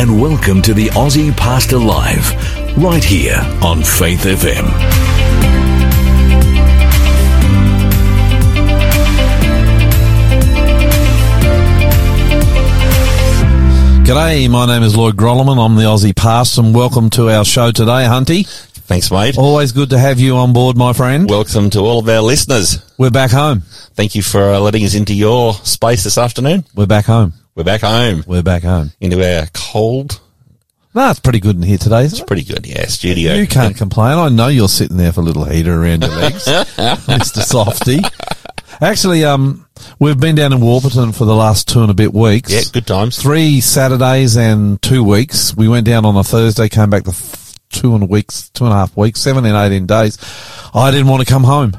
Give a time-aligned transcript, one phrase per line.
[0.00, 2.32] day and welcome to the Aussie Pastor Live,
[2.76, 4.66] right here on Faith FM.
[14.04, 15.64] G'day, my name is Lloyd Grolimund.
[15.64, 18.46] I'm the Aussie Pastor and welcome to our show today, Hunty.
[18.46, 19.38] Thanks, mate.
[19.38, 21.28] Always good to have you on board, my friend.
[21.28, 22.82] Welcome to all of our listeners.
[22.98, 23.60] We're back home.
[23.94, 26.64] Thank you for uh, letting us into your space this afternoon.
[26.74, 27.34] We're back home.
[27.60, 28.90] We're back home We're back home.
[29.02, 30.18] into our cold.
[30.94, 32.22] No, it's pretty good in here today, isn't it?
[32.22, 32.86] It's pretty good, yeah.
[32.86, 33.34] Studio.
[33.34, 34.16] You can't complain.
[34.16, 37.42] I know you're sitting there for a little heater around your legs, Mr.
[37.42, 37.98] Softy.
[38.80, 39.66] Actually, um,
[39.98, 42.50] we've been down in Warburton for the last two and a bit weeks.
[42.50, 43.20] Yeah, good times.
[43.20, 45.54] Three Saturdays and two weeks.
[45.54, 48.64] We went down on a Thursday, came back the f- two and a weeks, two
[48.64, 50.16] and a half weeks, seven and eighteen days.
[50.72, 51.74] I didn't want to come home.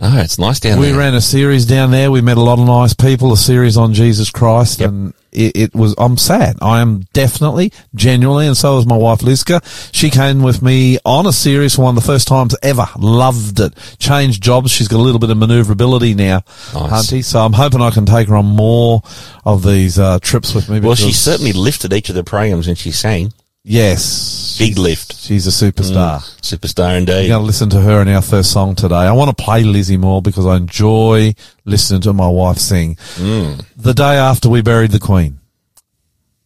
[0.00, 0.94] Oh, it's nice down We there.
[0.94, 2.10] We ran a series down there.
[2.10, 3.32] We met a lot of nice people.
[3.32, 4.88] A series on Jesus Christ, Yep.
[4.88, 5.94] and it, it was.
[5.98, 6.56] I'm sad.
[6.60, 9.62] I am definitely, genuinely, and so was my wife Liska.
[9.94, 12.86] She came with me on a series for one of the first times ever.
[12.98, 13.72] Loved it.
[14.00, 14.70] Changed jobs.
[14.72, 16.42] She's got a little bit of manoeuvrability now,
[16.74, 17.10] Nice.
[17.12, 17.24] Hunty.
[17.24, 19.02] So I'm hoping I can take her on more
[19.44, 20.80] of these uh, trips with me.
[20.80, 23.32] well, she certainly lifted each of the programs and she sang.
[23.64, 25.16] Yes, Big lift.
[25.16, 26.20] She's a superstar.
[26.40, 27.22] Superstar indeed.
[27.24, 28.94] We're going to listen to her in our first song today.
[28.94, 31.34] I want to play Lizzie Moore because I enjoy
[31.64, 32.94] listening to my wife sing.
[33.16, 33.64] Mm.
[33.76, 35.40] The day after we buried the Queen,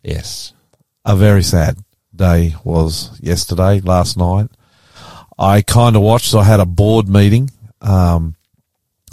[0.02, 0.54] Yes.
[1.04, 1.76] a very sad
[2.16, 4.48] day was yesterday, last night.
[5.38, 6.34] I kind of watched.
[6.34, 7.50] I had a board meeting.
[7.82, 8.36] Um,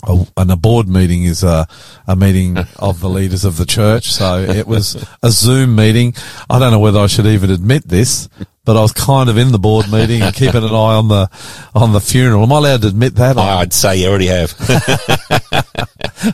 [0.08, 1.67] a, and a board meeting is a,
[2.08, 4.12] a meeting of the leaders of the church.
[4.12, 6.14] So it was a Zoom meeting.
[6.50, 8.30] I don't know whether I should even admit this,
[8.64, 11.30] but I was kind of in the board meeting and keeping an eye on the
[11.73, 12.44] on the funeral.
[12.44, 13.38] Am I allowed to admit that?
[13.38, 14.53] I'd say you already have.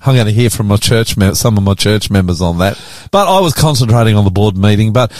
[0.05, 2.81] I'm going to hear from my church, some of my church members on that.
[3.11, 4.93] But I was concentrating on the board meeting.
[4.93, 5.11] But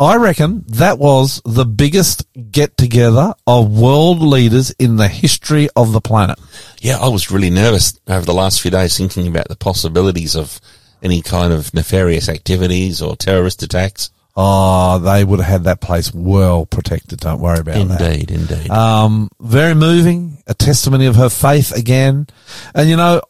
[0.00, 5.92] I reckon that was the biggest get together of world leaders in the history of
[5.92, 6.38] the planet.
[6.80, 10.60] yeah, I was really nervous over the last few days thinking about the possibilities of
[11.02, 14.10] any kind of nefarious activities or terrorist attacks.
[14.36, 17.20] Oh, they would have had that place well protected.
[17.20, 18.00] Don't worry about that.
[18.00, 18.70] Indeed, indeed.
[18.70, 22.26] Um, very moving, a testimony of her faith again.
[22.74, 23.22] And you know,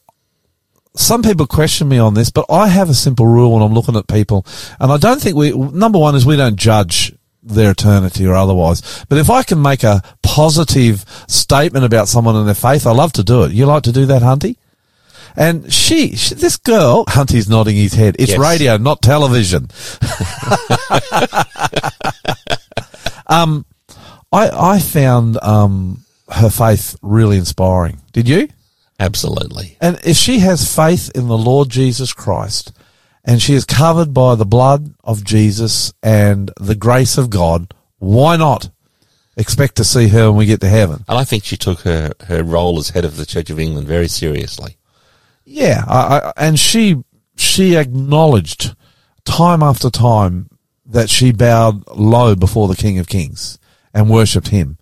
[0.96, 3.96] some people question me on this, but I have a simple rule when I'm looking
[3.96, 4.46] at people,
[4.78, 7.12] and I don't think we, number one is we don't judge
[7.42, 9.04] their eternity or otherwise.
[9.08, 13.12] But if I can make a positive statement about someone and their faith, I love
[13.14, 13.52] to do it.
[13.52, 14.56] You like to do that, Hunty?
[15.36, 18.14] And she, she this girl, Hunty's nodding his head.
[18.18, 18.38] It's Yes.
[18.38, 19.68] radio, not television.
[23.26, 23.66] um,
[24.32, 28.00] I, I found, um, her faith really inspiring.
[28.12, 28.48] Did you?
[28.98, 29.76] Absolutely.
[29.80, 32.72] And if she has faith in the Lord Jesus Christ
[33.24, 38.36] and she is covered by the blood of Jesus and the grace of God, why
[38.36, 38.70] not
[39.36, 41.04] expect to see her when we get to heaven?
[41.08, 43.88] And I think she took her, her role as head of the Church of England
[43.88, 44.76] very seriously.
[45.44, 47.02] Yeah, I, I, and she
[47.36, 48.74] she acknowledged
[49.24, 50.48] time after time
[50.86, 53.58] that she bowed low before the King of Kings
[53.92, 54.78] and worshipped him.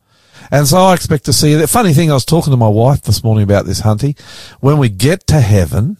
[0.53, 1.69] And so I expect to see that.
[1.69, 4.21] Funny thing, I was talking to my wife this morning about this, Hunty.
[4.61, 5.97] When we get to heaven,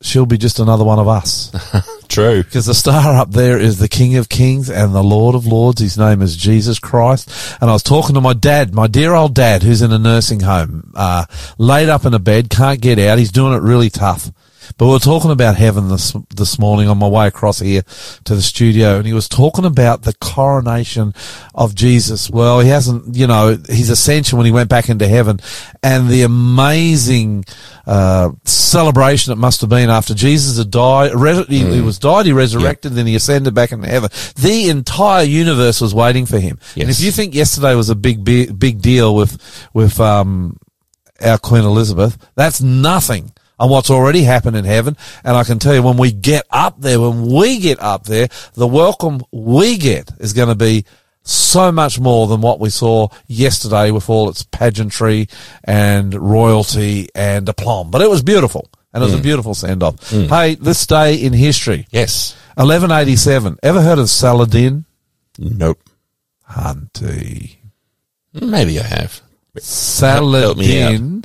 [0.00, 1.50] she'll be just another one of us.
[2.08, 2.44] True.
[2.44, 5.80] Because the star up there is the King of Kings and the Lord of Lords.
[5.80, 7.28] His name is Jesus Christ.
[7.60, 10.40] And I was talking to my dad, my dear old dad, who's in a nursing
[10.40, 11.26] home, uh,
[11.58, 13.18] laid up in a bed, can't get out.
[13.18, 14.30] He's doing it really tough.
[14.76, 17.82] But we were talking about heaven this this morning on my way across here
[18.24, 21.14] to the studio, and he was talking about the coronation
[21.54, 22.30] of Jesus.
[22.30, 25.40] Well, he hasn't, you know, his ascension when he went back into heaven,
[25.82, 27.44] and the amazing
[27.86, 31.14] uh, celebration it must have been after Jesus had died.
[31.14, 34.10] Re- he, he was died, he resurrected, then he ascended back into heaven.
[34.36, 36.58] The entire universe was waiting for him.
[36.76, 39.40] And if you think yesterday was a big big, big deal with
[39.72, 40.58] with um,
[41.24, 44.96] our Queen Elizabeth, that's nothing on what's already happened in heaven.
[45.24, 48.28] And I can tell you when we get up there, when we get up there,
[48.54, 50.84] the welcome we get is going to be
[51.22, 55.28] so much more than what we saw yesterday with all its pageantry
[55.64, 57.90] and royalty and aplomb.
[57.90, 58.70] But it was beautiful.
[58.94, 59.22] And it was a mm.
[59.22, 59.96] beautiful send off.
[60.10, 60.28] Mm.
[60.28, 62.34] Hey, this day in history, Yes.
[62.56, 63.58] 1187.
[63.62, 64.84] Ever heard of Saladin?
[65.38, 65.78] Nope.
[66.50, 67.56] Hunty.
[68.32, 69.20] Maybe I have.
[69.58, 71.22] Saladin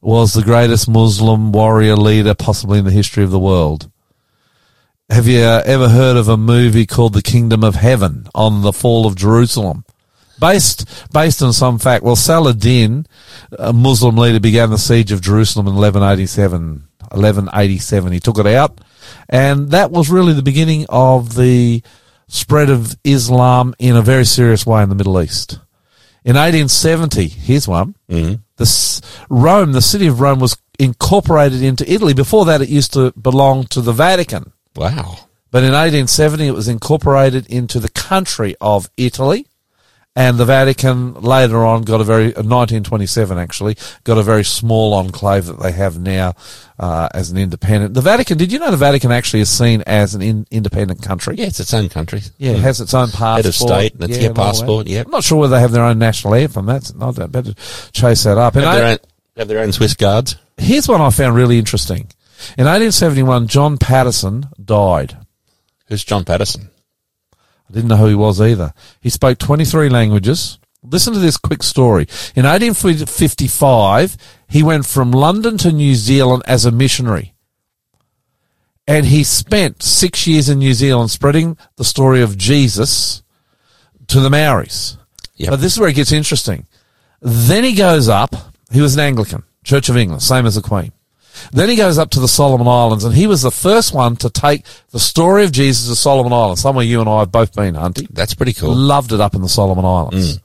[0.00, 3.90] was the greatest Muslim warrior leader possibly in the history of the world.
[5.10, 9.06] Have you ever heard of a movie called The Kingdom of Heaven on the fall
[9.06, 9.84] of Jerusalem?
[10.38, 12.04] Based, based on some fact.
[12.04, 13.06] Well, Saladin,
[13.58, 16.88] a Muslim leader, began the siege of Jerusalem in 1187.
[17.10, 18.12] 1187.
[18.12, 18.80] He took it out.
[19.28, 21.82] And that was really the beginning of the
[22.28, 25.58] spread of Islam in a very serious way in the Middle East.
[26.24, 27.96] In 1870, here's one.
[28.08, 28.34] Mm-hmm.
[28.60, 32.12] The Rome, the city of Rome, was incorporated into Italy.
[32.12, 34.52] Before that, it used to belong to the Vatican.
[34.76, 35.16] Wow.
[35.50, 39.46] But in 1870, it was incorporated into the country of Italy.
[40.20, 44.92] And the Vatican later on got a very, uh, 1927 actually, got a very small
[44.92, 46.34] enclave that they have now
[46.78, 47.94] uh, as an independent.
[47.94, 51.36] The Vatican, did you know the Vatican actually is seen as an in, independent country?
[51.36, 52.20] Yeah, it's its own country.
[52.36, 53.36] Yeah, it has its own passport.
[53.36, 55.06] Head of state, that's yeah, your and passport, yep.
[55.06, 56.66] I'm not sure whether they have their own national anthem.
[56.66, 57.32] That's not that.
[57.32, 57.54] Better
[57.92, 58.56] chase that up.
[58.56, 58.98] And Have I- own,
[59.38, 60.36] have their own Swiss guards.
[60.58, 62.10] here's one I found really interesting.
[62.58, 65.16] In 1871, John Patteson died.
[65.86, 66.69] Who's John Patteson?
[67.70, 68.72] I didn't know who he was either.
[69.00, 70.58] He spoke 23 languages.
[70.82, 72.02] Listen to this quick story.
[72.34, 74.16] In 1855,
[74.48, 77.34] he went from London to New Zealand as a missionary.
[78.88, 83.22] And he spent six years in New Zealand spreading the story of Jesus
[84.08, 84.96] to the Maoris.
[85.36, 85.50] Yep.
[85.50, 86.66] But this is where it gets interesting.
[87.20, 88.34] Then he goes up.
[88.72, 90.92] He was an Anglican, Church of England, same as the Queen.
[91.52, 94.30] Then he goes up to the Solomon Islands, and he was the first one to
[94.30, 96.60] take the story of Jesus to Solomon Islands.
[96.60, 98.06] Somewhere you and I have both been, Hunty.
[98.10, 98.74] That's pretty cool.
[98.74, 100.36] Loved it up in the Solomon Islands.
[100.36, 100.42] Mm.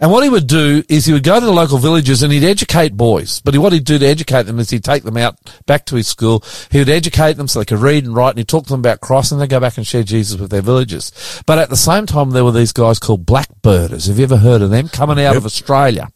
[0.00, 2.44] And what he would do is he would go to the local villages and he'd
[2.44, 3.40] educate boys.
[3.40, 5.36] But what he'd do to educate them is he'd take them out
[5.66, 6.44] back to his school.
[6.70, 8.80] He would educate them so they could read and write and he'd talk to them
[8.80, 11.42] about Christ and they'd go back and share Jesus with their villages.
[11.46, 14.06] But at the same time, there were these guys called blackbirders.
[14.06, 14.88] Have you ever heard of them?
[14.88, 16.08] Coming out of Australia.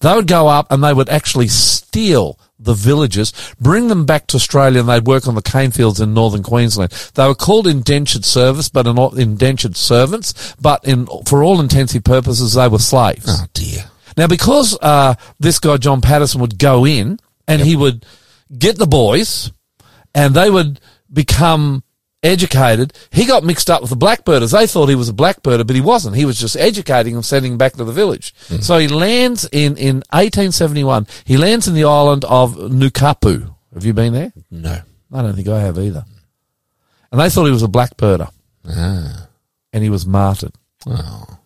[0.00, 4.36] They would go up and they would actually steal the villages, bring them back to
[4.36, 6.92] Australia, and they'd work on the cane fields in northern Queensland.
[7.14, 10.54] They were called indentured service, but are not indentured servants.
[10.60, 13.26] But in for all intensive purposes, they were slaves.
[13.28, 13.84] Oh dear.
[14.16, 17.18] Now, because uh, this guy John Patteson would go in
[17.48, 18.04] and he would
[18.56, 19.50] get the boys,
[20.14, 20.80] and they would
[21.12, 21.82] become
[22.22, 22.92] educated.
[23.10, 24.52] He got mixed up with the blackbirders.
[24.52, 26.16] They thought he was a blackbirder, but he wasn't.
[26.16, 28.34] He was just educating them, sending them back to the village.
[28.60, 31.06] So he lands in in 1871.
[31.24, 33.54] He lands in the island of Nukapu.
[33.74, 34.32] Have you been there?
[34.50, 34.80] No.
[35.12, 36.04] I don't think I have either.
[37.10, 38.28] And they thought he was a blackbirder,
[38.68, 39.26] Ah.
[39.72, 40.52] and he was martyred
[40.86, 41.38] Oh.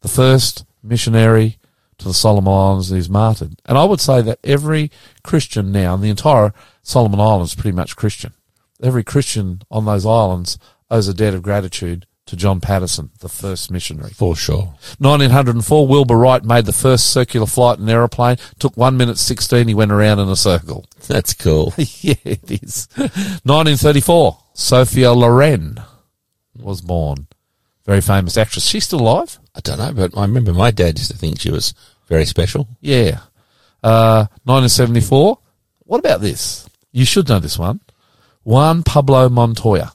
[0.00, 1.58] the first missionary
[1.98, 3.60] to the Solomon Islands is martyred.
[3.66, 4.90] And I would say that every
[5.24, 8.32] Christian now, in the entire Solomon Islands is pretty much Christian.
[8.82, 10.58] Every Christian on those islands
[10.90, 14.10] owes a debt of gratitude to John Patteson, the first missionary.
[14.10, 14.74] For sure.
[14.98, 18.36] 1904, Wilbur Wright made the first circular flight in an aeroplane.
[18.58, 19.66] Took one minute 16.
[19.66, 20.84] He went around in a circle.
[21.06, 21.72] That's cool.
[21.78, 22.86] yeah, it is.
[22.96, 25.80] 1934, Sophia Loren
[26.54, 27.26] was born.
[27.86, 28.66] Very famous actress.
[28.66, 29.38] She's still alive?
[29.54, 31.72] I don't know, but I remember my dad used to think she was
[32.08, 32.68] very special.
[32.82, 33.20] Yeah.
[33.82, 35.38] Uh, 1974.
[35.84, 36.68] What about this?
[36.92, 37.80] You should know this one.
[38.48, 39.92] Juan Pablo Montoya.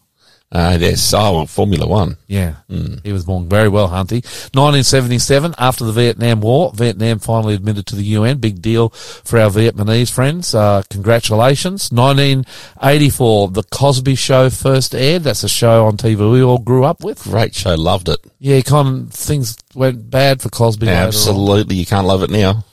[0.51, 1.11] Uh, yes.
[1.17, 2.17] Oh, Formula One.
[2.27, 2.57] Yeah.
[3.03, 4.21] He was born very well, Hunty.
[4.53, 8.37] 1977, after the Vietnam War, Vietnam finally admitted to the UN.
[8.37, 10.53] Big deal for our Vietnamese friends.
[10.53, 11.91] Uh, congratulations.
[11.91, 15.23] 1984, The Cosby Show first aired.
[15.23, 17.23] That's a show on TV we all grew up with.
[17.23, 17.73] Great show.
[17.73, 18.19] Loved it.
[18.37, 20.87] Yeah, kind of things went bad for Cosby.
[20.87, 21.77] Absolutely.
[21.77, 22.63] You can't love it now.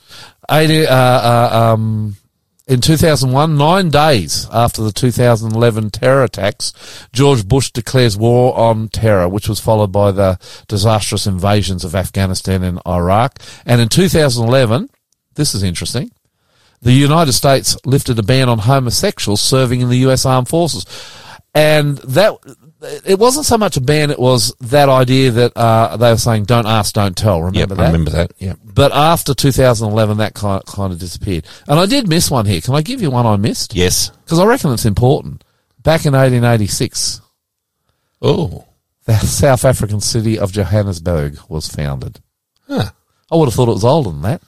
[0.50, 2.16] 80, uh, uh, um,
[2.71, 6.73] in 2001, nine days after the 2011 terror attacks,
[7.12, 12.62] George Bush declares war on terror, which was followed by the disastrous invasions of Afghanistan
[12.62, 13.41] and Iraq.
[13.67, 14.89] And in 2011,
[15.35, 16.12] this is interesting,
[16.81, 20.25] the United States lifted a ban on homosexuals serving in the U.S.
[20.25, 20.87] Armed Forces.
[21.53, 22.37] And that,
[23.05, 26.45] it wasn't so much a ban, it was that idea that, uh, they were saying,
[26.45, 27.41] don't ask, don't tell.
[27.41, 27.81] Remember Yep, that?
[27.81, 28.33] I remember that.
[28.39, 28.55] Yeah.
[28.65, 31.47] But after 2011, that kind kind of disappeared.
[31.69, 32.61] And I did miss one here.
[32.61, 33.75] Can I give you one I missed?
[33.75, 34.11] Yes.
[34.25, 35.45] Because I reckon it's important.
[35.83, 37.21] Back in 1886,
[38.23, 38.67] Oh.
[39.07, 42.21] the South African city of Johannesburg was founded.
[42.69, 42.91] Huh.
[43.33, 44.43] I would have thought it was older than that.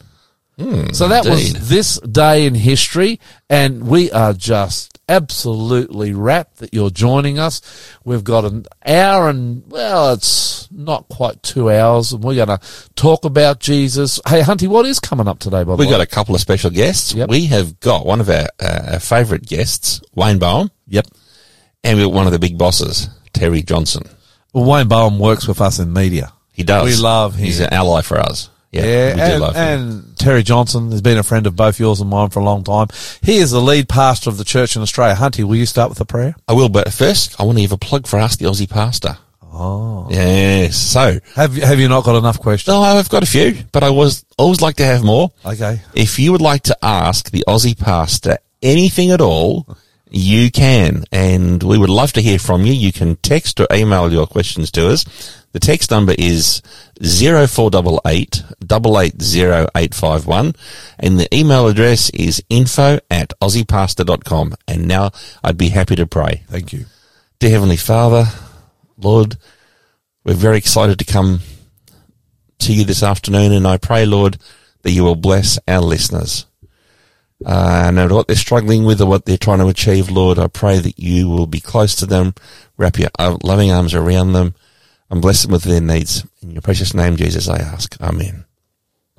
[0.59, 1.55] So that indeed.
[1.55, 3.19] was this day in history,
[3.51, 7.61] and we are just absolutely wrapped that you're joining us.
[8.05, 12.61] We've got an hour and, well, it's not quite two hours, and we're going to
[12.95, 14.21] talk about Jesus.
[14.27, 15.91] Hey, Hunty, what is coming up today, by the We way?
[15.93, 17.13] got a couple of special guests.
[17.15, 17.29] Yep.
[17.29, 21.07] We have got one of our, uh, our favourite guests, Wayne Boehm, Yep.
[21.83, 24.05] and we've got one of the big bosses, Terry Johnson.
[24.53, 26.33] Well, Wayne Boehm works with us in media.
[26.53, 26.85] He does.
[26.85, 27.47] We love him.
[27.47, 28.49] He's an ally for us.
[28.73, 28.83] Yeah,
[29.15, 32.09] Yeah, we do and, and Terry Johnson has been a friend of both yours and
[32.09, 32.89] mine for a long time.
[33.23, 35.15] He is the lead pastor of the church in Australia.
[35.15, 36.35] Hunty, will you start with a prayer?
[36.49, 39.19] I will, but first, I want to give a plug for Ask the Aussie Pastor.
[39.55, 40.09] Oh.
[40.11, 40.79] Yes.
[40.79, 42.69] So, Have you, have you not got enough questions?
[42.75, 45.31] no, I've got a few, but I was always like to have more.
[45.45, 45.83] Okay.
[45.95, 49.77] If you would like to ask the Aussie Pastor anything at all,
[50.15, 52.75] You can, and we would love to hear from you.
[52.75, 55.07] You can text or email your questions to us.
[55.53, 56.61] The text number is
[57.01, 60.55] 0488 880851
[60.99, 64.55] and the email address is info at aussiepastor.com.
[64.67, 65.11] And now
[65.45, 66.45] I'd be happy to pray.
[66.49, 66.87] Thank you.
[67.39, 68.27] Dear Heavenly Father,
[68.97, 69.37] Lord,
[70.25, 71.41] we're very excited to come
[72.61, 74.39] to you this afternoon and I pray, Lord,
[74.83, 76.47] that you will bless our listeners.
[77.45, 80.47] Uh, no matter what they're struggling with or what they're trying to achieve, Lord, I
[80.49, 82.35] pray that you will be close to them,
[82.77, 84.55] wrap your uh, loving arms around them,
[85.11, 86.27] and bless them with their needs.
[86.43, 88.01] In your precious name, Jesus, I ask.
[88.01, 88.45] Amen.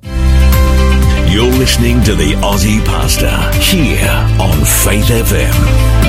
[0.02, 3.28] You're listening to the Aussie Pastor
[3.60, 4.08] here
[4.40, 6.04] on Faith FM.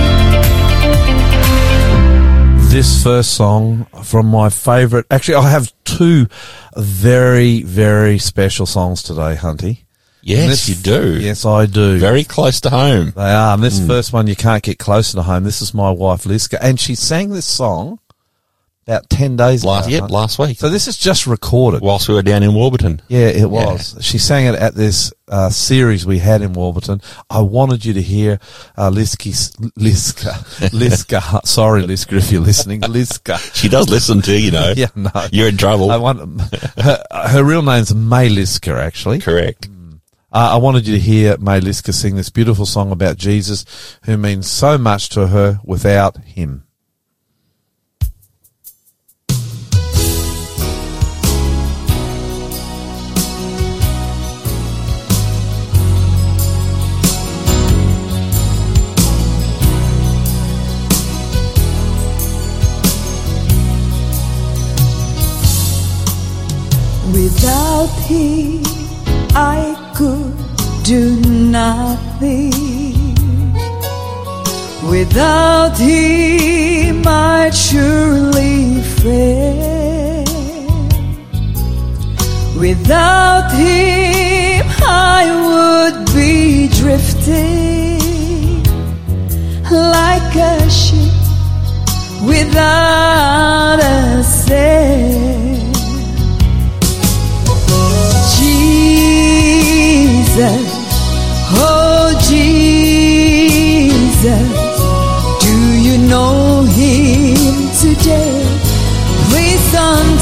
[2.70, 5.06] This first song from my favourite.
[5.10, 6.28] Actually, I have two
[6.76, 9.85] very, very special songs today, Hunty.
[10.26, 11.20] Yes, This- you do.
[11.20, 12.00] Yes, I do.
[12.00, 13.14] Very close to home.
[13.16, 13.54] They are.
[13.54, 15.44] And this first one, you can't get closer to home.
[15.44, 16.58] This is my wife, Liska.
[16.60, 18.00] And she sang this song
[18.88, 19.96] about 10 days Last, ago.
[19.96, 20.58] yep, last week.
[20.60, 21.82] So this is just recorded.
[21.82, 23.02] Whilst we were down in Warburton.
[23.08, 23.98] Yeah, it was.
[24.02, 27.02] She sang it at this uh, series we had in Warburton.
[27.30, 28.40] I wanted you to hear
[28.78, 30.34] uh, Liska's, Liska,
[30.72, 31.46] Liska.
[31.48, 33.38] Sorry, Liska, if you're listening, Liska.
[33.56, 34.74] She does listen to, you know.
[34.78, 35.12] Yeah, no.
[35.32, 35.90] You're in trouble.
[35.92, 36.42] I want
[36.80, 39.20] her, her real name's May Liska, actually.
[39.20, 39.68] Correct.
[40.36, 43.64] Uh, I wanted you to hear May Liska sing this beautiful song about Jesus,
[44.04, 46.66] who means so much to her without him.
[67.14, 68.62] Without him,
[69.34, 70.36] I could
[70.84, 72.52] do nothing.
[74.90, 80.26] Without him, I'd surely fail.
[82.60, 84.66] Without him,
[85.18, 87.96] I would be drifting
[89.72, 91.14] like a ship
[92.28, 94.85] without a sail.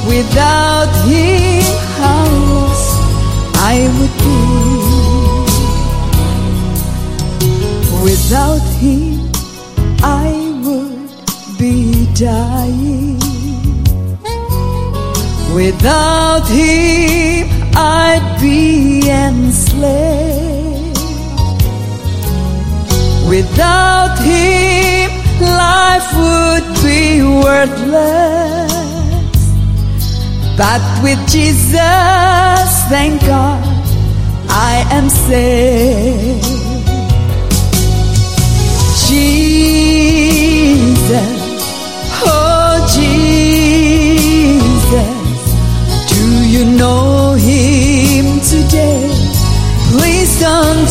[0.08, 1.64] Without him,
[2.00, 2.94] how lost
[3.58, 3.60] I
[3.98, 4.40] would be.
[8.04, 9.14] Without him,
[10.04, 10.30] I
[10.64, 11.10] would
[11.58, 11.76] be
[12.14, 13.18] dying.
[15.56, 18.31] Without him, I'd
[19.84, 20.98] enslaved.
[23.30, 25.12] Without him,
[25.42, 28.72] life would be worthless.
[30.58, 33.64] But with Jesus, thank God,
[34.50, 36.60] I am saved.
[39.08, 40.42] Jesus,
[42.24, 44.52] oh Jesus,
[46.12, 49.11] do you know him today?
[50.42, 50.82] Please don't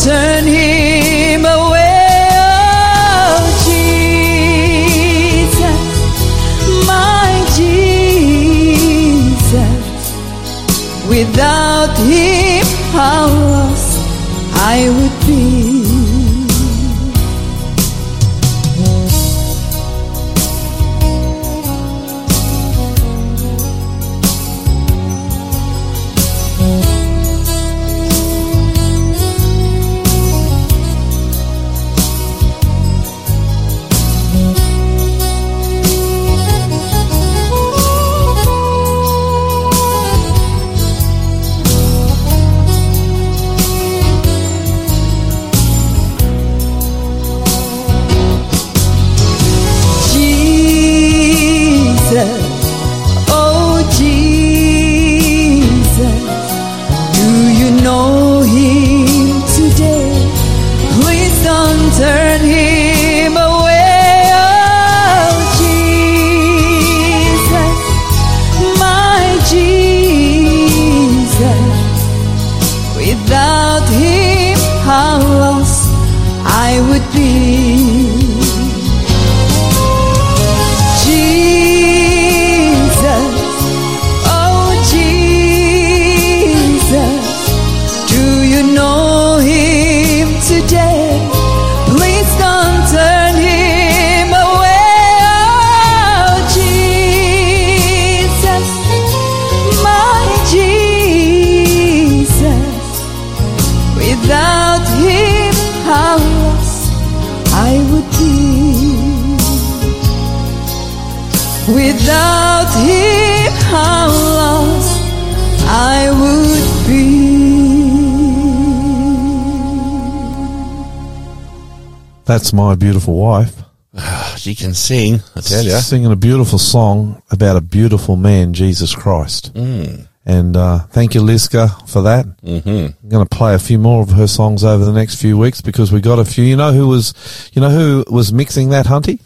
[122.41, 123.55] That's my beautiful wife.
[124.39, 125.73] She can sing, I tell you.
[125.73, 129.53] She's singing a beautiful song about a beautiful man, Jesus Christ.
[129.53, 130.09] Mm.
[130.25, 132.25] And uh, thank you, Liska, for that.
[132.39, 132.69] Mm-hmm.
[133.03, 135.61] I'm going to play a few more of her songs over the next few weeks
[135.61, 136.43] because we got a few.
[136.43, 139.21] You know who was, you know who was mixing that, Hunty?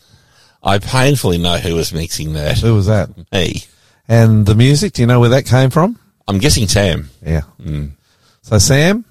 [0.60, 2.58] I painfully know who was mixing that.
[2.58, 3.10] Who was that?
[3.30, 3.62] Me.
[4.08, 6.00] And the music, do you know where that came from?
[6.26, 7.10] I'm guessing Sam.
[7.24, 7.42] Yeah.
[8.42, 9.04] So Sam,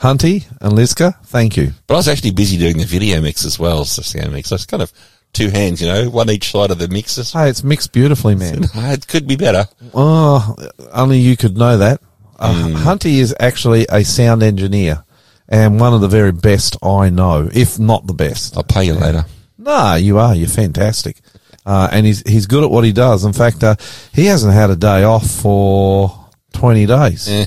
[0.00, 1.72] Hunty, and Liska, thank you.
[1.86, 4.50] But I was actually busy doing the video mix as well as the sound mix.
[4.52, 4.92] It's kind of
[5.32, 7.32] two hands, you know, one each side of the mixes.
[7.32, 8.64] Hey, it's mixed beautifully, man.
[8.74, 9.66] It could be better.
[9.94, 10.56] Oh,
[10.92, 12.00] only you could know that.
[12.38, 15.04] Uh, Hunty is actually a sound engineer
[15.48, 18.56] and one of the very best I know, if not the best.
[18.56, 19.24] I'll pay you later.
[19.58, 20.34] No, you are.
[20.34, 21.20] You're fantastic.
[21.64, 23.24] Uh, and he's, he's good at what he does.
[23.24, 23.76] In fact, uh,
[24.12, 27.28] he hasn't had a day off for 20 days.
[27.28, 27.46] Eh.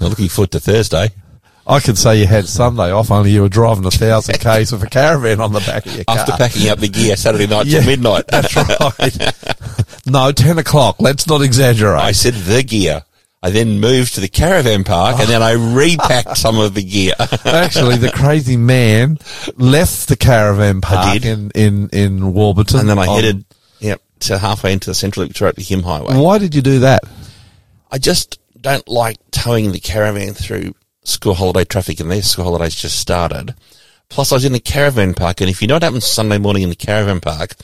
[0.00, 1.10] I'm looking forward to Thursday.
[1.70, 4.82] I could say you had Sunday off, only you were driving a thousand Ks with
[4.82, 6.18] a caravan on the back of your car.
[6.18, 7.78] After packing up the gear Saturday night Yeah.
[7.80, 8.24] till midnight.
[8.28, 10.06] That's right.
[10.06, 10.96] no, 10 o'clock.
[10.98, 12.00] Let's not exaggerate.
[12.00, 13.04] I said the gear.
[13.42, 17.14] I then moved to the caravan park and then I repacked some of the gear.
[17.46, 19.18] Actually, the crazy man
[19.56, 22.80] left the caravan park in, in, in Warburton.
[22.80, 23.44] and then I on- headed
[23.78, 26.18] yep, to halfway into the central through the Hume Highway.
[26.18, 27.04] Why did you do that?
[27.90, 32.74] I just don't like towing the caravan through school holiday traffic and their school holidays
[32.74, 33.54] just started.
[34.08, 36.62] Plus I was in the caravan park and if you know what happens Sunday morning
[36.62, 37.54] in the caravan park,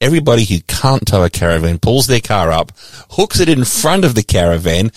[0.00, 2.72] everybody who can't tow a caravan pulls their car up,
[3.10, 4.90] hooks it in front of the caravan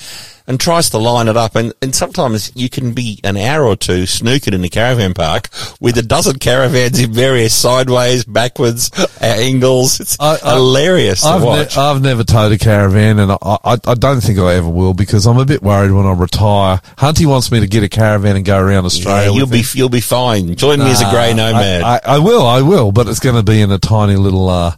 [0.47, 1.55] and tries to line it up.
[1.55, 5.49] And, and sometimes you can be an hour or two snooking in the caravan park
[5.79, 9.99] with a dozen caravans in various sideways, backwards, uh, angles.
[9.99, 11.77] It's I- I- hilarious to I've, ne- watch.
[11.77, 15.25] I've never towed a caravan, and I, I, I don't think I ever will because
[15.25, 16.79] I'm a bit worried when I retire.
[16.97, 19.31] Hunty wants me to get a caravan and go around yeah, Australia.
[19.31, 19.65] you'll be, him.
[19.73, 20.55] you'll be fine.
[20.55, 21.81] Join me as a grey nomad.
[21.81, 24.47] I, I, I will, I will, but it's going to be in a tiny little
[24.49, 24.75] uh,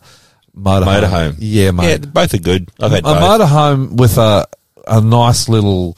[0.57, 1.01] motorhome.
[1.01, 1.35] motorhome.
[1.39, 1.89] Yeah, mate.
[1.89, 2.69] Yeah, both are good.
[2.79, 3.41] I've had a both.
[3.41, 4.47] motorhome with a
[4.87, 5.97] a nice little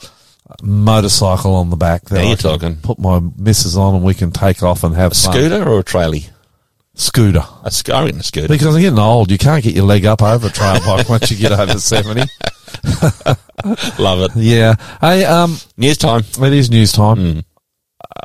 [0.62, 2.04] motorcycle on the back.
[2.06, 2.76] That Now I you're can talking.
[2.76, 5.32] Put my missus on, and we can take off and have a fun.
[5.34, 6.26] scooter or a trailie?
[6.94, 7.44] Scooter.
[7.64, 8.48] A sc- I reckon a scooter.
[8.48, 11.30] Because I'm getting old, you can't get your leg up over a trail bike once
[11.30, 12.22] you get over seventy.
[13.98, 14.30] Love it.
[14.36, 14.74] Yeah.
[15.00, 16.20] Hey, um, News time.
[16.42, 17.16] it is news time.
[17.18, 17.44] Mm.
[18.00, 18.20] Uh,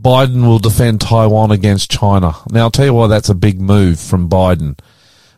[0.00, 2.34] Biden will defend Taiwan against China.
[2.50, 4.78] Now, I'll tell you why that's a big move from Biden.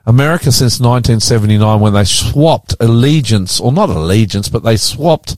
[0.06, 5.37] America since 1979 when they swapped allegiance, or not allegiance, but they swapped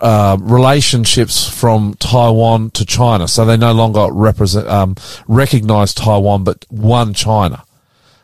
[0.00, 3.28] uh, relationships from Taiwan to China.
[3.28, 4.96] So they no longer represent, um,
[5.28, 7.64] recognize Taiwan, but one China.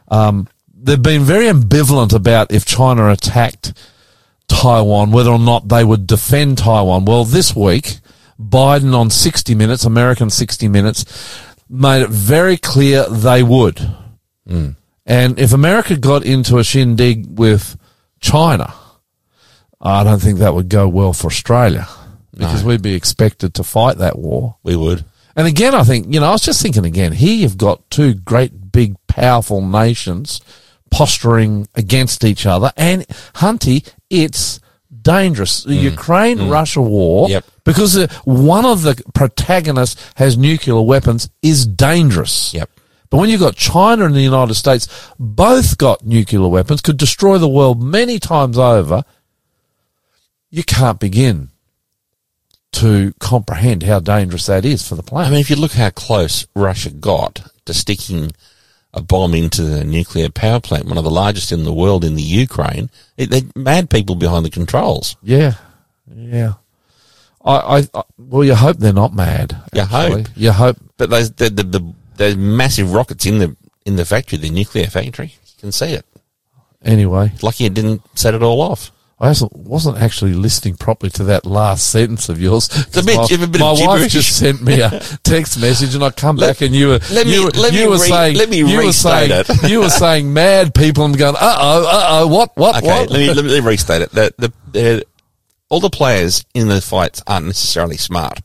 [0.08, 3.72] Um, they've been very ambivalent about if China attacked
[4.48, 7.04] Taiwan, whether or not they would defend Taiwan.
[7.04, 7.98] Well, this week,
[8.40, 11.04] Biden on 60 Minutes, American 60 Minutes,
[11.68, 13.80] made it very clear they would.
[15.08, 17.76] And if America got into a shindig with
[18.20, 18.72] China,
[19.80, 21.88] I don't think that would go well for Australia
[22.36, 24.56] because we'd be expected to fight that war.
[24.62, 25.04] We would.
[25.34, 28.14] And again, I think, you know, I was just thinking again, here you've got two
[28.14, 30.40] great, big, powerful nations
[30.90, 32.70] posturing against each other.
[32.76, 34.60] And, Hunty, it's
[35.02, 35.64] dangerous.
[35.64, 37.44] The Ukraine Russia war, Yep.
[37.64, 42.52] because uh, one of the protagonists has nuclear weapons, is dangerous.
[42.52, 42.68] Yep.
[43.10, 44.86] But when you've got China and the United States,
[45.18, 49.04] both got nuclear weapons, could destroy the world many times over,
[50.50, 51.50] you can't begin
[52.72, 55.28] to comprehend how dangerous that is for the planet.
[55.28, 58.32] I mean, if you look how close Russia got to sticking
[58.92, 62.14] a bomb into the nuclear power plant, one of the largest in the world in
[62.14, 65.16] the Ukraine, it, they're mad people behind the controls.
[65.22, 65.54] yeah,
[66.14, 66.54] yeah.
[67.44, 69.56] I, I, I, well, you hope they're not mad.
[69.72, 70.26] You hope.
[70.36, 70.76] You hope.
[70.96, 74.86] But those the, the, the, those massive rockets in the in the factory, the nuclear
[74.86, 76.04] factory, you can see it.
[76.84, 78.92] Anyway, Lucky it didn't set it all off.
[79.20, 82.68] I wasn't, wasn't actually listening properly to that last sentence of yours.
[82.94, 84.12] bit- my, a bit my of wife gibberish.
[84.12, 84.90] just sent me a
[85.24, 87.72] text message, and I come Let- back, and you were let me- you, were- let
[87.72, 89.62] you me were re- saying let me you were restate saying it.
[89.70, 93.10] you were saying mad people, and going, uh oh, uh oh, what, what, Okay, what?
[93.10, 94.10] let me let me restate it.
[94.10, 95.04] The, the, the,
[95.68, 98.38] all the players in the fights aren't necessarily smart.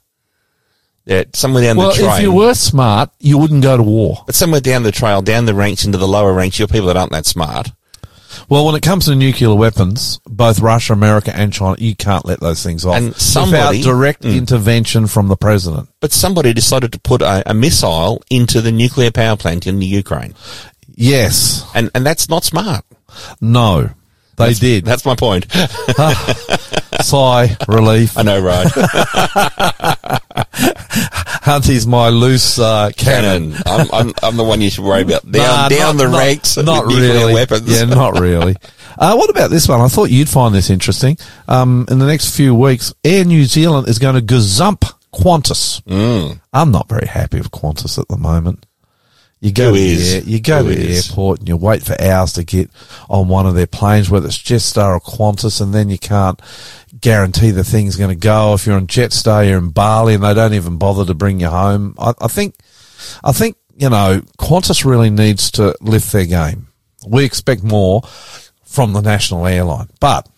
[1.05, 2.11] They're somewhere down well, the train.
[2.15, 4.23] if you were smart, you wouldn't go to war.
[4.25, 6.97] but somewhere down the trail, down the ranks into the lower ranks, you're people that
[6.97, 7.71] aren't that smart.
[8.49, 12.39] Well, when it comes to nuclear weapons, both Russia, America, and China, you can't let
[12.39, 14.35] those things off And somebody- without direct Mm.
[14.37, 15.89] intervention from the president.
[15.99, 19.85] But somebody decided to put a, a missile into the nuclear power plant in the
[19.85, 20.33] Ukraine,
[20.95, 22.85] Yes, and and that's not smart.
[23.41, 23.89] no,
[24.35, 24.85] They That's- did.
[24.85, 25.45] That's my point.
[27.01, 28.17] Sigh, relief.
[28.17, 28.67] I know, right?
[31.43, 33.53] Hunty's my loose uh, cannon.
[33.53, 33.63] Cannon.
[33.65, 35.29] I'm, I'm, I'm the one you should worry about.
[35.29, 37.33] Down, Nah, down not- the not- ranks Not really.
[37.33, 37.69] weapons.
[37.69, 38.55] Yeah, not really.
[38.95, 39.81] Uh, what about this one?
[39.81, 41.17] I thought you'd find this interesting.
[41.47, 45.81] Um, in the next few weeks, Air New Zealand is going to gazump Qantas.
[45.85, 46.39] Mm.
[46.53, 48.63] I'm not very happy with Qantas at the moment.
[49.43, 50.15] You go is?
[50.15, 52.69] air, you go to the airport and you wait for hours to get
[53.10, 56.41] on one of their planes, whether it's Jetstar or Qantas, and then you can't
[57.01, 58.53] guarantee the thing's going to go.
[58.53, 61.49] If you're on Jetstar, you're in Bali, and they don't even bother to bring you
[61.49, 61.93] home.
[61.99, 62.56] I, I think,
[63.21, 66.67] I think you know, Qantas really needs to lift their game.
[67.06, 68.03] We expect more
[68.63, 70.29] from the national airline, but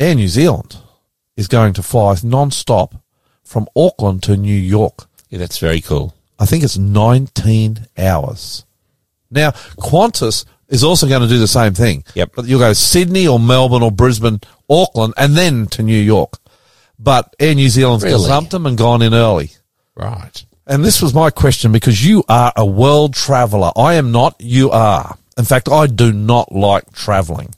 [0.00, 0.78] Air New Zealand
[1.36, 2.94] is going to fly non-stop
[3.44, 5.08] from Auckland to New York.
[5.28, 6.14] Yeah, that's very cool.
[6.42, 8.64] I think it's 19 hours.
[9.30, 12.02] Now, Qantas is also going to do the same thing.
[12.16, 12.32] Yep.
[12.34, 16.32] But you'll go Sydney or Melbourne or Brisbane, Auckland, and then to New York.
[16.98, 18.28] But Air New Zealand's Really?
[18.28, 19.52] gazumped them and gone in early.
[19.94, 20.44] Right.
[20.66, 23.70] And this was my question because you are a world traveller.
[23.76, 24.34] I am not.
[24.40, 25.16] You are.
[25.38, 27.54] In fact, I do not like travelling,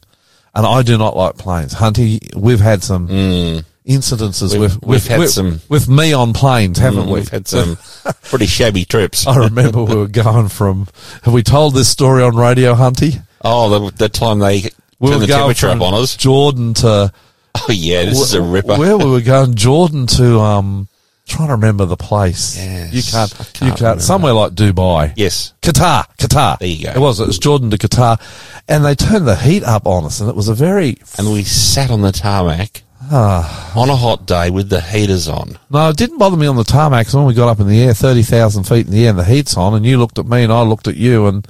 [0.55, 1.73] and I do not like planes.
[1.73, 3.65] Hunty, we've had some mm.
[3.87, 7.15] Incidences We've- with we've with, had with, some- with me on planes, haven't we?
[7.15, 7.77] We've had some
[8.25, 9.27] pretty shabby trips.
[9.27, 10.89] I remember we were going from.
[11.23, 13.21] Have we told this story on radio, Hunty?
[13.43, 16.17] Oh, the, the time they We turned were the temperature up on us.
[16.17, 17.13] Jordan to
[17.57, 18.77] Oh, yeah, this is a ripper.
[18.77, 20.89] Where we were going, Jordan to um,
[21.27, 22.57] trying to remember the place.
[22.57, 23.31] Yes, you can't.
[23.31, 23.81] You can't can't.
[23.81, 24.03] remember.
[24.03, 25.13] Somewhere like Dubai.
[25.15, 25.53] Yes.
[25.63, 26.59] Qatar, Qatar.
[26.59, 26.93] There you go.
[26.93, 27.21] It was.
[27.21, 28.19] It was Jordan to Qatar,
[28.67, 30.99] and they turned the heat up on us, and it was a very.
[31.17, 32.83] And we sat on the tarmac.
[33.11, 33.73] Ah.
[33.79, 35.59] on a hot day with the heaters on.
[35.71, 37.83] No, it didn't bother me on the tarmac 'cause when we got up in the
[37.83, 40.27] air, thirty thousand feet in the air, and the heat's on, and you looked at
[40.27, 41.47] me, and I looked at you, and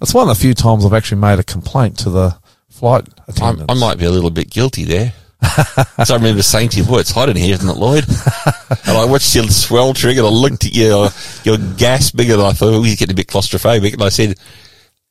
[0.00, 2.36] it's one of the few times I've actually made a complaint to the
[2.70, 3.66] flight I, attendants.
[3.68, 5.12] I might be a little bit guilty there.
[6.04, 8.04] so I remember saying to you, boy, it's hot in here, isn't it, Lloyd?
[8.86, 11.10] and I watched your swell trigger and I looked at your,
[11.44, 13.92] your gas bigger and I thought, oh, he's getting a bit claustrophobic.
[13.92, 14.38] And I said,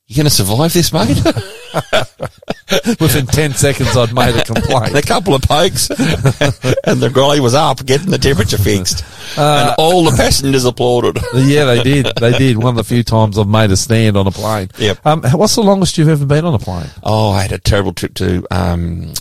[0.08, 1.16] you going to survive this, mate?
[3.00, 4.94] Within ten seconds, I'd made a complaint.
[4.94, 9.04] a couple of pokes, and the guy was up getting the temperature fixed,
[9.36, 11.18] Uh, and all the passengers applauded.
[11.34, 12.06] yeah, they did.
[12.20, 12.58] They did.
[12.58, 14.70] One of the few times I've made a stand on a plane.
[14.78, 15.04] Yep.
[15.04, 16.88] Um, what's the longest you've ever been on a plane?
[17.02, 19.12] Oh, I had a terrible trip to um,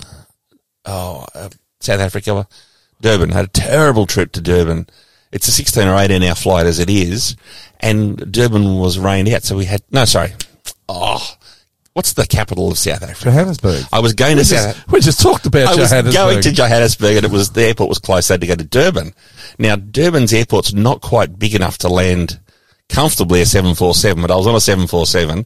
[0.86, 2.48] oh uh, South Africa,
[3.02, 3.32] Durban.
[3.32, 4.88] I had a terrible trip to Durban.
[5.32, 7.36] It's a sixteen or eighteen hour flight as it is,
[7.80, 10.06] and Durban was rained out, so we had no.
[10.06, 10.34] Sorry,
[10.90, 11.36] oh,
[11.94, 13.26] what's the capital of South Africa?
[13.26, 13.84] Johannesburg.
[13.92, 14.76] I was going to We South.
[14.76, 16.04] just, we just talked about Johannesburg.
[16.04, 18.42] I was going to Johannesburg and it was, the airport was closed, so I had
[18.42, 19.14] to go to Durban.
[19.60, 22.40] Now, Durban's airport's not quite big enough to land
[22.88, 25.46] comfortably a 747, but I was on a 747.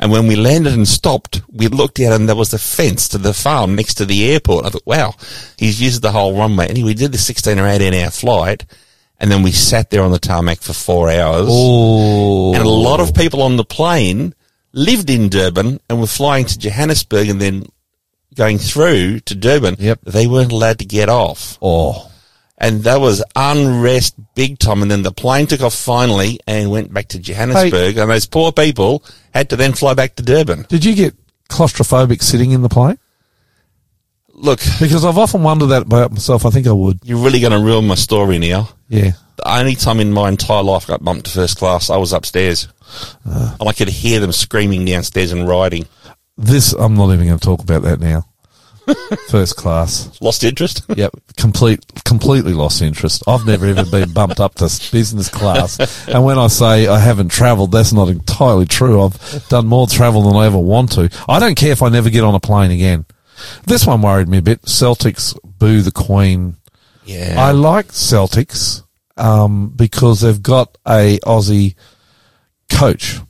[0.00, 3.18] And when we landed and stopped, we looked out and there was the fence to
[3.18, 4.66] the farm next to the airport.
[4.66, 5.14] I thought, wow,
[5.56, 6.66] he's used the whole runway.
[6.68, 8.64] Anyway, we did the 16 or 18 hour flight
[9.20, 11.46] and then we sat there on the tarmac for four hours.
[11.48, 14.34] Oh, And a lot of people on the plane
[14.72, 17.66] lived in Durban and were flying to Johannesburg and then
[18.34, 19.76] going through to Durban.
[19.78, 20.00] Yep.
[20.04, 21.58] They weren't allowed to get off.
[21.60, 22.10] oh,
[22.56, 24.80] And that was unrest big time.
[24.82, 27.98] And then the plane took off finally and went back to Johannesburg.
[27.98, 29.04] And those poor people
[29.34, 30.66] had to then fly back to Durban.
[30.68, 31.14] did you get
[31.50, 32.98] claustrophobic sitting in the plane?
[34.34, 36.46] Look, Because I've often wondered that about myself.
[36.46, 37.00] I think I would.
[37.04, 38.70] you're really going to ruin my story now.
[38.88, 39.12] Yeah.
[39.44, 42.12] The only time in my entire life I got bumped to first class, I was
[42.12, 42.68] upstairs.
[43.28, 43.56] Uh.
[43.58, 45.86] and I could hear them screaming downstairs and riding.
[46.36, 48.26] This, I'm not even going to talk about that now.
[49.28, 50.20] First class.
[50.20, 50.82] Lost interest.
[50.96, 51.12] Yep.
[51.36, 53.22] Complete, completely lost interest.
[53.26, 56.06] I've never even been bumped up to business class.
[56.06, 59.02] And when I say I haven't travelled, that's not entirely true.
[59.02, 61.10] I've done more travel than I ever want to.
[61.28, 63.06] I don't care if I never get on a plane again.
[63.66, 64.62] This one worried me a bit.
[64.62, 66.56] Celtics boo the Queen.
[67.04, 67.36] yeah.
[67.38, 68.82] I like Celtics
[69.16, 71.74] um, because they've got a Aussie
[72.70, 73.20] coach.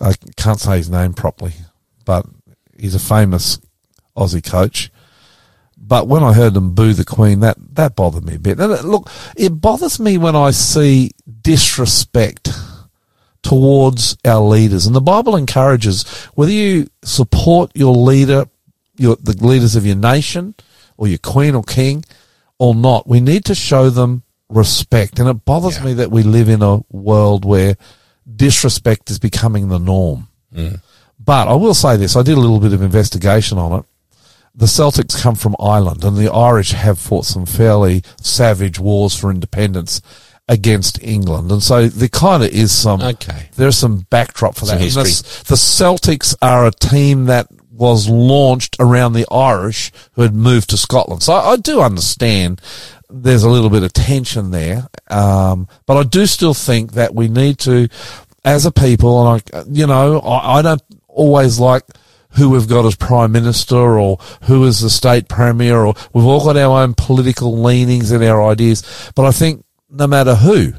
[0.00, 1.52] I can't say his name properly,
[2.04, 2.26] but
[2.78, 3.60] he's a famous
[4.16, 4.90] Aussie coach.
[5.76, 8.60] But when I heard them boo the Queen, that that bothered me a bit.
[8.60, 11.12] And look, it bothers me when I see
[11.42, 12.50] disrespect
[13.42, 14.86] towards our leaders.
[14.86, 18.46] And the Bible encourages whether you support your leader,
[18.96, 20.54] your the leaders of your nation,
[20.96, 22.04] or your queen or king,
[22.58, 25.18] or not, we need to show them respect.
[25.18, 27.76] And it bothers me that we live in a world where
[28.36, 30.28] disrespect is becoming the norm.
[30.54, 30.80] Mm.
[31.18, 33.84] But I will say this: I did a little bit of investigation on it.
[34.54, 39.30] The Celtics come from Ireland, and the Irish have fought some fairly savage wars for
[39.30, 40.02] independence
[40.48, 43.48] against England, and so there kind of is some Okay.
[43.56, 44.84] There's some backdrop for Some that.
[44.94, 50.68] The, the Celtics are a team that was launched around the Irish who had moved
[50.70, 51.22] to Scotland.
[51.22, 52.60] So I, I do understand
[53.10, 57.28] there's a little bit of tension there, um, but I do still think that we
[57.28, 57.88] need to,
[58.44, 61.84] as a people, and I, you know, I, I don't always like
[62.32, 66.44] who we've got as prime minister or who is the state premier or we've all
[66.44, 69.10] got our own political leanings and our ideas.
[69.14, 70.72] But I think no matter who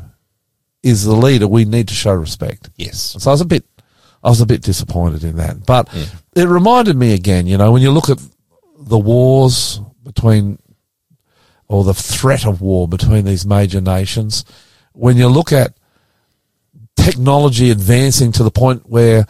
[0.82, 2.70] is the leader, we need to show respect.
[2.78, 3.16] Yes.
[3.20, 3.66] So I was a bit,
[4.24, 5.66] I was a bit disappointed in that.
[5.66, 5.90] But
[6.36, 8.20] it reminded me again, you know, when you look at
[8.80, 10.58] the wars between,
[11.72, 14.44] or the threat of war between these major nations,
[14.94, 15.74] when you look at
[16.98, 19.26] technology advancing to the point where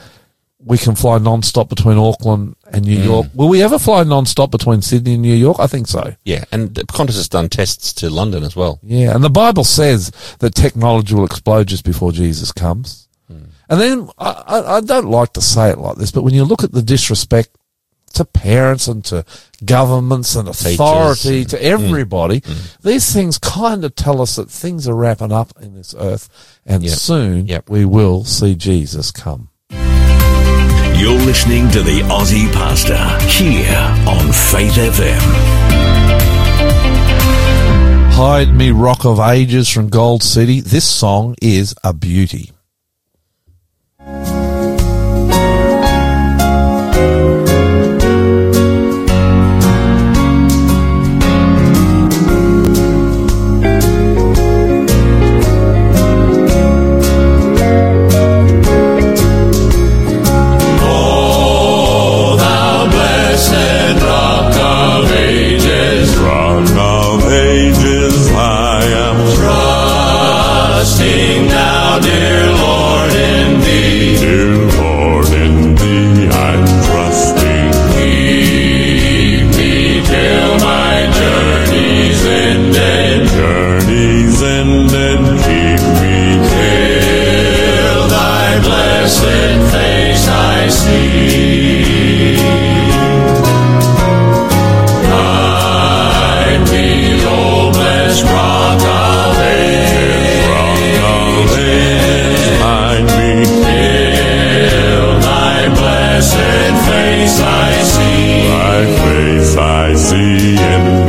[0.64, 3.04] we can fly non-stop between Auckland and New mm.
[3.04, 3.28] York.
[3.34, 5.58] Will we ever fly non-stop between Sydney and New York?
[5.60, 6.16] I think so.
[6.24, 8.80] Yeah, and Qantas has done tests to London as well.
[8.84, 13.08] Yeah, and the Bible says that technology will explode just before Jesus comes.
[13.32, 13.50] Mm.
[13.70, 16.44] And then I, I, I don't like to say it like this, but when you
[16.44, 17.56] look at the disrespect
[18.12, 19.26] to parents and to
[19.66, 21.62] governments and authority and- to mm.
[21.62, 22.78] everybody, mm.
[22.82, 26.30] these things kind of tell us that things are wrapping up in this earth,
[26.66, 26.94] and Yep.
[26.98, 27.70] soon Yep.
[27.70, 29.50] we will see Jesus come.
[29.72, 32.98] You're listening to the Aussie Pastor
[33.28, 33.76] here
[34.08, 35.22] on Faith FM.
[38.14, 40.62] Hide me, rock of ages from Gold City.
[40.62, 42.52] This song is a beauty.
[106.22, 108.48] Blessed face I see.
[108.48, 111.01] Thy face I see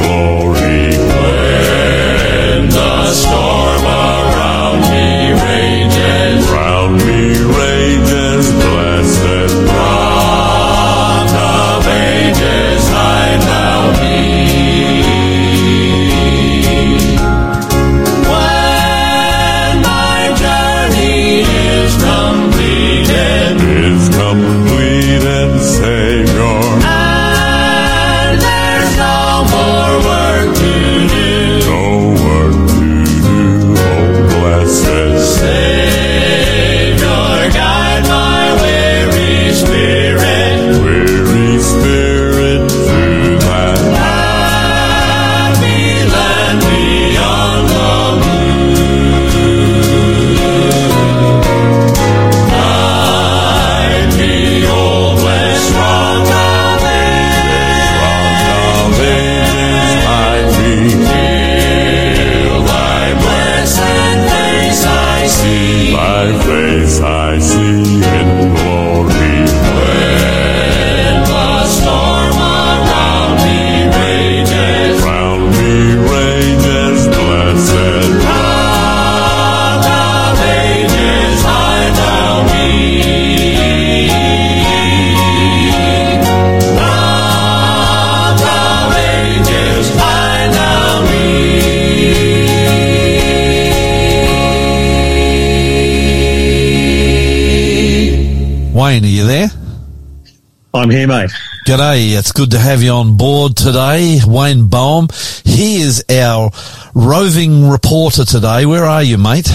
[100.82, 101.30] I'm here, mate.
[101.64, 104.18] G'day, it's good to have you on board today.
[104.26, 105.06] Wayne Boehm.
[105.44, 106.50] He is our
[106.92, 108.66] roving reporter today.
[108.66, 109.48] Where are you, mate?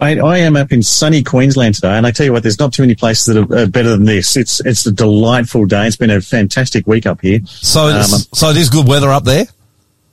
[0.00, 2.72] I, I am up in sunny Queensland today, and I tell you what, there's not
[2.72, 4.38] too many places that are better than this.
[4.38, 5.86] It's it's a delightful day.
[5.86, 7.40] It's been a fantastic week up here.
[7.44, 9.44] So, Um, so it is good weather up there?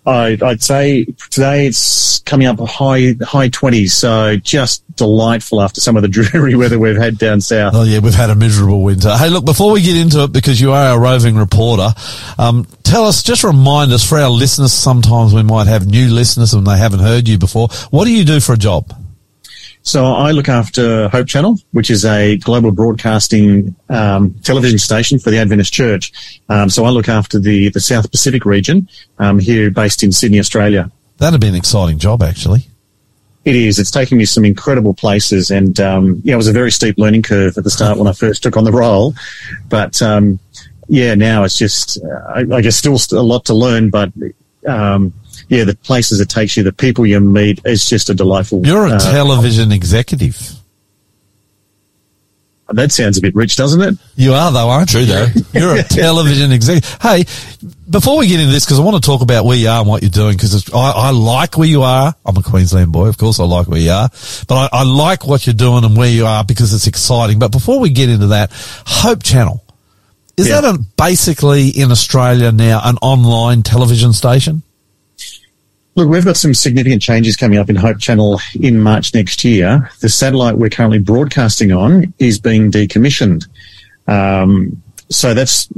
[0.05, 5.95] I, I'd say today it's coming up high high twenties, so just delightful after some
[5.95, 7.73] of the dreary weather we've had down south.
[7.75, 9.15] Oh yeah, we've had a miserable winter.
[9.17, 11.89] Hey, look, before we get into it, because you are our roving reporter,
[12.37, 16.53] um, tell us, just remind us for our listeners, sometimes we might have new listeners
[16.53, 17.67] and they haven't heard you before.
[17.89, 18.93] What do you do for a job?
[19.85, 25.29] So I look after Hope Channel, which is a global broadcasting um, television station for
[25.29, 26.41] the Adventist Church.
[26.49, 30.39] Um, so I look after the, the South Pacific region um, here based in Sydney,
[30.39, 30.91] Australia.
[31.17, 32.67] That'd be an exciting job, actually.
[33.45, 33.77] It is.
[33.77, 37.21] It's taken me some incredible places, and um, yeah, it was a very steep learning
[37.21, 39.13] curve at the start when I first took on the role.
[39.69, 40.39] But um,
[40.87, 43.91] yeah, now it's just, uh, I, I guess, still a lot to learn.
[43.91, 44.11] But
[44.67, 45.13] um,
[45.49, 48.65] yeah, the places it takes you, the people you meet, it's just a delightful.
[48.65, 50.37] You're a uh, television executive.
[52.69, 53.95] That sounds a bit rich, doesn't it?
[54.15, 55.05] You are, though, aren't you?
[55.05, 55.27] Though.
[55.53, 56.99] You're a television executive.
[56.99, 57.25] Hey,
[57.87, 59.87] before we get into this, because I want to talk about where you are and
[59.87, 62.15] what you're doing, because I, I like where you are.
[62.25, 63.39] I'm a Queensland boy, of course.
[63.39, 64.09] I like where you are,
[64.47, 67.37] but I, I like what you're doing and where you are because it's exciting.
[67.37, 68.49] But before we get into that,
[68.87, 69.63] Hope Channel
[70.35, 70.61] is Yeah.
[70.61, 74.63] that a, basically in Australia now an online television station?
[75.95, 79.89] Look, we've got some significant changes coming up in Hope Channel in March next year.
[80.01, 83.45] The satellite we're currently broadcasting on is being decommissioned.
[84.07, 85.69] Um, so that's,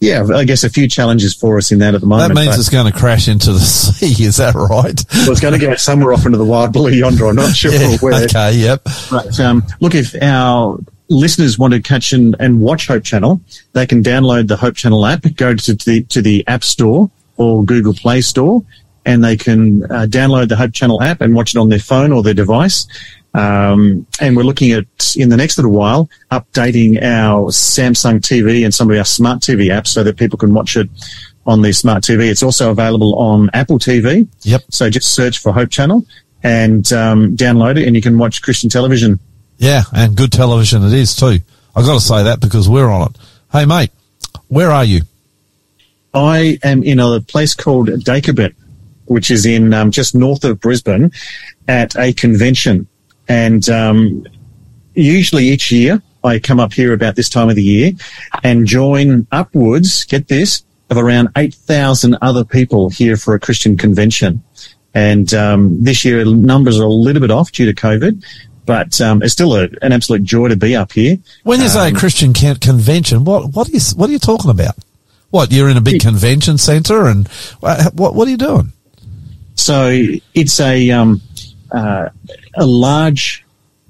[0.00, 2.34] yeah, I guess a few challenges for us in that at the moment.
[2.34, 4.24] That means it's going to crash into the sea.
[4.24, 5.04] Is that right?
[5.14, 7.26] well, it's going to go somewhere off into the wild blue yonder.
[7.26, 8.24] I'm not sure Yeah, where.
[8.24, 8.52] okay.
[8.54, 8.82] Yep.
[9.10, 13.40] But um, look, if our listeners want to catch and, and watch Hope Channel,
[13.72, 17.64] they can download the Hope Channel app, go to the to the App Store or
[17.64, 18.62] Google Play Store,
[19.08, 22.12] and they can uh, download the Hope Channel app and watch it on their phone
[22.12, 22.86] or their device.
[23.32, 24.84] Um, and we're looking at
[25.16, 29.68] in the next little while updating our Samsung TV and some of our smart TV
[29.68, 30.90] apps so that people can watch it
[31.46, 32.30] on their smart TV.
[32.30, 34.28] It's also available on Apple TV.
[34.42, 34.64] Yep.
[34.68, 36.04] So just search for Hope Channel
[36.42, 39.18] and um, download it, and you can watch Christian television.
[39.56, 41.38] Yeah, and good television it is too.
[41.74, 43.16] I got to say that because we're on it.
[43.52, 43.90] Hey, mate,
[44.48, 45.02] where are you?
[46.12, 48.54] I am in a place called Dakabin,
[49.08, 51.10] which is in um, just north of Brisbane,
[51.66, 52.86] at a convention,
[53.28, 54.26] and um,
[54.94, 57.92] usually each year I come up here about this time of the year
[58.42, 60.04] and join upwards.
[60.04, 64.42] Get this of around eight thousand other people here for a Christian convention,
[64.94, 68.24] and um, this year numbers are a little bit off due to COVID.
[68.64, 71.16] But um, it's still a, an absolute joy to be up here.
[71.42, 74.50] When you say a Christian con- convention, what what are you what are you talking
[74.50, 74.74] about?
[75.30, 77.28] What you're in a big convention centre and
[77.62, 78.72] uh, what what are you doing?
[79.58, 79.90] So
[80.34, 81.20] it's a um,
[81.72, 82.08] uh,
[82.56, 83.44] a large,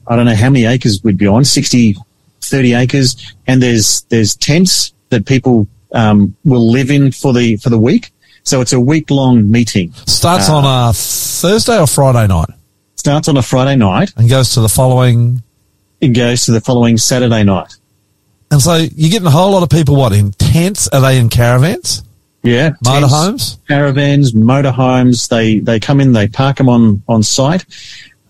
[0.06, 1.96] I don't know how many acres we'd be on, 60,
[2.40, 7.70] 30 acres, and there's there's tents that people um, will live in for the for
[7.70, 8.10] the week.
[8.42, 9.92] So it's a week long meeting.
[10.06, 12.48] Starts on a Thursday or Friday night
[12.98, 15.42] Starts on a Friday night and goes to the following.
[16.00, 17.72] It goes to the following Saturday night.
[18.50, 19.94] And so you're getting a whole lot of people.
[19.94, 20.88] What in tents?
[20.88, 22.02] Are they in caravans,
[22.42, 23.58] Yeah, motorhomes?
[23.66, 25.28] caravans, motorhomes.
[25.28, 27.64] They they come in, they park them on on site,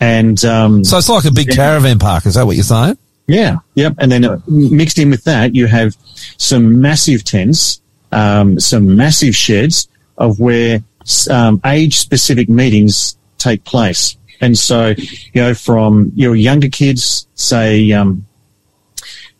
[0.00, 2.26] and um, So it's like a big caravan park.
[2.26, 2.96] Is that what you're saying?
[3.26, 3.94] Yeah, yep.
[3.98, 5.94] And then uh, mixed in with that, you have
[6.38, 10.82] some massive tents, um, some massive sheds of where
[11.30, 14.16] um, age-specific meetings take place.
[14.40, 18.24] And so, you know, from your younger kids, say, um,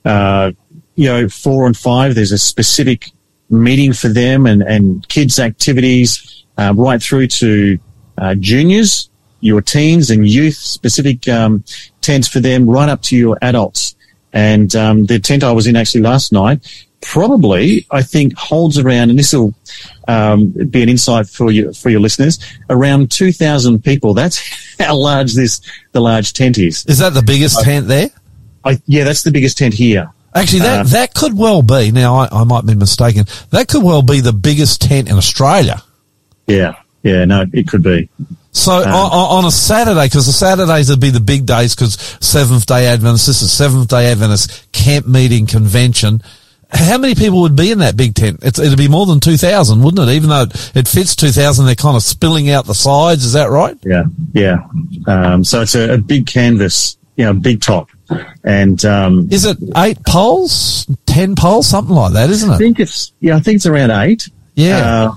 [0.05, 0.53] uh,
[0.97, 3.11] you know, four and five, there's a specific
[3.51, 7.79] meeting for them and, and kids' activities, uh, right through to
[8.19, 11.65] uh, juniors, your teens and youth specific um,
[12.01, 13.95] tents for them, right up to your adults.
[14.33, 19.11] And um, the tent I was in actually last night probably, I think, holds around,
[19.11, 19.55] and this will
[20.07, 22.39] um, be an insight for you for your listeners,
[22.71, 24.15] around two thousand people.
[24.15, 25.61] That's how large this
[25.93, 26.85] the large tent is.
[26.87, 28.11] Is that the biggest tent there?
[28.65, 30.11] I, yeah, that's the biggest tent here.
[30.35, 31.91] Actually, that, Uh, that could well be.
[31.91, 33.27] Now, I, I might be mistaken.
[33.51, 35.83] That could well be the biggest tent in Australia.
[36.47, 38.09] Yeah, yeah, no, it could be.
[38.51, 42.67] So on, on a Saturday, because the Saturdays would be the big days, because Seventh
[42.67, 46.23] Day Adventist, this is Seventh Day Adventist camp meeting convention.
[46.71, 48.41] How many people would be in that big tent?
[48.43, 50.13] It's, it'd be more than two thousand, wouldn't it?
[50.13, 53.25] Even though it, it fits two thousand, they're kind of spilling out the sides.
[53.25, 53.77] Is that right?
[53.85, 54.67] Yeah, yeah.
[55.07, 57.91] Um, so it's a, a big canvas, you know, big top,
[58.45, 62.55] and um, Is it eight poles, ten poles, something like that, isn't it?
[62.55, 64.29] I think it's yeah, I think it's around eight.
[64.55, 64.79] Yeah.
[65.11, 65.15] Uh,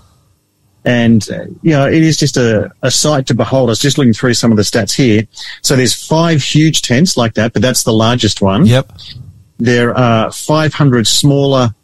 [0.84, 3.70] and uh, you know, it is just a, a sight to behold.
[3.70, 5.24] I was just looking through some of the stats here.
[5.62, 8.66] So there's five huge tents like that, but that's the largest one.
[8.66, 8.92] Yep.
[9.60, 11.76] There are 500 smaller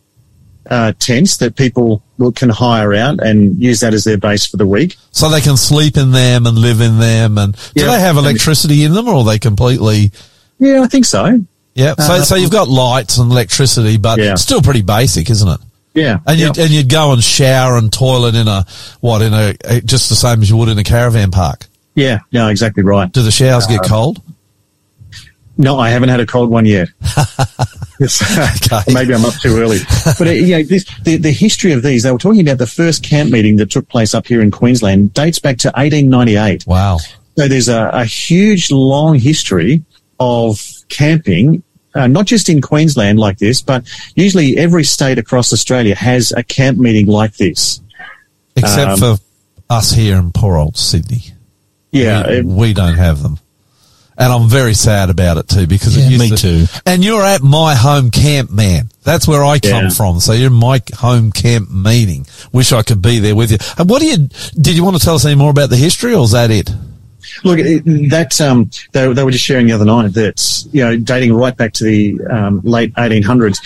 [0.68, 4.58] uh, tents that people will, can hire out and use that as their base for
[4.58, 4.98] the week.
[5.12, 7.38] So they can sleep in them and live in them.
[7.38, 7.92] And do Yeah.
[7.92, 10.12] they have electricity in them, or are they completely?
[10.60, 11.40] Yeah, I think so.
[11.76, 11.94] Yeah.
[12.00, 14.36] So, Uh, so you've got lights and electricity, but Yeah.
[14.36, 15.60] still pretty basic, isn't it?
[15.94, 16.20] Yeah.
[16.26, 16.52] And yeah.
[16.56, 18.66] you and you'd go and shower and toilet in a
[19.02, 21.66] what in a, a just the same as you would in a caravan park.
[21.96, 23.12] yeah, yeah, exactly right.
[23.12, 24.22] Do the showers get cold?
[25.60, 26.90] No, I haven't had a cold one yet.
[28.00, 29.80] Maybe I'm up too early.
[30.06, 32.04] But uh, you know, this, the the history of these.
[32.04, 35.14] They were talking about the first camp meeting that took place up here in Queensland
[35.16, 36.68] dates back to 1898.
[36.68, 37.00] Wow.
[37.38, 39.84] So there's a, a huge, long history
[40.20, 41.64] of camping,
[41.96, 43.84] uh, not just in Queensland like this, but
[44.16, 47.82] usually every state across Australia has a camp meeting like this.
[48.56, 49.18] Except Um, for
[49.70, 51.24] us here in poor old Sydney.
[51.92, 53.40] Yeah, we, it- we don't have them.
[54.20, 56.66] And I'm very sad about it too because it Yeah, used me to, too.
[56.88, 58.90] And you're at my home camp, man.
[59.04, 59.90] That's where I come Yeah.
[59.92, 60.20] from.
[60.20, 62.26] So you're in my home camp meeting.
[62.52, 63.60] Wish I could be there with you.
[63.78, 64.18] And what do you?
[64.60, 66.68] Did you want to tell us any more about the history, or is that it?
[67.44, 70.98] Look, it- that um, they, they were just sharing the other night that you know,
[70.98, 73.58] dating right back to the um, late 1800s,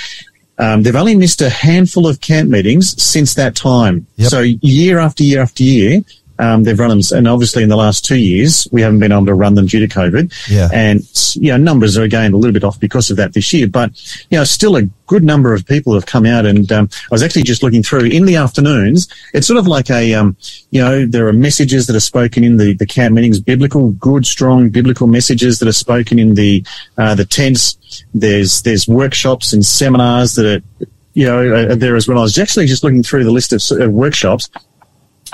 [0.57, 4.05] um, they've only missed a handful of camp meetings since that time.
[4.18, 4.30] Yep.
[4.30, 6.01] So year after year after year,
[6.41, 9.27] um, they've run them, and obviously in the last two years, we haven't been able
[9.27, 10.33] to run them due to COVID.
[10.49, 10.69] Yeah.
[10.73, 11.01] And
[11.35, 13.91] you know, numbers are again a little bit off because of that this year, but
[14.31, 16.47] you know, still a good number of people have come out.
[16.47, 19.07] And um, I was actually just looking through in the afternoons.
[19.33, 20.35] It's sort of like a, um,
[20.71, 24.25] you know, there are messages that are spoken in the the camp meetings, biblical, good,
[24.25, 26.65] strong biblical messages that are spoken in the
[26.97, 27.77] uh, the tents.
[28.15, 32.17] There's there's workshops and seminars that are you know are there as well.
[32.17, 34.49] I was actually just looking through the list of uh, workshops.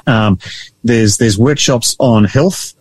[0.05, 0.39] Um,
[0.83, 2.73] there's there's workshops on health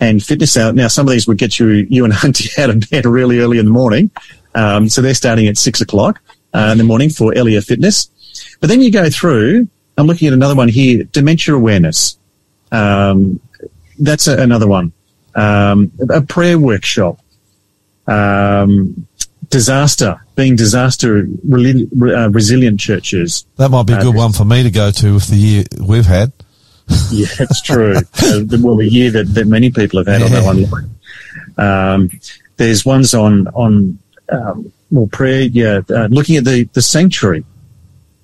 [0.00, 0.74] and fitness out.
[0.74, 3.58] Now, some of these would get you you and Hunty out of bed really early
[3.58, 4.10] in the morning.
[4.54, 6.20] Um, so they're starting at six o'clock
[6.54, 8.10] uh, in the morning for Elia Fitness.
[8.60, 9.68] But then you go through.
[9.98, 12.18] I'm looking at another one here: dementia awareness.
[12.72, 13.40] Um,
[13.98, 14.92] that's a, another one.
[15.34, 17.20] Um, a prayer workshop.
[18.06, 19.06] Um,
[19.48, 23.46] disaster, being disaster uh, resilient churches.
[23.56, 25.64] That might be a Uh, good one for me to go to with the year
[25.80, 26.32] we've had.
[27.10, 27.96] Yeah, it's true.
[27.96, 30.90] uh, well, the year that, that many people have had on that one.
[31.56, 32.10] Um,
[32.56, 33.98] there's ones on on
[34.30, 35.42] um, well prayer.
[35.42, 37.44] Yeah, uh, looking at the the sanctuary.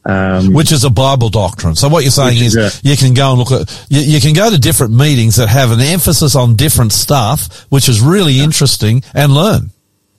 [0.04, 1.76] Um, which is a Bible doctrine.
[1.76, 4.32] So what you're saying is, is you can go and look at, you, you can
[4.32, 9.04] go to different meetings that have an emphasis on different stuff, which is really interesting
[9.14, 9.70] and learn.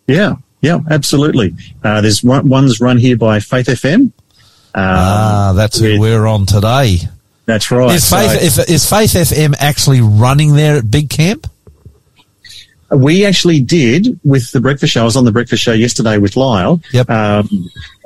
[0.08, 1.54] yeah, yeah, absolutely.
[1.84, 3.96] Uh, there's one, ones run here by Faith FM.
[4.04, 4.14] Um,
[4.76, 7.00] ah, that's who we're on today.
[7.46, 7.96] That's right.
[7.96, 11.48] Is So Faith, if, is Faith FM actually running there at Big Camp?
[12.92, 15.02] we actually did with the breakfast show.
[15.02, 16.80] I was on the breakfast show yesterday with Lyle.
[16.92, 17.10] Yep.
[17.10, 17.50] Um,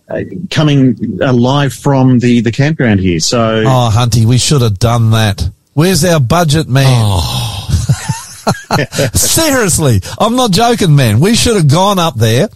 [0.09, 3.19] uh, coming uh, live from the the campground here.
[3.19, 5.49] So Oh, Hunty, we should have done that.
[5.73, 6.85] Where's our budget, man?
[6.87, 7.63] Oh.
[9.13, 11.19] Seriously, I'm not joking, man.
[11.19, 12.47] We should have gone up there.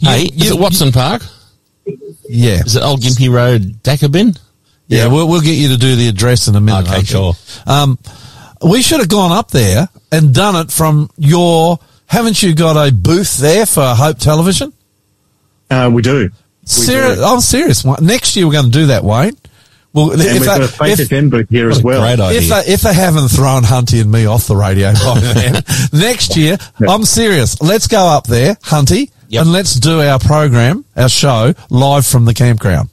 [0.00, 1.22] You- Hey, is it Watson Park?
[2.28, 2.60] Yeah.
[2.64, 4.38] Is it Old Gympie Road, Dakabin?
[4.88, 6.88] Yeah, we'll, we'll get you to do the address in a minute.
[6.88, 7.06] Okay, Hunty.
[7.06, 7.34] sure.
[7.66, 7.98] Um,
[8.68, 11.78] we should have gone up there and done it from your.
[12.06, 14.72] Haven't you got a booth there for Hope Television?
[15.70, 16.30] uh, we do.
[16.64, 17.18] Serious?
[17.18, 17.24] do.
[17.24, 17.84] I'm serious.
[18.00, 19.36] Next year we're going to do that, Wayne.
[19.92, 22.00] Well, And if we've got they, a Faith if, FM booth here as well.
[22.00, 22.38] Great idea.
[22.40, 25.62] if they, if they haven't thrown Hunty and me off the radio by then,
[25.92, 27.60] next year, I'm serious.
[27.60, 29.42] Let's go up there, Hunty, Yep.
[29.42, 32.88] and let's do our program, our show, live from the campground.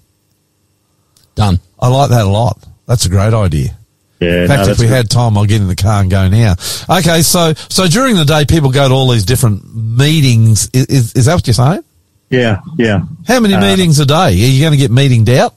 [1.36, 1.60] Done.
[1.86, 2.64] I like that a lot.
[2.88, 3.78] That's a great idea.
[4.20, 4.94] Yeah, In fact, no, if we good.
[4.94, 6.54] had time, I'll get in the car and go now.
[6.90, 10.70] Okay, so so during the day, people go to all these different meetings.
[10.74, 11.84] Is, is, is that what you're saying?
[12.30, 13.02] yeah, yeah.
[13.28, 14.16] How many Uh, meetings a day?
[14.16, 15.54] Are you going to get meetinged out?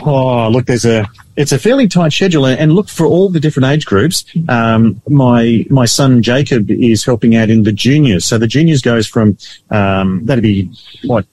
[0.00, 1.06] Oh, look, there's a
[1.36, 4.24] it's a fairly tight schedule, and look for all the different age groups.
[4.48, 9.08] Um, my my son Jacob is helping out in the juniors, so the juniors goes
[9.08, 9.36] from
[9.70, 10.70] um, that'd be
[11.04, 11.26] what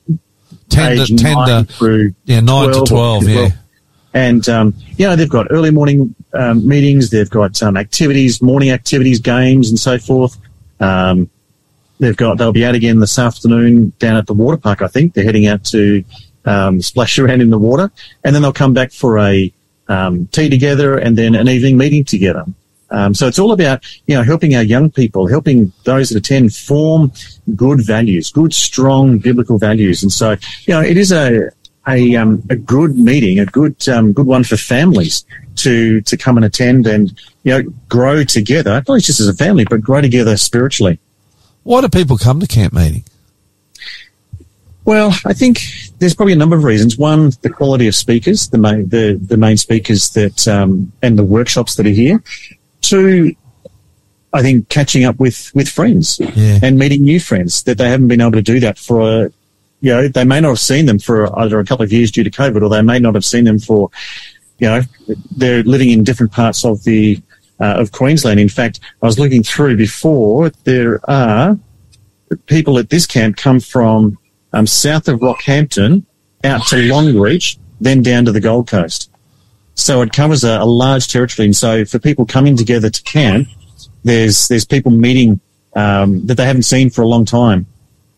[0.69, 3.49] Ten to, 10 nine to, through yeah, 9 to 12 or 12, yeah.
[4.16, 8.72] And, um, you know, they've got early morning um, meetings, they've got um, activities, morning
[8.72, 10.39] activities, games, and so forth.
[10.80, 11.30] Um,
[11.99, 15.13] they've got, they'll be out again this afternoon down at the water park, I think.
[15.13, 16.05] They're heading out to
[16.45, 17.91] um, splash around in the water.
[18.24, 19.53] And then they'll come back for a
[19.89, 22.45] um, tea together and then an evening meeting together.
[23.11, 27.11] So it's all about, you know, helping our young people, helping those that attend form
[27.53, 30.01] good values, good, strong biblical values.
[30.03, 31.49] And so, you know, it is a,
[31.88, 35.25] a, um, a good meeting, a good, um, good one for families
[35.57, 39.65] to, to come and attend and, you know, grow together, not just as a family,
[39.69, 40.99] but grow together spiritually.
[41.63, 43.03] Why do people come to camp meeting?
[44.83, 45.61] Well, I think
[45.97, 46.97] there's probably a number of reasons.
[46.97, 51.23] One, the quality of speakers, the main, the, the main speakers that, um, and the
[51.23, 52.21] workshops that are here.
[52.81, 53.36] Two,
[54.31, 56.59] I think catching up with, with friends Yeah.
[56.61, 59.31] and meeting new friends that they haven't been able to do that for, a,
[59.86, 62.23] you know, they may not have seen them for either a couple of years due
[62.23, 63.91] to COVID or they may not have seen them for,
[64.57, 64.81] you know,
[65.38, 67.21] they're living in different parts of the,
[67.59, 68.39] uh, of Queensland.
[68.39, 71.59] In fact, I was looking through before, there are
[72.47, 74.17] people at this camp come from
[74.53, 76.03] um, south of Rockhampton
[76.43, 79.11] out to Longreach, then down to the Gold Coast.
[79.75, 81.45] So it covers a, a large territory.
[81.45, 83.49] And so for people coming together to camp,
[84.03, 85.39] there's there's people meeting
[85.75, 87.67] um, that they haven't seen for a long time.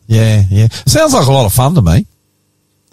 [0.07, 0.67] Yeah, yeah.
[0.67, 2.05] Sounds like a lot of fun to me.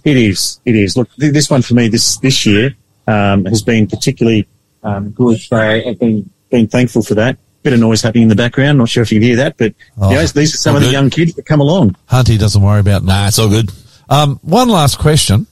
[0.05, 0.61] It is.
[0.65, 0.97] It is.
[0.97, 2.75] Look, th- this one for me this this year
[3.07, 4.47] um, has been particularly
[4.83, 5.39] um, good.
[5.41, 7.39] So I've been been thankful for that.
[7.63, 8.77] Bit of noise happening in the background.
[8.79, 10.11] Not sure if you can hear that, but Oh.
[10.11, 11.97] yes, these are some All of the young kids that come along.
[12.11, 13.71] Hunty doesn't worry about Nah, it's all good.
[14.11, 15.47] Um, one last question.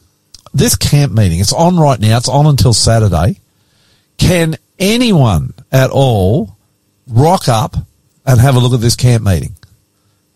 [0.52, 2.18] This camp meeting, it's on right now.
[2.18, 3.40] It's on until Saturday.
[4.18, 6.58] Can anyone at all
[7.08, 7.74] rock up
[8.26, 9.54] and have a look at this camp meeting?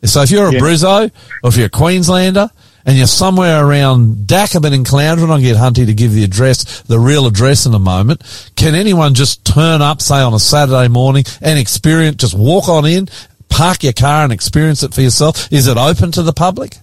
[0.05, 0.61] So if you're a Yeah.
[0.61, 1.11] Brizzo
[1.43, 2.51] or if you're a Queenslander
[2.85, 6.99] and you're somewhere around Dakabin and Cloundron, I'll get Hunty to give the address, the
[6.99, 8.23] real address in a moment.
[8.57, 12.85] Can anyone just turn up, say on a Saturday morning and experience, just walk on
[12.85, 13.09] in,
[13.49, 15.51] park your car and experience it for yourself?
[15.53, 16.77] Is it open to the public?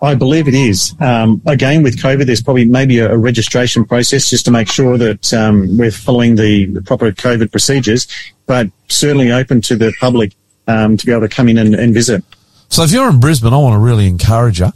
[0.00, 0.94] I believe it is.
[1.00, 4.98] Um, again, with COVID, there's probably maybe a, a registration process just to make sure
[4.98, 8.08] that um, we're following the, the proper COVID procedures,
[8.46, 10.32] but certainly open to the public
[10.66, 12.24] um, to be able to come in and, and visit.
[12.68, 14.72] So if you're in Brisbane, I want to really encourage you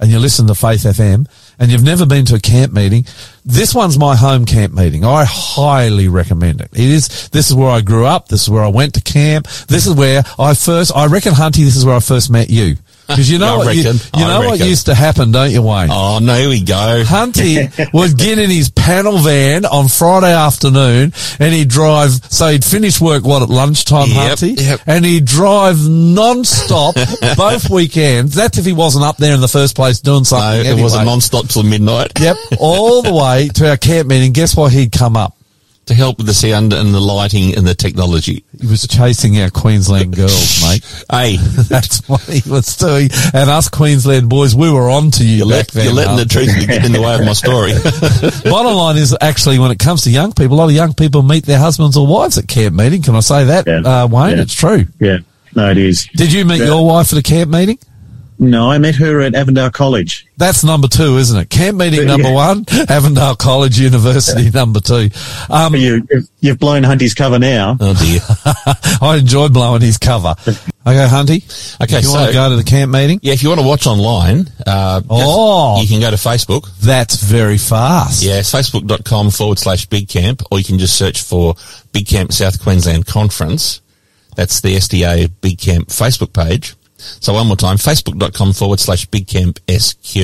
[0.00, 3.04] and you listen to Faith FM and you've never been to a camp meeting,
[3.44, 5.04] this one's my home camp meeting.
[5.04, 6.70] I highly recommend it.
[6.72, 8.28] It is, this is where I grew up.
[8.28, 9.46] This is where I went to camp.
[9.68, 12.76] This is where I first, I reckon Hunty, this is where I first met you.
[13.08, 13.96] Because you know what, you, reckon.
[14.18, 15.88] you I know what used to happen, don't you, Wayne?
[15.90, 17.02] Oh, no, here we go.
[17.06, 22.64] Hunty would get in his panel van on Friday afternoon and he'd drive, so he'd
[22.64, 24.60] finish work, what, at lunchtime, Yep, Hunty?
[24.60, 24.80] yep.
[24.86, 26.94] And he'd drive non-stop
[27.38, 28.34] both weekends.
[28.34, 30.64] That's if he wasn't up there in the first place doing something.
[30.64, 34.32] No, it was a non-stop till midnight Yep, all the way to our camp meeting.
[34.32, 35.34] Guess what he'd come up?
[35.88, 38.44] To help with the sound and the lighting and the technology.
[38.60, 41.04] He was chasing our Queensland girls, mate.
[41.10, 41.36] Hey,
[41.68, 43.10] That's what he was doing.
[43.34, 45.84] And us Queensland boys, we were on to you you're, back let, then.
[45.86, 47.72] you're letting the truth get in the way of my story.
[48.50, 51.22] Bottom line is actually when it comes to young people, a lot of young people
[51.22, 53.02] meet their husbands or wives at camp meeting.
[53.02, 53.80] Can I say that, Yeah.
[54.04, 54.36] uh, Wayne?
[54.36, 54.42] Yeah.
[54.42, 54.86] It's true.
[55.00, 55.18] Yeah,
[55.54, 56.06] no, it is.
[56.14, 56.66] Did you meet Yeah.
[56.66, 57.78] your wife at a camp meeting?
[58.40, 60.24] No, I met her at Avondale College.
[60.36, 61.50] That's number two, isn't it?
[61.50, 62.06] Camp meeting Yeah.
[62.16, 65.10] number one, Avondale College University number two.
[65.50, 66.06] Um, You,
[66.40, 67.76] you've blown Hunty's cover now.
[67.80, 68.20] oh dear.
[69.02, 70.34] I enjoy blowing his cover.
[70.86, 71.82] Okay, Hunty.
[71.82, 73.60] Okay, if you so- want to go to the camp meeting, Yeah, if you want
[73.60, 75.82] to watch online, uh, Oh.
[75.82, 76.66] you can go to Facebook.
[76.80, 78.22] that's very fast.
[78.22, 81.56] Yeah, it's facebook.com forward slash big camp, or you can just search for
[81.92, 83.82] Big Camp South Queensland Conference.
[84.34, 86.74] That's the SDA Big Camp Facebook page.
[86.98, 90.16] So one more time, facebook.com forward slash big camp SQ.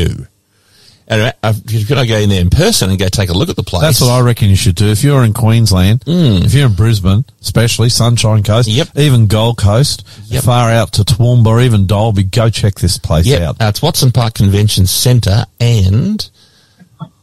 [1.07, 3.57] And uh, you've got go in there in person and go take a look at
[3.57, 3.83] the place.
[3.83, 4.87] That's what I reckon you should do.
[4.87, 8.89] If you're in Queensland, if you're in Brisbane, especially Sunshine Coast, Yep.
[8.97, 10.45] even Gold Coast, Yep.
[10.45, 13.61] far out to Toowoomba, even Dalby, go check this place Yeah, out.
[13.61, 16.27] uh, it's Watson Park Convention Centre, and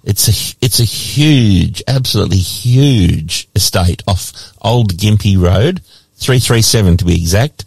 [0.03, 4.31] it's a it's a huge, absolutely huge estate off
[4.61, 5.81] Old Gympie Road,
[6.17, 7.65] three three seven to be exact.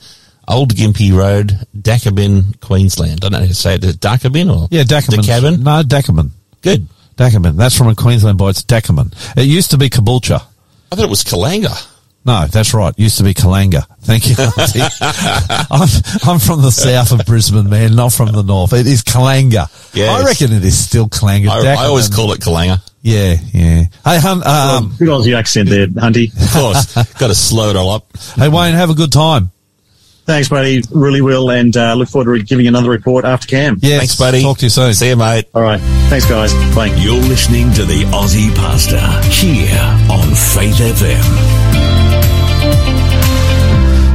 [0.49, 3.13] Old Gympie Road, Dakabin, Queensland.
[3.13, 3.85] I don't know how to say it.
[3.85, 5.21] Is it Dakabin or Yeah, Dackerman.
[5.25, 5.59] Dakabin?
[5.63, 6.31] No, Dackerman.
[6.63, 6.87] Good.
[7.17, 7.57] Dackerman.
[7.57, 8.51] That's from a Queensland boy.
[8.51, 9.13] It's Dackerman.
[9.37, 10.43] It used to be Caboolture.
[10.93, 11.91] I thought it was Kallangur.
[12.27, 12.99] No, that's right.
[12.99, 13.85] Used to be Kallangur.
[14.01, 14.35] Thank you.
[14.39, 14.81] Auntie.
[15.71, 15.89] I'm,
[16.27, 18.73] I'm from the south of Brisbane, man, not from the north.
[18.73, 19.69] It is Kallangur.
[19.95, 20.09] Yes.
[20.09, 21.49] I reckon it is still Kallangur.
[21.51, 22.81] I, I always call it Kallangur.
[23.03, 23.85] Yeah, yeah.
[24.03, 26.33] Hey, hun, um, Good Aussie accent there, Hunty.
[26.33, 28.17] Of course, got to slow it all up.
[28.37, 29.51] hey, Wayne, have a good time.
[30.27, 30.83] Thanks, buddy.
[30.91, 33.79] Really will, and uh, look forward to giving another report after Cam.
[33.81, 33.99] Yes.
[33.99, 34.43] Thanks, buddy.
[34.43, 34.95] Talk to you soon.
[34.95, 35.49] See you, mate.
[35.55, 35.81] All right.
[36.09, 36.55] Thanks, guys.
[36.75, 36.87] Bye.
[36.97, 38.99] You're listening to the Aussie Pastor
[39.31, 39.79] here
[40.11, 41.85] on Faith FM.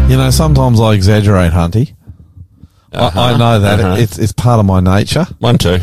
[0.09, 1.93] You know, sometimes I exaggerate, Hunty.
[2.91, 3.95] Uh-huh, I, I know that uh-huh.
[3.99, 5.77] it's it's part of my nature, One, two.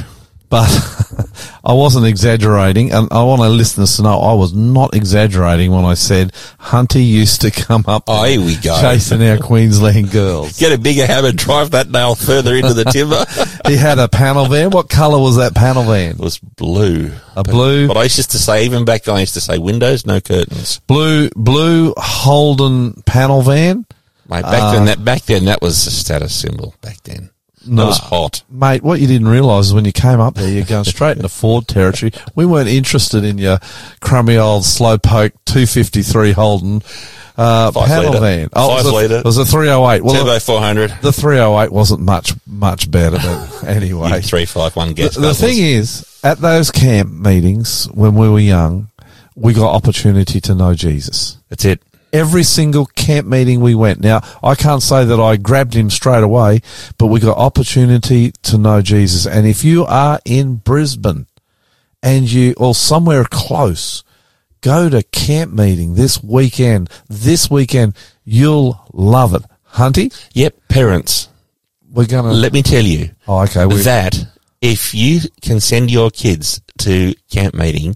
[0.56, 1.30] But
[1.64, 5.84] I wasn't exaggerating, and I want our listeners to know I was not exaggerating when
[5.84, 8.80] I said Hunty used to come up Oh, here we go.
[8.80, 10.58] chasing our Queensland girls.
[10.58, 13.24] Get a bigger hammer, drive that nail further into the timber.
[13.66, 14.70] He had a panel van.
[14.70, 16.12] What colour was that panel van?
[16.12, 17.10] It was blue.
[17.34, 20.06] A blue, But I used to say, even back then, I used to say windows,
[20.06, 20.78] no curtains.
[20.86, 23.84] blue, blue Holden panel van.
[24.28, 26.74] Mate, back then, uh, that back then, that was a status symbol.
[26.80, 27.30] Back then,
[27.66, 27.82] No.
[27.82, 28.42] that was hot.
[28.50, 31.28] Mate, what you didn't realise is when you came up there, you're going straight into
[31.28, 32.12] Ford territory.
[32.34, 33.58] We weren't interested in your
[34.00, 36.82] crummy old slowpoke 253 Holden
[37.36, 38.20] uh, Five panel litre.
[38.20, 38.48] van.
[38.48, 39.14] Five it was a, litre.
[39.18, 40.02] It was a 308.
[40.04, 44.20] Well, Turbo 400, the 308 wasn't much much better, but anyway.
[44.22, 45.16] three five one The, gas.
[45.16, 48.88] the thing is, at those camp meetings when we were young,
[49.34, 51.36] we got opportunity to know Jesus.
[51.50, 51.82] that's it.
[52.12, 54.00] Every single camp meeting we went.
[54.00, 56.60] Now, I can't say that I grabbed him straight away,
[56.98, 59.26] but we got opportunity to know Jesus.
[59.26, 61.26] And if you are in Brisbane
[62.02, 64.02] and you, or somewhere close,
[64.60, 66.88] go to camp meeting this weekend.
[67.08, 67.94] This weekend,
[68.24, 69.42] you'll love it.
[69.72, 71.28] Hunty, Yep, parents.
[71.92, 72.32] we're gonna.
[72.32, 73.66] Let me tell you oh, okay.
[73.82, 74.26] That
[74.62, 77.94] if you can send your kids to camp meeting,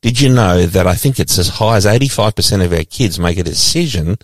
[0.00, 3.36] did you know that I think it's as high as 85% of our kids make
[3.38, 4.16] a decision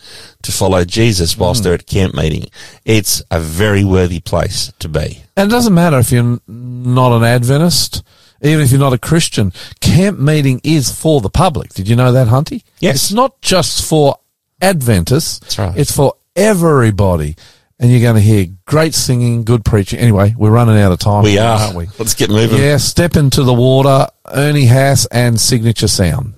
[0.43, 1.65] to follow Jesus whilst Hmm.
[1.65, 2.47] they're at camp meeting?
[2.85, 5.23] It's a very worthy place to be.
[5.37, 8.03] And it doesn't matter if you're not an Adventist,
[8.43, 9.53] even if you're not a Christian.
[9.81, 11.73] Camp meeting is for the public.
[11.75, 12.63] Did you know that, Hunty?
[12.79, 12.97] Yes.
[12.97, 14.17] It's not just for
[14.61, 15.59] Adventists.
[15.59, 15.77] Right.
[15.77, 17.37] It's for everybody.
[17.85, 19.99] And you're going to hear great singing, good preaching.
[19.99, 21.23] Anyway, we're running out of time.
[21.23, 21.61] We here, are.
[21.61, 21.87] aren't we?
[21.99, 22.59] Let's get moving.
[22.59, 24.07] Yeah, step into the water.
[24.27, 26.33] Ernie Haase and signature sound.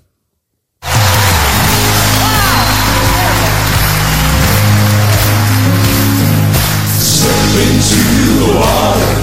[6.98, 8.02] Step into
[8.42, 9.14] the water,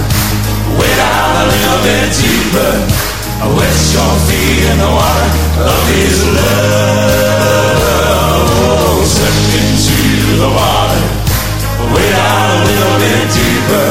[0.80, 2.72] wade out a little bit deeper.
[3.36, 5.28] I Wet your feet in the water
[5.60, 7.84] of His love.
[8.64, 9.98] Oh, step into
[10.40, 11.04] the water,
[11.92, 13.88] wade out a little bit deeper.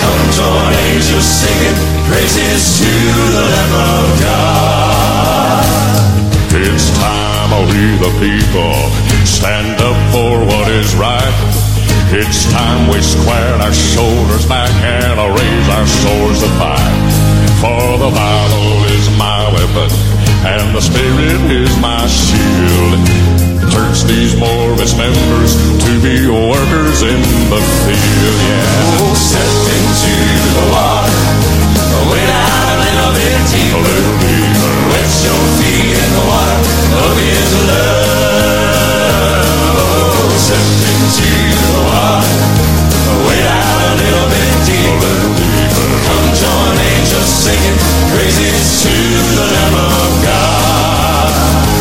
[0.00, 2.92] Come join angels singing praises to
[3.36, 5.64] the Lamb of God.
[6.52, 8.76] It's time we the people
[9.24, 11.36] stand up for what is right.
[12.12, 17.12] It's time we square our shoulders back and raise our swords to fight.
[17.60, 19.90] For the Bible is my weapon
[20.44, 23.21] and the Spirit is my shield.
[23.72, 28.36] Turns these Morris members to be workers in the field.
[28.44, 29.00] Yeah.
[29.00, 30.12] Oh, step into
[30.52, 31.16] the water,
[32.12, 34.72] wade out a little bit A little deeper.
[34.92, 36.60] Wet your feet in the water
[37.00, 38.52] of His love.
[39.80, 41.32] Oh, step into
[41.72, 42.28] the water,
[43.24, 45.16] wade out a little bit deeper.
[46.04, 47.78] Come join angels singing
[48.12, 48.92] praises to
[49.32, 51.32] the Lamb of God,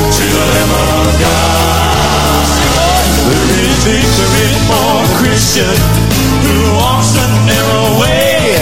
[0.07, 1.40] to the Lamb of God.
[3.81, 5.73] Victory for the Christian
[6.45, 8.53] who walks the narrow way.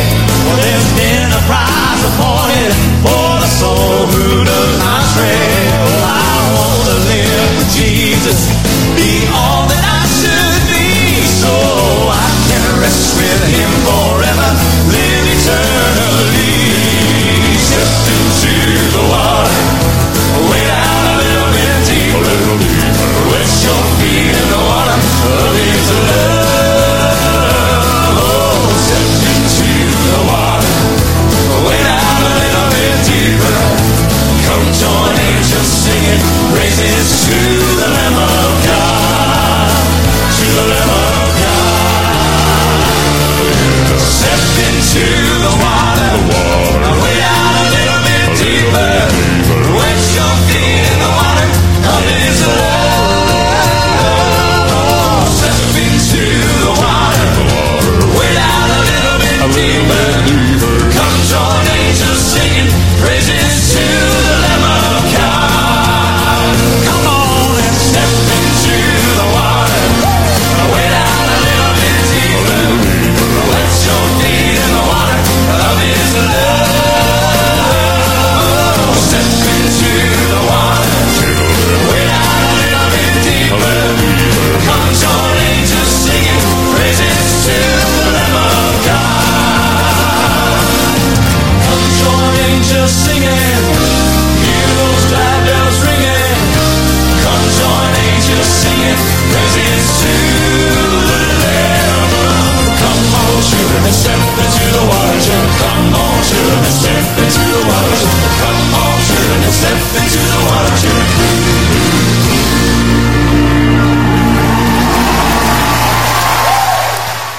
[0.47, 2.71] Well, there's been a prize appointed
[3.03, 5.43] for the soul who does not stray.
[5.75, 6.23] Well, I
[6.55, 8.47] want to live with Jesus,
[8.95, 10.87] be all that I should be,
[11.27, 11.51] so
[12.15, 14.49] I can rest with Him forever,
[14.87, 16.63] live eternally.
[17.59, 18.55] Step into
[18.95, 19.51] the water,
[20.47, 22.79] wade out a little bit deeper, a little deeper.
[28.21, 30.79] Oh, into the water,
[37.25, 37.41] to
[37.81, 39.73] the Lamb of God,
[40.37, 42.13] to the Lamb of God.
[43.97, 45.05] Step into
[45.45, 46.13] the water,
[47.01, 49.08] wade out a little bit deeper.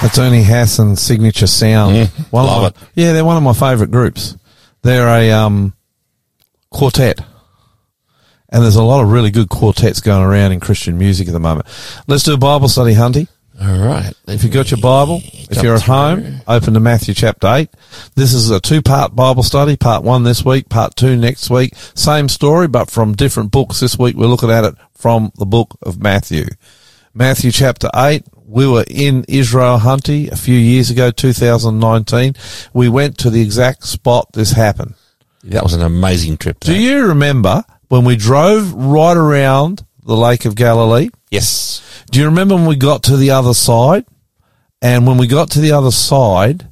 [0.01, 2.07] That's Ernie Haase and signature sound.
[2.31, 4.35] One love of my, Yeah, they're one of my favourite groups.
[4.81, 5.73] They're a um,
[6.71, 7.21] quartet.
[8.51, 11.39] And there's a lot of really good quartets going around in Christian music at the
[11.39, 11.67] moment.
[12.07, 13.27] Let's do a Bible study, Hunty.
[13.61, 14.11] All right.
[14.27, 17.69] If you've got your Bible, if you're at home, open to Matthew chapter 8.
[18.15, 19.77] This is a two part Bible study.
[19.77, 21.75] Part one this week, part two next week.
[21.93, 23.79] Same story, but from different books.
[23.79, 26.45] This week we're looking at it from the book of Matthew.
[27.13, 28.23] Matthew chapter 8.
[28.47, 32.35] We were in Israel Hunty a few years ago, 2019.
[32.73, 34.95] We went to the exact spot this happened.
[35.43, 36.59] That was an amazing trip.
[36.59, 41.09] Do you remember when we drove right around the Lake of Galilee?
[41.29, 41.81] Yes.
[42.09, 44.05] Do you remember when we got to the other side?
[44.81, 46.70] And when we got to the other side,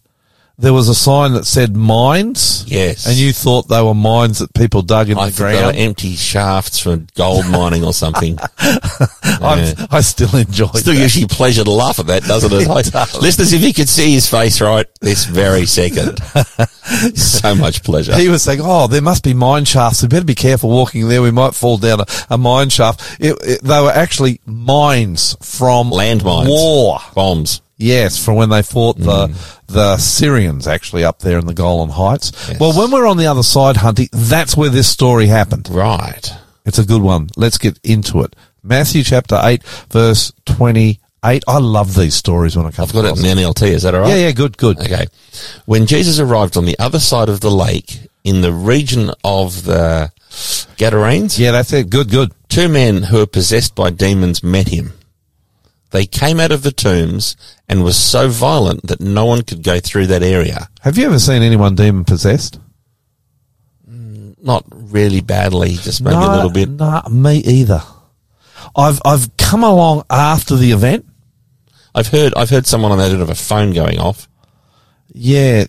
[0.59, 2.65] there was a sign that said mines.
[2.67, 3.05] Yes.
[3.07, 5.61] And you thought they were mines that people dug in I the think they were
[5.71, 5.77] ground.
[5.77, 8.37] empty shafts for gold mining or something.
[8.59, 10.77] I'm- I still enjoy it.
[10.79, 10.99] Still that.
[10.99, 12.63] gives you pleasure to laugh at that, doesn't it?
[12.69, 13.21] It I- does.
[13.21, 16.17] Listeners, if you could see his face right this very second,
[17.17, 18.15] so much pleasure.
[18.17, 20.01] He was saying, "Oh, there must be mine shafts.
[20.01, 21.21] We better be careful walking there.
[21.21, 25.91] We might fall down a, a mine shaft." It, it, they were actually mines from
[25.91, 26.47] Landmines.
[26.49, 26.99] war.
[27.15, 27.61] Bombs.
[27.79, 29.59] Yes, from when they fought the mm.
[29.67, 32.31] the Syrians actually up there in the Golan Heights.
[32.49, 32.59] Yes.
[32.59, 35.69] Well, when we're on the other side, Hunty, that's where this story happened.
[35.69, 36.29] Right.
[36.65, 37.29] It's a good one.
[37.37, 38.35] Let's get into it.
[38.63, 41.43] Matthew chapter eight, verse twenty-eight.
[41.47, 42.83] I love these stories when I come.
[42.83, 43.69] I've got it in the NLT.
[43.69, 44.09] Is that all right?
[44.09, 44.77] Yeah, yeah, good, good.
[44.81, 45.07] Okay.
[45.65, 50.11] When Jesus arrived on the other side of the lake in the region of the
[50.77, 51.89] Gadarenes, Yeah, that's it.
[51.89, 52.31] Good, good.
[52.49, 54.91] two men who were possessed by demons met him.
[55.91, 57.35] They came out of the tombs
[57.67, 60.69] and were so violent that no one could go through that area.
[60.81, 62.59] Have you ever seen anyone demon possessed?
[64.41, 66.69] Not really badly, just maybe a little bit.
[66.69, 67.81] No, me either.
[68.75, 71.05] I've I've come along after the event.
[71.93, 74.29] I've heard I've heard someone on that end of a phone going off.
[75.11, 75.65] Yeah.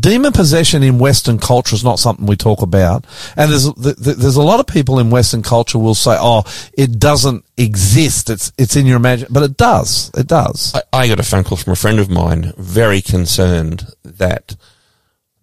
[0.00, 3.06] Demon possession in Western culture is not something we talk about,
[3.36, 6.44] and there's th- th- there's a lot of people in Western culture will say, "Oh,
[6.76, 8.28] it doesn't exist.
[8.28, 10.10] It's it's in your imagination," but it does.
[10.16, 10.74] It does.
[10.74, 14.56] I, I got a phone call from a friend of mine, very concerned that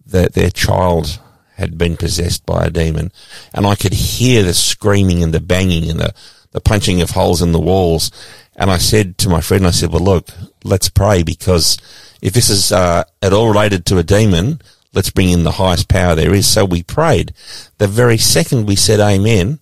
[0.06, 1.20] that their child
[1.56, 3.12] had been possessed by a demon,
[3.54, 6.14] and I could hear the screaming and the banging and the
[6.52, 8.10] the punching of holes in the walls.
[8.56, 10.28] And I said to my friend, I said, "Well, look,
[10.62, 11.78] let's pray because
[12.24, 14.60] if this is uh, at all related to a demon,
[14.94, 17.32] let's bring in the highest power there is." So we prayed.
[17.78, 19.60] The very second we said Amen,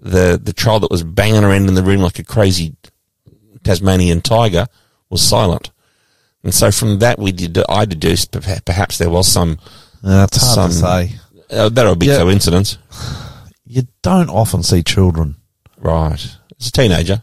[0.00, 2.76] the the child that was banging around in the room like a crazy
[3.64, 4.66] Tasmanian tiger
[5.10, 5.70] was silent.
[6.42, 7.56] And so from that, we did.
[7.68, 8.32] I deduced
[8.66, 9.58] perhaps there was some.
[10.04, 11.12] Uh, it's hard to say.
[11.50, 12.18] Uh, that would be Yeah.
[12.18, 12.76] coincidence,
[13.66, 15.36] You don't often see children,
[15.78, 16.20] right?
[16.58, 17.22] It's a teenager.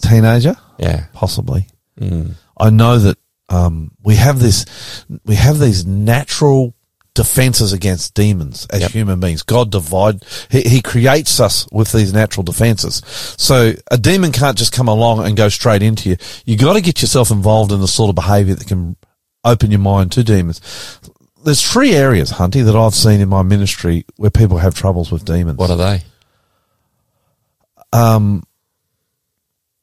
[0.00, 1.04] teenager, Yeah.
[1.12, 1.68] possibly.
[2.00, 2.34] Mm.
[2.58, 3.18] I know that
[3.52, 6.74] um, we have this, we have these natural
[7.14, 8.90] defenses against demons as Yep.
[8.92, 9.42] human beings.
[9.42, 13.02] God divide, he, he creates us with these natural defenses.
[13.36, 16.16] So a demon can't just come along and go straight into you.
[16.46, 18.96] You got to get yourself involved in the sort of behavior that can
[19.44, 20.60] open your mind to demons.
[21.44, 25.24] There's three areas, Hunty, that I've seen in my ministry where people have troubles with
[25.24, 25.58] demons.
[25.58, 26.02] What are they?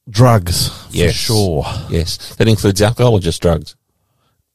[0.09, 1.13] Drugs, for Yes.
[1.13, 1.65] sure.
[1.89, 3.75] Yes, that includes alcohol or just drugs.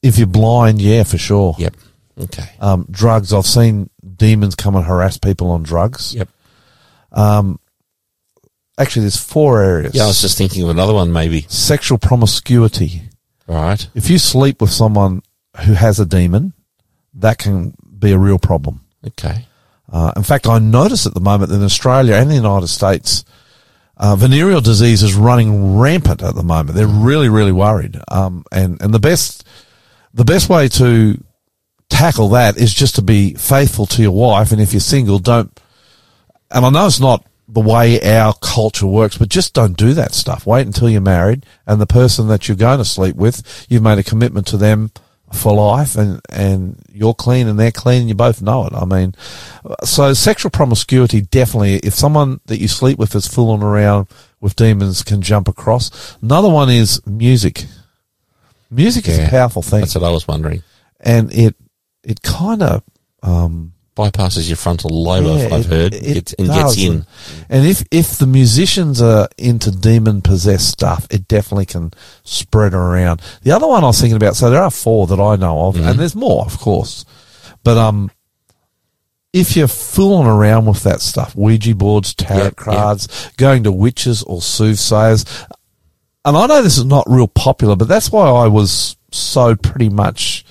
[0.02, 1.54] If you're blind, yeah, for sure.
[1.58, 1.76] Yep.
[2.20, 2.48] Okay.
[2.60, 3.32] um, drugs.
[3.32, 6.14] I've seen demons come and harass people on drugs.
[6.14, 6.28] Yep.
[7.12, 7.58] Um,
[8.76, 9.94] Actually, there's four areas.
[9.94, 11.42] Yeah, I was just thinking of another one, maybe.
[11.48, 13.02] Sexual promiscuity.
[13.46, 13.86] Right.
[13.94, 15.22] If you sleep with someone
[15.64, 16.54] who has a demon,
[17.14, 18.80] that can be a real problem.
[19.06, 19.46] Okay.
[19.92, 23.24] Uh, in fact, I notice at the moment that in Australia and the United States,
[23.96, 26.76] uh, venereal disease is running rampant at the moment.
[26.76, 27.98] They're really, really worried.
[28.08, 29.46] Um, and, and the best,
[30.12, 31.22] the best way to
[31.88, 34.52] tackle that is just to be faithful to your wife.
[34.52, 35.60] And if you're single, don't,
[36.50, 40.14] and I know it's not the way our culture works, but just don't do that
[40.14, 40.46] stuff.
[40.46, 43.98] Wait until you're married and the person that you're going to sleep with, you've made
[43.98, 44.90] a commitment to them
[45.34, 48.72] for life and, and you're clean and they're clean and you both know it.
[48.72, 49.14] I mean,
[49.84, 54.08] so sexual promiscuity definitely, if someone that you sleep with is fooling around
[54.40, 56.16] with demons can jump across.
[56.22, 57.66] Another one is music.
[58.70, 60.62] Music is a powerful thing That's what I was wondering.
[61.00, 61.54] and it,
[62.02, 62.82] it kind of,
[63.22, 67.06] um, Bypasses your frontal lobe, I've, I've it- heard, it gets, and gets in.
[67.48, 71.92] And if if the musicians are into demon possessed stuff, it definitely can
[72.24, 73.22] spread around.
[73.42, 75.76] The other one I was thinking about, so there are four that I know of,
[75.76, 75.88] Mm-hmm.
[75.88, 77.04] and there's more, of course.
[77.62, 78.10] But um,
[79.32, 82.56] if you're fooling around with that stuff, Ouija boards, tarot Yep, yep.
[82.56, 85.24] cards, going to witches or soothsayers,
[86.24, 89.88] and I know this is not real popular, but that's why I was so pretty
[89.88, 90.44] much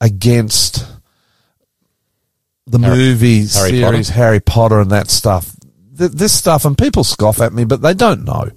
[0.00, 0.84] against
[2.66, 4.18] the Harry- movie Harry series Potter?
[4.18, 5.54] Harry Potter and that stuff.
[5.96, 8.50] Th- this stuff, and people scoff at me, but they don't know.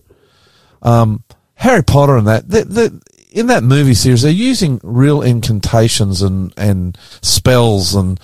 [0.81, 1.23] Um,
[1.55, 3.01] Harry Potter and that, the, the,
[3.31, 8.19] in that movie series, they're using real incantations and, and spells, and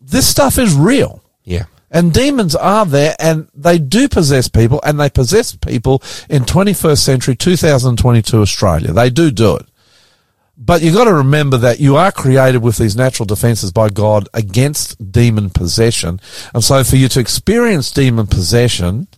[0.00, 1.22] this stuff is real.
[1.44, 1.64] Yeah.
[1.90, 6.98] And demons are there and they do possess people and they possess people in 21st
[6.98, 8.92] century 2022 Australia.
[8.92, 9.66] They do do it.
[10.56, 14.28] But you've got to remember that you are created with these natural defenses by God
[14.32, 16.20] against demon possession.
[16.54, 19.08] And so for you to experience demon possession,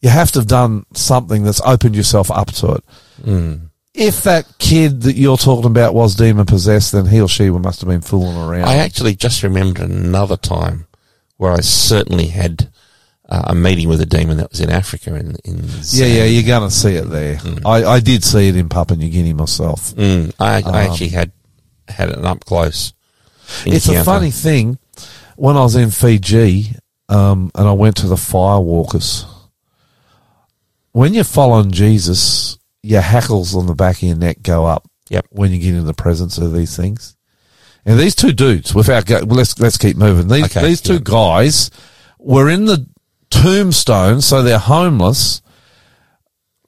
[0.00, 2.84] you have to have done something that's opened yourself up to it.
[3.24, 3.54] Hmm.
[3.94, 7.80] If that kid that you're talking about was demon possessed, then he or she must
[7.80, 8.68] have been fooling around.
[8.68, 10.86] I actually just remembered another time
[11.36, 12.70] where I certainly had
[13.32, 15.14] uh, a meeting with a demon that was in Africa.
[15.14, 17.38] In, in yeah, yeah, you're going to see it there.
[17.64, 19.94] I, I did see it in Papua New Guinea myself.
[19.94, 21.32] Mm, I, I actually had
[21.88, 22.92] had it up close.
[23.64, 24.78] It's a funny thing.
[25.36, 26.76] When I was in Fiji,
[27.08, 29.24] um, and I went to the firewalkers,
[30.92, 34.86] when you're following Jesus, your hackles on the back of your neck go up.
[35.08, 35.26] Yep.
[35.30, 37.16] When you get in the presence of these things,
[37.86, 40.28] and these two dudes, without go, well, let's let's keep moving.
[40.28, 41.00] These Okay, these two yeah.
[41.02, 41.70] guys
[42.18, 42.86] were in the
[43.32, 45.42] tombstone, so they're homeless.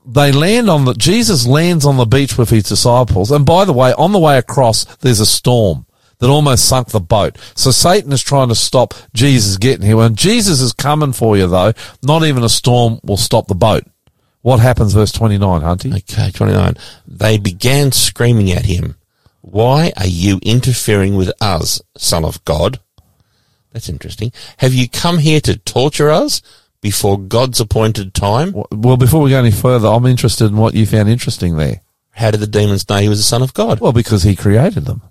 [0.06, 3.72] They land on the Jesus lands on the beach with his disciples, and by the
[3.72, 5.86] way, on the way across, there's a storm
[6.18, 7.36] that almost sunk the boat.
[7.54, 9.96] So Satan is trying to stop Jesus getting here.
[9.96, 13.84] When Jesus is coming for you, though, not even a storm will stop the boat.
[14.42, 15.94] What happens, verse twenty nine, Hunty?
[15.96, 16.76] Okay, 29.
[17.06, 18.96] They began screaming at him,
[19.40, 22.78] Why are you interfering with us, Son of God?
[23.74, 24.32] That's interesting.
[24.58, 26.40] Have you come here to torture us
[26.80, 28.54] before God's appointed time?
[28.70, 31.82] Well, before we go any further, I'm interested in what you found interesting there.
[32.12, 33.80] How did the demons know he was the Son of God?
[33.80, 35.02] Well, because he created them.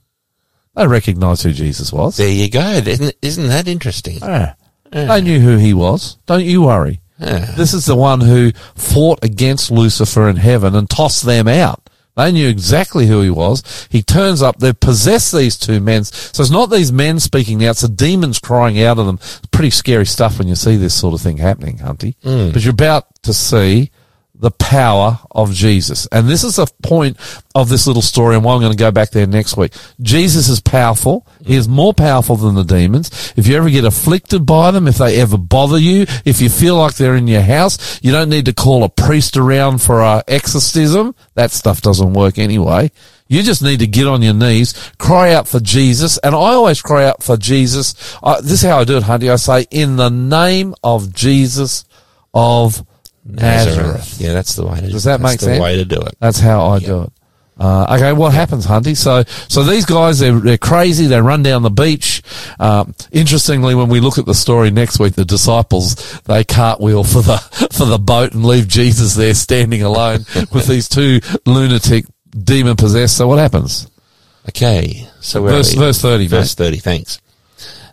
[0.75, 2.15] They recognised who Jesus was.
[2.17, 2.61] There you go.
[2.61, 4.19] Isn't, isn't that interesting?
[4.21, 4.55] Ah.
[4.91, 6.17] They knew who he was.
[6.25, 7.01] Don't you worry.
[7.19, 11.82] This is the one who fought against Lucifer in heaven and tossed them out.
[12.15, 13.87] They knew exactly who he was.
[13.89, 14.59] He turns up.
[14.59, 16.03] They've possessed these two men.
[16.03, 17.71] So it's not these men speaking now.
[17.71, 19.15] It's the demons crying out of them.
[19.21, 22.15] It's pretty scary stuff when you see this sort of thing happening, Hunty.
[22.23, 22.51] Hmm.
[22.51, 23.91] But you're about to see
[24.35, 26.07] the power of Jesus.
[26.11, 27.17] And this is a point
[27.53, 29.73] of this little story and why I'm going to go back there next week.
[30.01, 31.27] Jesus is powerful.
[31.45, 33.33] He is more powerful than the demons.
[33.37, 36.77] If you ever get afflicted by them, if they ever bother you, if you feel
[36.77, 40.23] like they're in your house, you don't need to call a priest around for a
[40.27, 41.13] exorcism.
[41.35, 42.91] That stuff doesn't work anyway.
[43.27, 46.17] You just need to get on your knees, cry out for Jesus.
[46.17, 48.17] And I always cry out for Jesus.
[48.21, 49.31] Uh, this is how I do it, Hunty.
[49.31, 51.85] I say, in the name of Jesus
[52.33, 52.85] of
[53.25, 54.19] Nazareth.
[54.19, 55.61] Yeah, that's the way to Does that that's make the sense?
[55.61, 56.15] way to do it.
[56.19, 57.11] That's how I do it.
[57.55, 58.97] Uh, okay, what happens, Hunty?
[58.97, 61.05] So, so these guys, they're, they're crazy.
[61.05, 62.23] They run down the beach.
[62.59, 67.21] Um, interestingly, when we look at the story next week, the disciples, they cartwheel for
[67.21, 67.37] the,
[67.71, 73.15] for the boat and leave Jesus there standing alone with these two lunatic demon possessed.
[73.17, 73.87] So what happens?
[74.49, 76.77] Okay, so Verse- verse 30, Verse thirty.
[76.77, 77.19] Thanks.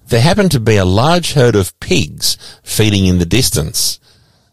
[0.09, 4.01] There happened to be a large herd of pigs feeding in the distance.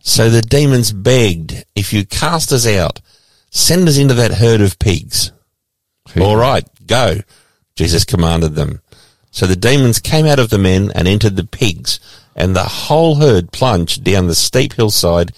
[0.08, 3.01] So the demons begged, "If you cast us out,
[3.51, 5.34] send us into that herd of pigs."
[6.18, 7.20] All right, go.
[7.76, 8.80] Jesus commanded them.
[9.32, 11.99] So the demons came out of the men and entered the pigs,
[12.38, 15.34] and the whole herd plunged down the steep hillside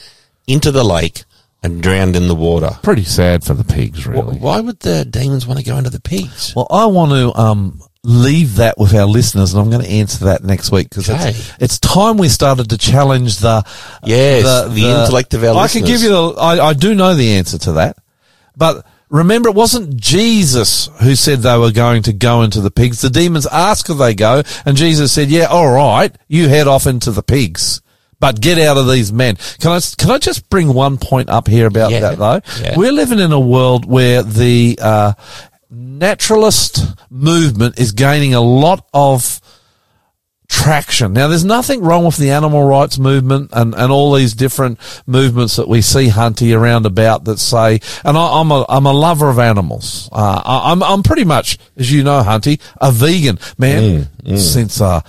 [0.46, 1.24] into the lake
[1.64, 2.78] and drowned in the water.
[2.84, 4.38] Pretty sad for the pigs, Wh- really.
[4.38, 6.54] Why would the demons want to go into the pigs?
[6.56, 10.26] Well, I want to um, leave that with our listeners, and I'm going to answer
[10.26, 11.30] that next week because Okay.
[11.30, 13.64] it's, it's time we started to challenge the
[14.04, 14.44] Yes,
[14.74, 16.34] the intellect of our I can give you the.
[16.40, 17.98] I, I do know the answer to that,
[18.56, 23.02] but remember, it wasn't Jesus who said they were going to go into the pigs.
[23.02, 26.88] The demons asked if they go, and Jesus said, "Yeah, all right, you head off
[26.88, 27.82] into the pigs."
[28.22, 29.38] But get out of these men.
[29.62, 32.02] Can I, can I just bring one point up here about Yeah.
[32.02, 32.42] that though?
[32.62, 32.76] Yeah.
[32.76, 35.14] We're living in a world where the, uh,
[35.70, 39.40] naturalist movement is gaining a lot of
[40.48, 41.14] traction.
[41.14, 45.56] Now, there's nothing wrong with the animal rights movement and, and all these different movements
[45.58, 49.30] that we see, Hunty, around about that say, and I, I'm a, I'm a lover
[49.30, 50.10] of animals.
[50.12, 53.38] Uh, I, I'm, I'm pretty much, as you know, Hunty, a vegan.
[53.58, 55.02] Man, since, uh,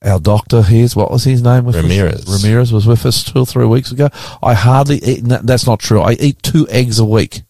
[0.00, 1.64] our doctor here's what was his name?
[1.64, 1.82] With us?
[1.82, 2.42] Ramirez.
[2.44, 4.08] Ramirez was with us two or three weeks ago.
[4.40, 5.24] I hardly eat.
[5.24, 6.00] That's not true.
[6.00, 7.42] I eat two eggs a week.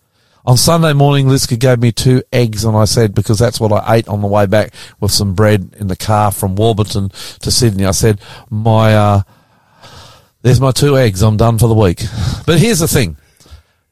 [0.49, 3.97] On Sunday morning, Liska gave me two eggs, and I said because that's what I
[3.97, 7.85] ate on the way back with some bread in the car from Warburton to Sydney.
[7.85, 8.19] I said
[8.49, 9.23] my uh,
[10.41, 11.21] there's my two eggs.
[11.21, 12.03] I'm done for the week.
[12.47, 13.19] But here's the thing.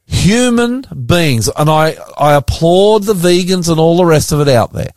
[0.06, 4.72] Human beings, and I, I applaud the vegans and all the rest of it out
[4.72, 4.92] there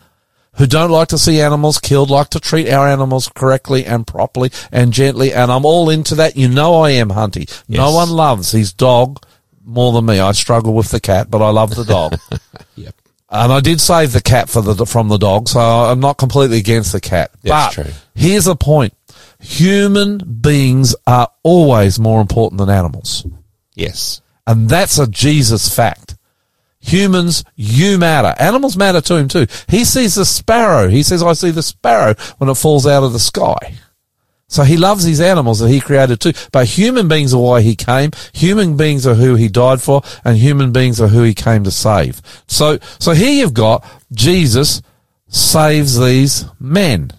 [0.54, 4.50] who don't like to see animals killed, like to treat our animals correctly and properly
[4.72, 5.34] and gently.
[5.34, 6.38] And I'm all into that.
[6.38, 7.50] You know I am, Hunty.
[7.68, 9.22] No one loves his dog
[9.70, 10.20] more than me.
[10.20, 12.16] I struggle with the cat, but I love the dog.
[12.76, 12.96] Yep.
[13.32, 16.58] And I did save the cat for the from the dog, so I'm not completely
[16.58, 17.30] against the cat.
[17.44, 17.94] That's but true.
[18.16, 18.94] here's the point:
[19.40, 23.26] human beings are always more important than animals,
[23.76, 24.22] Yes.
[24.48, 26.16] and that's a Jesus fact.
[26.82, 28.34] Humans, you matter.
[28.40, 29.46] Animals matter to him too.
[29.68, 30.88] He sees the sparrow.
[30.88, 33.76] He says, "I see the sparrow when it falls out of the sky."
[34.50, 36.34] So he loves these animals that he created too.
[36.52, 38.12] But human beings are why he came.
[38.34, 41.72] Human beings are who he died for and human beings are who he came to
[41.72, 42.22] save.
[42.48, 44.82] So, so here you've got Jesus
[45.28, 47.12] saves these men.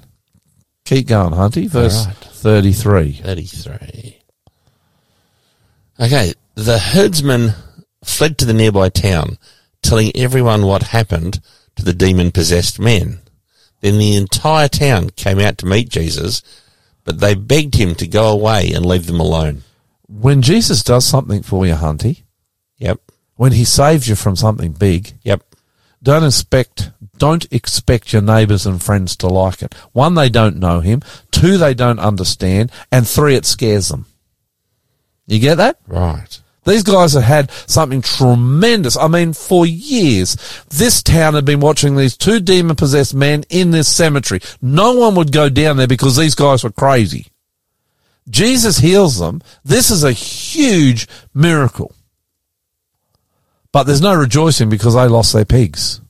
[0.85, 1.69] Keep going, Hunty.
[1.69, 2.17] Verse right.
[2.17, 3.13] 33.
[3.13, 4.19] 33.
[6.01, 7.53] Okay, the herdsman
[8.03, 9.39] fled to the nearby town,
[9.83, 11.41] telling everyone what happened
[11.77, 13.21] to the demon possessed men.
[13.81, 16.43] Then the entire town came out to meet Jesus,
[17.05, 19.63] but they begged him to go away and leave them alone.
[20.09, 22.23] When Jesus does something for you, Hunty,
[22.81, 22.99] Yep,
[23.37, 25.43] when he saves you from something big, yep,
[26.03, 29.75] don't expect don't expect your neighbours and friends to like it.
[29.93, 31.03] One, they don't know him.
[31.31, 32.73] Two, they don't understand.
[32.91, 34.07] And three, it scares them.
[35.27, 35.79] You get that?
[35.87, 36.41] right.
[36.65, 38.97] These guys have had something tremendous.
[38.97, 40.37] I mean, for years,
[40.69, 44.41] this town had been watching these two demon possessed men in this cemetery.
[44.61, 47.27] No one would go down there because these guys were crazy.
[48.29, 49.41] Jesus heals them.
[49.65, 51.95] This is a huge miracle.
[53.73, 56.01] But there's no rejoicing because they lost their pigs.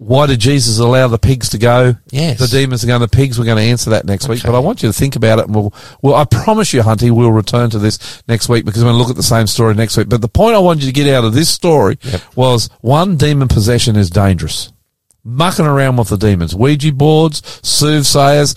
[0.00, 1.96] Why did Jesus allow the pigs to go?
[2.10, 2.38] Yes.
[2.38, 4.44] The demons are going, the pigs, we're going to answer that next week.
[4.44, 7.10] But I want you to think about it and we'll, well, I promise you, Hunty,
[7.10, 9.74] we'll return to this next week because we're going to look at the same story
[9.74, 10.08] next week.
[10.08, 11.98] But the point I wanted you to get out of this story
[12.36, 14.72] was one, demon possession is dangerous.
[15.24, 18.54] Mucking around with the demons, Ouija boards, soothsayers,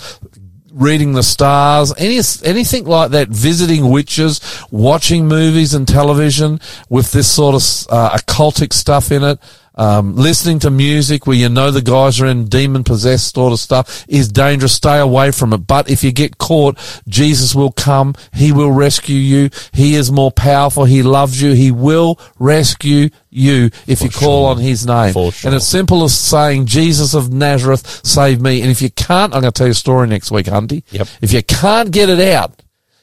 [0.72, 4.40] reading the stars, any, anything like that, visiting witches,
[4.70, 7.62] watching movies and television with this sort of
[7.92, 9.40] uh, occultic stuff in it,
[9.76, 13.60] um, listening to music where you know the guys are in demon possessed sort of
[13.60, 14.74] stuff is dangerous.
[14.74, 15.60] Stay away from it.
[15.60, 18.16] But if you get caught, Jesus will come.
[18.34, 19.50] He will rescue you.
[19.74, 20.86] He is more powerful.
[20.86, 21.54] He loves you.
[21.54, 24.52] He will rescue you if you call sure.
[24.52, 25.14] on his name.
[25.14, 25.50] For sure.
[25.50, 28.62] And it's simple as saying, Jesus of Nazareth, save me.
[28.62, 30.84] And if you can't, I'm going to tell you a story next week, Hunty.
[30.92, 31.08] Yep.
[31.22, 32.61] If you can't get it out,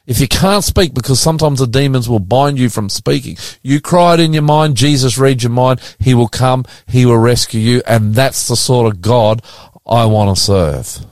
[0.09, 4.15] if you can't speak, because sometimes the demons will bind you from speaking, you cry
[4.15, 7.83] it in your mind, Jesus reads your mind, he will come, he will rescue you,
[7.87, 9.43] and that's the sort of God
[9.87, 11.05] I want to serve.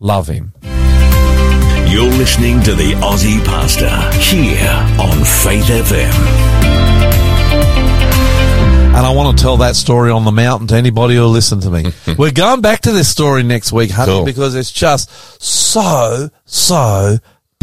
[0.00, 0.52] Love him.
[1.88, 3.88] You're listening to the Aussie Pastor
[4.20, 4.68] here
[5.00, 6.10] on Faith FM.
[8.90, 11.70] And I want to tell that story on the mountain to anybody who'll listen to
[11.70, 11.84] me.
[12.18, 14.24] We're going back to this story next week, Hunter, Cool.
[14.24, 17.16] because it's just so, so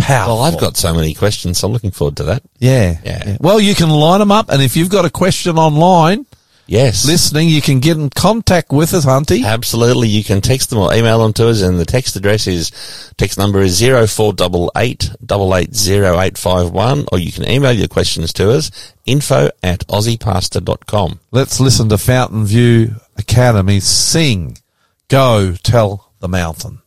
[0.07, 0.35] powerful.
[0.35, 2.43] Well, I've got so many questions, so I'm looking forward to that.
[2.59, 2.97] Yeah.
[3.03, 3.37] Yeah.
[3.39, 6.25] Well, you can line them up, and if you've got a question online
[6.67, 7.05] Yes.
[7.05, 9.45] listening, you can get in contact with us, Hunty.
[9.45, 10.09] Absolutely.
[10.09, 12.71] You can text them or email them to us and the text address is,
[13.17, 19.87] text number is 0488 880851 or you can email your questions to us, info at
[19.87, 21.19] aussiepastor.com.
[21.31, 24.57] Let's listen to Fountainview Academy sing,
[25.07, 26.81] Go Tell the Mountain.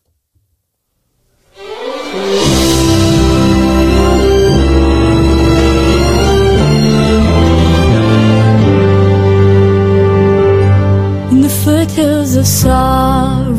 [11.64, 13.50] Foothills of sorrow,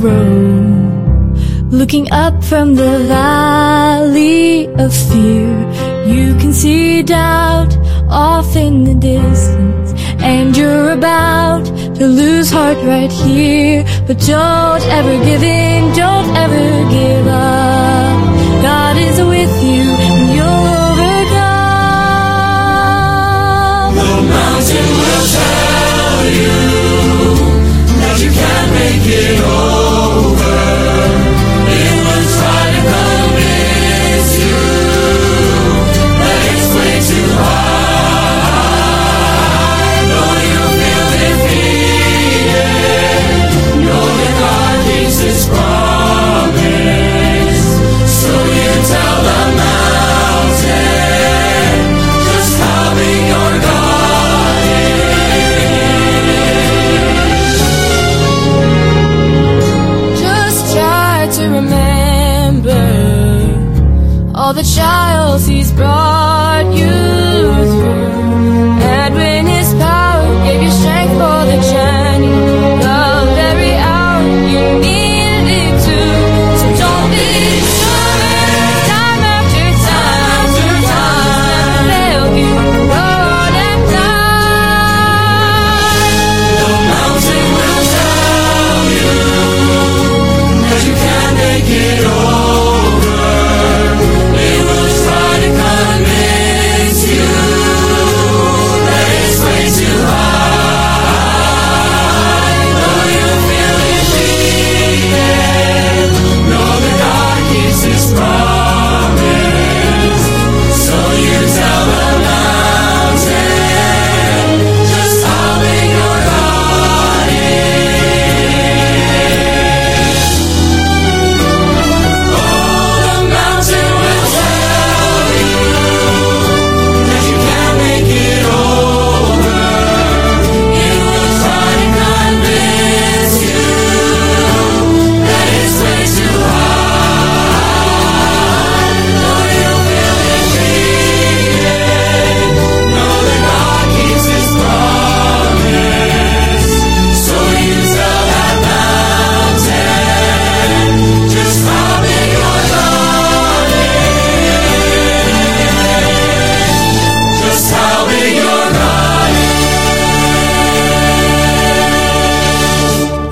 [1.69, 5.53] looking up from the valley of fear,
[6.05, 7.75] you can see doubt
[8.09, 13.83] off in the distance, and you're about to lose heart right here.
[14.07, 18.61] But don't ever give in, don't ever give up.
[18.63, 19.85] God is with you,
[29.51, 29.90] make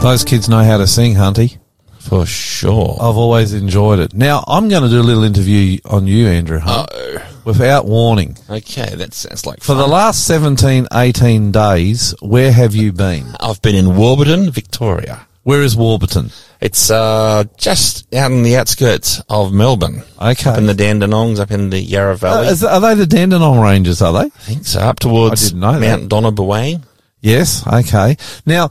[0.09, 1.59] Those kids know how to sing, Hunty.
[1.99, 2.97] For sure.
[2.99, 4.11] I've always enjoyed it.
[4.11, 6.89] Now, I'm going to do a little interview on you, Andrew Hunt,
[7.45, 8.35] without warning.
[8.49, 9.77] Okay, that sounds like For fun.
[9.77, 13.27] the last 17, 18 days, where have you been?
[13.39, 15.27] I've been in Warburton, Victoria.
[15.43, 16.31] Where is Warburton?
[16.59, 20.01] It's uh, just out in the outskirts of Melbourne.
[20.19, 20.49] Okay.
[20.49, 22.47] Up in the Dandenongs, up in the Yarra Uh, Valley.
[22.47, 24.25] is- are they the Dandenong Rangers, are they?
[24.25, 24.79] I think so.
[24.79, 25.79] Up towards I didn't know.
[25.79, 26.81] Mount Donna Buang.
[27.21, 28.15] Yes, okay.
[28.45, 28.69] Now,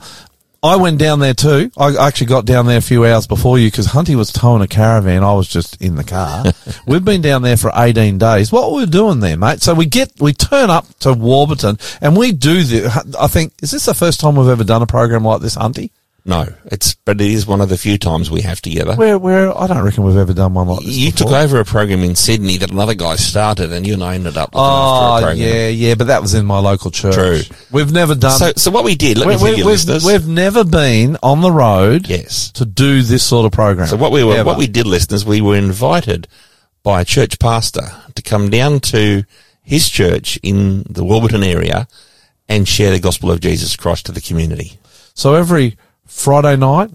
[0.61, 1.71] I went down there too.
[1.77, 4.67] I actually got down there a few hours before you because Hunty was towing a
[4.67, 5.23] caravan.
[5.23, 6.43] I was just in the car.
[6.87, 8.51] We've been down there for 18 days.
[8.51, 9.61] What were we doing there, mate?
[9.61, 13.71] So we get, we turn up to Warburton and we do the, I think, is
[13.71, 15.91] this the first time we've ever done a program like this, Hunty?
[16.25, 18.95] No, it's but it is one of the few times we have together.
[18.95, 20.95] Where, where, I don't reckon we've ever done one like this.
[20.95, 24.15] you took over a program in Sydney that another guy started, and you and I
[24.15, 27.15] ended up looking after a Oh, yeah, yeah, but that was in my local church.
[27.15, 27.55] True.
[27.71, 30.05] We've never done, So, so what we did, let we, me tell you, we've, listeners.
[30.05, 32.51] we've never been on the road yes.
[32.51, 33.87] to do this sort of program.
[33.87, 34.45] So what we were, Ever.
[34.45, 36.27] what we did, listeners, we were invited
[36.83, 39.23] by a church pastor to come down to
[39.63, 41.87] his church in the Warburton area
[42.47, 44.79] and share the gospel of Jesus Christ to the community.
[45.13, 45.77] So every
[46.09, 46.89] Friday night,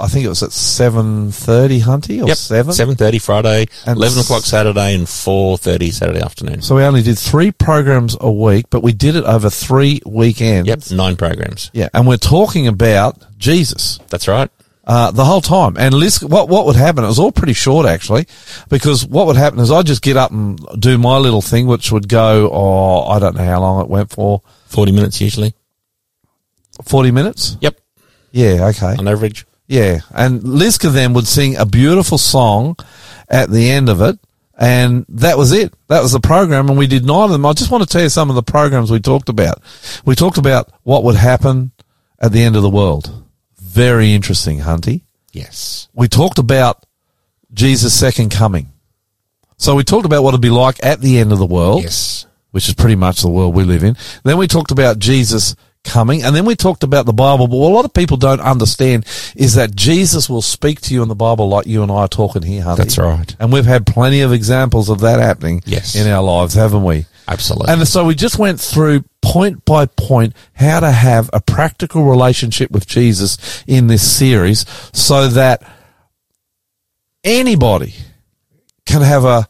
[0.00, 2.72] I think it was at seven thirty, Hunty, or Yep, seven.
[2.72, 6.62] seven thirty Friday, And eleven o'clock Saturday, and four thirty Saturday afternoon.
[6.62, 10.68] So we only did three programs a week, but we did it over three weekends.
[10.68, 11.70] Yep, nine programs.
[11.72, 13.98] Yeah, and we're talking about Jesus.
[14.08, 14.50] That's right.
[14.86, 15.76] Uh, the whole time.
[15.78, 18.26] And Liz, what, what would happen, it was all pretty short actually,
[18.70, 21.92] because what would happen is I'd just get up and do my little thing, which
[21.92, 25.52] would go, oh, I don't know how long it went for, Forty minutes usually.
[26.84, 27.56] 40 minutes?
[27.60, 27.78] Yep,
[28.32, 28.94] Yeah, okay.
[28.98, 29.46] on average.
[29.66, 32.76] Yeah, and Liska then would sing a beautiful song
[33.28, 34.18] at the end of it,
[34.58, 35.74] and that was it.
[35.88, 37.44] That was the program, and we did nine of them.
[37.44, 39.60] I just want to tell you some of the programs we talked about.
[40.06, 41.72] We talked about what would happen
[42.18, 43.10] at the end of the world.
[43.60, 45.02] Very interesting, Hunty.
[45.32, 45.88] Yes.
[45.92, 46.86] We talked about
[47.52, 48.72] Jesus' second coming.
[49.58, 52.26] So we talked about what it'd be like at the end of the world Yes.
[52.52, 53.96] which is pretty much the world we live in.
[54.24, 57.46] Then we talked about Jesus coming, and then we talked about the Bible.
[57.48, 59.06] But what a lot of people don't understand
[59.36, 62.08] is that Jesus will speak to you in the Bible like you and I are
[62.08, 62.76] talking here, Hunty.
[62.76, 63.34] That's right.
[63.40, 65.94] And we've had plenty of examples of that happening Yes.
[65.94, 67.06] in our lives, haven't we?
[67.26, 67.72] Absolutely.
[67.72, 72.70] And so we just went through point by point how to have a practical relationship
[72.70, 75.62] with Jesus in this series so that
[77.24, 77.94] anybody
[78.86, 79.46] can have a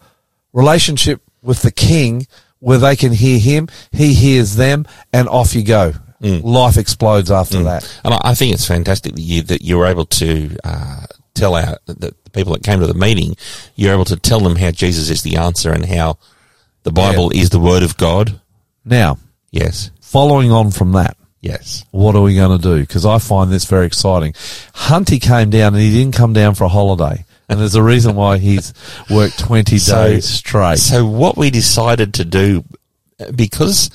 [0.52, 2.26] relationship with the king
[2.58, 5.92] where they can hear him, he hears them, and off you go.
[6.20, 8.00] Life explodes after that.
[8.04, 11.78] And I, think it's fantastic that you that you were able to uh, tell our
[11.86, 13.36] that the people that came to the meeting,
[13.76, 16.18] you're able to tell them how Jesus is the answer and how
[16.82, 18.40] the Bible is the Word of God.
[18.84, 19.18] Now,
[19.50, 22.80] Yes, following on from that, yes, what are we going to do?
[22.80, 24.32] Because I find this very exciting.
[24.74, 27.24] Hunty came down and he didn't come down for a holiday.
[27.48, 28.74] And there's a reason why he's
[29.08, 30.78] worked 20 So- days straight.
[30.78, 32.62] So what we decided to do,
[33.34, 33.90] because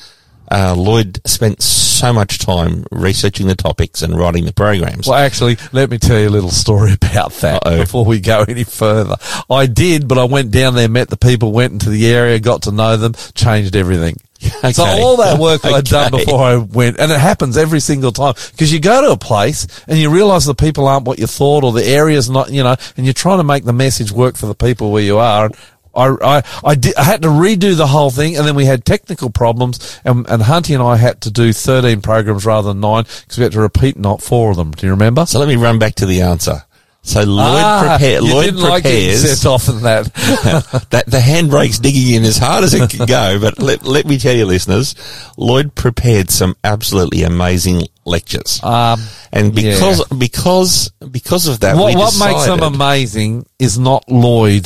[0.53, 5.07] uh, Lloyd spent so much time researching the topics and writing the programs.
[5.07, 7.79] Well, actually, let me tell you a little story about that Uh-oh.
[7.79, 9.15] before we go any further.
[9.49, 12.63] I did, but I went down there, met the people, went into the area, got
[12.63, 14.17] to know them, changed everything.
[14.73, 18.11] So all that work that I'd done before I went, and it happens every single
[18.11, 21.27] time because you go to a place and you realize the people aren't what you
[21.27, 24.35] thought or the area's not, you know, and you're trying to make the message work
[24.35, 25.45] for the people where you are.
[25.45, 25.55] And
[25.95, 28.83] I, I, I, did, I had to redo the whole thing and then we had
[28.85, 33.03] technical problems and, and Hunty and I had to do 13 programs rather than nine
[33.03, 34.71] because we had to repeat not four of them.
[34.71, 35.25] Do you remember?
[35.25, 36.63] So let me run back to the answer.
[37.05, 39.45] So Lloyd, Ah, prepare, Lloyd like prepares.
[39.45, 40.05] off in that.
[40.91, 43.39] that the handbrake's digging in as hard as it can go.
[43.41, 44.95] But let, let me tell you, listeners,
[45.37, 49.01] Lloyd prepared some absolutely amazing lectures, Um,
[49.33, 54.65] and because because because of that, what, what makes them amazing is not Lloyd.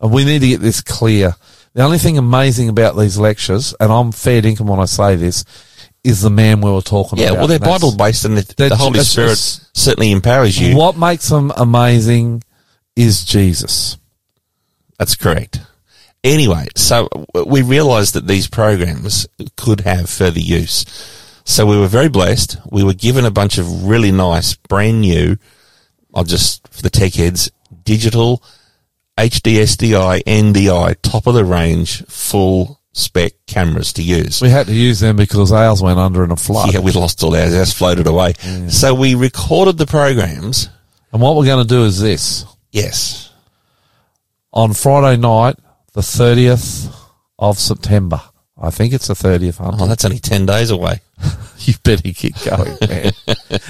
[0.00, 1.34] And we need to get this clear.
[1.74, 5.44] The only thing amazing about these lectures, and I'm fair dinkum when I say this,
[6.02, 7.34] is the man we were talking Yeah, about.
[7.34, 10.76] Yeah, well, they're Bible based, and the, the Holy Spirit certainly empowers you.
[10.76, 12.42] What makes them amazing
[12.96, 13.98] is Jesus.
[14.98, 15.60] That's correct.
[16.24, 17.08] Anyway, so
[17.46, 20.84] we realised that these programs could have further use.
[21.44, 22.58] So we were very blessed.
[22.70, 25.36] We were given a bunch of really nice, brand new,
[26.14, 27.50] I'll just, for the tech heads,
[27.84, 28.42] digital
[29.20, 34.40] HDSDI, NDI, top of the range, full spec cameras to use.
[34.40, 36.72] We had to use them because ours went under in a flood.
[36.72, 37.54] Yeah, we lost all ours.
[37.54, 38.32] Ours floated away.
[38.68, 40.70] So we recorded the programs.
[41.12, 42.46] And what we're going to do is this.
[42.72, 43.30] Yes.
[44.52, 45.56] On Friday night,
[45.92, 46.90] the 30th
[47.38, 48.22] of September.
[48.60, 49.58] I think it's the 30th.
[49.58, 49.78] Hunter.
[49.80, 51.00] Oh, that's only 10 days away.
[51.62, 53.12] You better get going, man.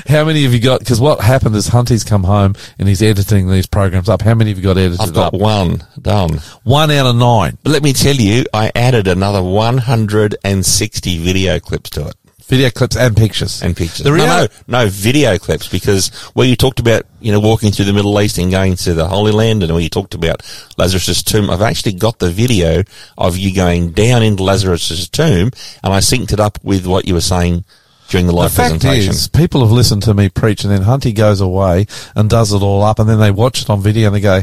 [0.07, 0.79] How many have you got?
[0.79, 4.23] Because what happened is Hunty's come home and he's editing these programs up.
[4.23, 5.41] How many have you got edited I've got up?
[5.41, 6.39] one done.
[6.62, 7.59] One out of nine.
[7.65, 12.15] But let me tell you, I added another 160 video clips to it
[12.51, 13.62] Video clips and pictures.
[13.62, 13.98] and pictures.
[14.05, 17.70] The no, no, reality- no, video clips because where you talked about, you know, walking
[17.70, 20.43] through the Middle East and going to the Holy Land and where you talked about
[20.77, 22.82] Lazarus's tomb, I've actually got the video
[23.16, 25.51] of you going down into Lazarus's tomb
[25.85, 27.64] and I synced it up with what you were saying
[28.09, 29.10] during the live The fact presentation.
[29.12, 31.86] is, people have listened to me preach, and then Hunty goes away
[32.16, 34.43] and does it all up, and then they watch it on video and they go,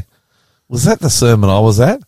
[0.69, 2.01] "Was that the sermon I was at?"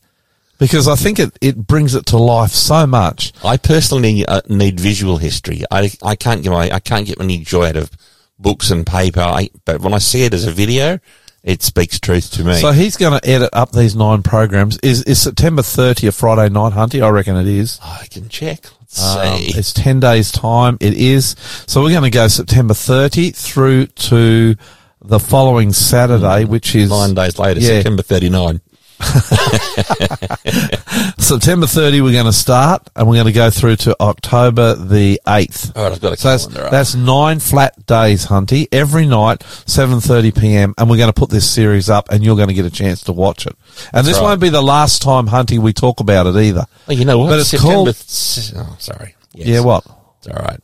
[0.60, 3.34] Because I think it, it brings it to life so much.
[3.44, 5.64] I personally uh, need visual history.
[5.72, 7.90] I, I can't get my, I can't get any joy out of
[8.38, 9.22] books and paper.
[9.22, 11.00] I, but when I see it as a video,
[11.44, 12.56] it speaks truth to me.
[12.56, 14.78] So he's going to edit up these nine programs.
[14.80, 17.02] Is is September 30th Friday night, Hunty?
[17.02, 17.80] I reckon it is.
[17.82, 18.66] I can check.
[18.82, 19.58] Let's Um, see.
[19.58, 20.78] it's 10 days time.
[20.82, 21.36] It is.
[21.68, 24.56] So we're going to go September 30 through to
[25.02, 27.68] the following Saturday, which is Nine days later, Yeah.
[27.68, 28.60] September 39.
[31.18, 35.22] September 30, we're going to start and we're going to go through to October the
[35.26, 35.76] 8th.
[35.76, 36.72] All right, I've got a So that's, up.
[36.72, 40.74] that's nine flat days, Hunty, every night, 7.30 p.m.
[40.78, 43.04] And we're going to put this series up and you're going to get a chance
[43.04, 43.56] to watch it.
[43.94, 44.24] And this right.
[44.24, 46.66] won't be the last time, Hunty, we talk about it either.
[46.88, 47.30] Oh, you know what?
[47.30, 49.16] But it's September called- th- oh, sorry.
[49.34, 49.48] Yes.
[49.48, 49.86] Yeah, what?
[50.20, 50.60] It's all right.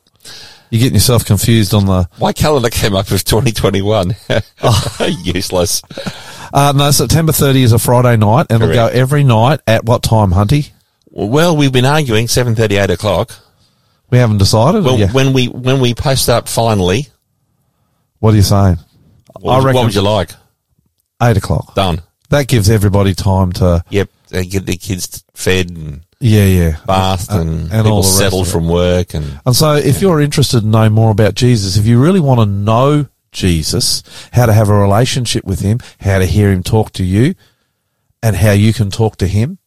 [0.69, 4.15] You're getting yourself confused on the, My calendar came up with 2021.
[4.63, 5.07] Oh.
[5.23, 5.81] Useless.
[6.53, 10.03] uh, no, September 30 is a Friday night and it'll go every night at what
[10.03, 10.71] time, Hunty?
[11.09, 13.31] Well, we've been arguing 7.30, 8 o'clock.
[14.09, 14.83] We haven't decided.
[14.83, 17.07] Well, when we, when we post up finally,
[18.19, 18.77] what are you saying?
[19.39, 20.31] what, I would- reckon- what would you like?
[21.21, 21.73] Eight o'clock.
[21.75, 22.01] Done.
[22.29, 24.09] That gives everybody time to, Yep.
[24.29, 26.77] They get their kids fed and yeah, yeah.
[26.85, 30.01] bathed Uh, and, and people all the rest settled from work and And so, if
[30.01, 34.01] you're interested to know more about Jesus, if you really want to know Jesus,
[34.31, 37.35] how to have a relationship with him, how to hear him talk to you,
[38.23, 39.59] and how you can talk to him,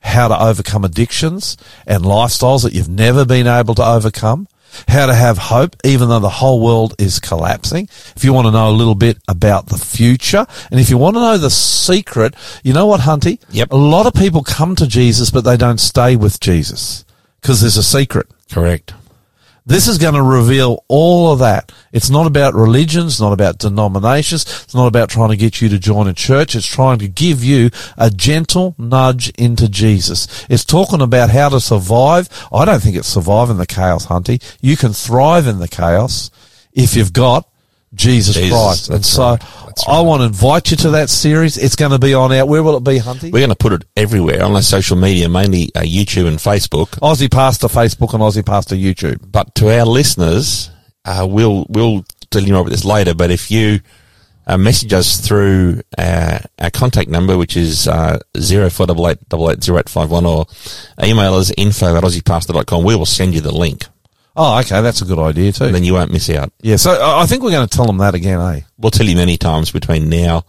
[0.00, 1.56] how to overcome addictions
[1.86, 4.48] and lifestyles that you've never been able to overcome,
[4.88, 7.88] how to have hope even though the whole world is collapsing.
[8.16, 11.16] If you want to know a little bit about the future, and if you want
[11.16, 13.38] to know the secret, you know what, Hunty?
[13.50, 13.72] Yep.
[13.72, 17.04] A lot of people come to Jesus, but they don't stay with Jesus
[17.40, 18.26] because there's a secret.
[18.50, 18.94] correct.
[19.64, 21.70] This is going to reveal all of that.
[21.92, 24.42] It's not about religions, not about denominations.
[24.42, 26.56] It's not about trying to get you to join a church.
[26.56, 30.46] It's trying to give you a gentle nudge into Jesus.
[30.50, 32.28] It's talking about how to survive.
[32.52, 34.42] I don't think it's survive in the chaos, Hunty.
[34.60, 36.30] You can thrive in the chaos
[36.72, 37.48] if you've got
[37.94, 38.88] Jesus, Jesus, Christ.
[38.90, 39.40] And so right.
[39.40, 41.56] That's I want to invite you to that series.
[41.56, 42.48] It's going to be on out.
[42.48, 43.32] Where will it be, Hunty?
[43.32, 46.88] We're going to put it everywhere on our social media, mainly uh, YouTube and Facebook.
[47.00, 49.30] Aussie Pastor Facebook and Aussie Pastor YouTube.
[49.30, 50.70] But to our listeners,
[51.04, 53.14] uh, we'll we'll tell you more about this later.
[53.14, 53.80] But if you
[54.46, 59.26] uh, message us through uh, our contact number, which is uh, zero four double eight
[59.28, 60.46] double eight zero eight five one, or
[61.02, 63.86] email us info at aussiepastor.com, we will send you the link,
[64.36, 64.80] Oh, okay.
[64.80, 65.64] That's a good idea too.
[65.64, 66.52] and then you won't miss out.
[66.62, 68.60] Yeah, so I I think we're going to tell them that again, eh?
[68.78, 70.44] We'll tell you many times between now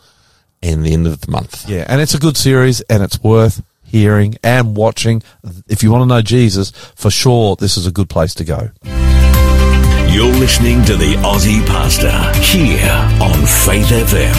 [0.62, 1.68] and the end of the month.
[1.68, 5.22] Yeah, and it's a good series, and it's worth hearing and watching.
[5.68, 8.70] If you want to know Jesus, for sure, this is a good place to go.
[10.10, 12.12] You're listening to the Aussie Pastor
[12.42, 12.92] here
[13.22, 14.34] on Faith FM.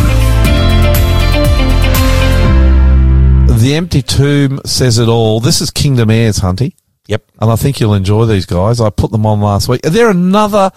[3.61, 5.41] The Empty Tomb says it all.
[5.41, 6.75] This is Kingdom Heirs, Hunty,
[7.07, 7.23] Yep.
[7.41, 8.81] and I think you'll enjoy these guys.
[8.81, 9.83] I put them on last week.
[9.83, 10.71] They're another,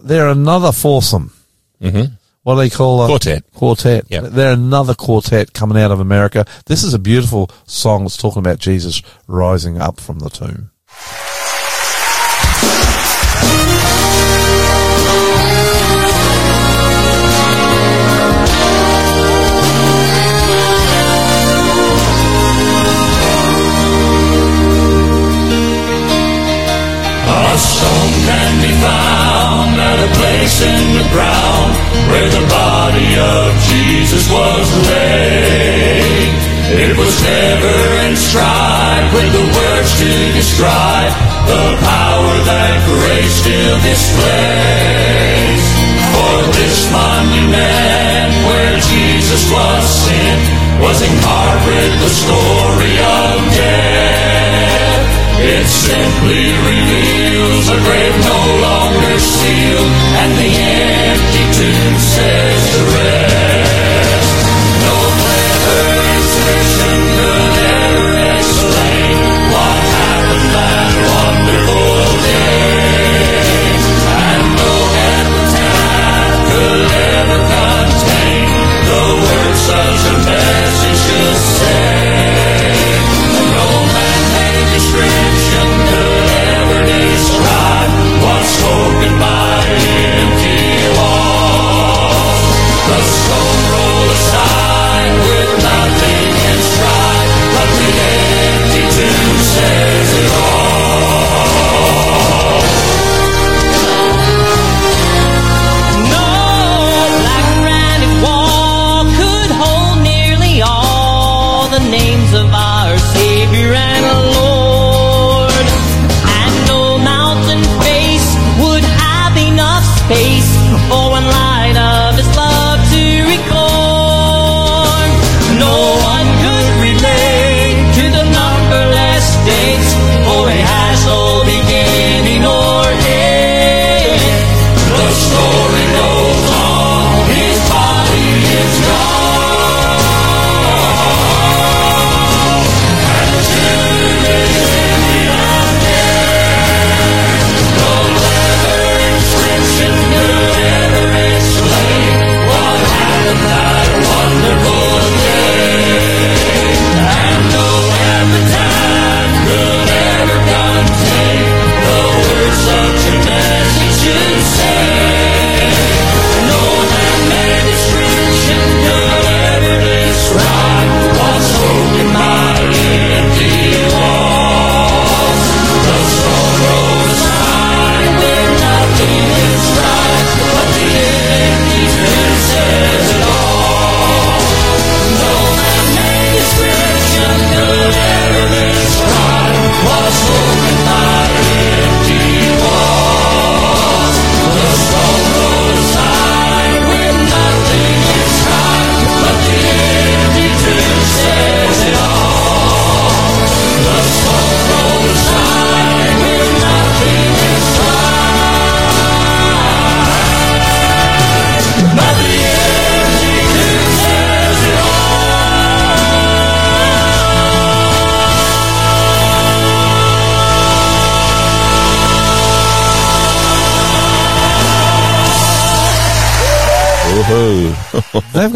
[0.00, 1.32] they're another foursome.
[1.80, 2.14] Mm-hmm.
[2.42, 3.44] What do they call a Quartet.
[3.54, 4.04] Quartet.
[4.10, 4.24] Yep.
[4.24, 6.44] They're another quartet coming out of America.
[6.66, 10.70] This is a beautiful song It's talking about Jesus rising up from the tomb.
[27.54, 31.70] A stone can be found at a place in the ground
[32.10, 36.34] where the body of Jesus was laid.
[36.82, 37.78] It was never
[38.10, 41.14] inscribed with the words to describe
[41.46, 45.64] the power that grace still displays.
[46.10, 50.42] For this monument where Jesus was sent
[50.82, 53.94] was carved with the story of death.
[55.38, 56.50] It simply
[60.24, 60.50] and the
[61.12, 61.98] empty tomb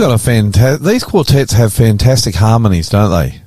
[0.09, 0.87] got a fantastic.
[0.87, 3.41] These quartets have fantastic harmonies, don't they?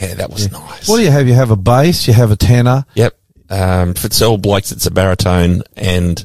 [0.00, 0.88] Yeah, that was nice.
[0.88, 1.26] What do you have?
[1.26, 2.84] You have a bass, you have a tenor.
[2.94, 3.18] Yep.
[3.50, 6.24] Um, if it's all Blakes, it's a baritone and,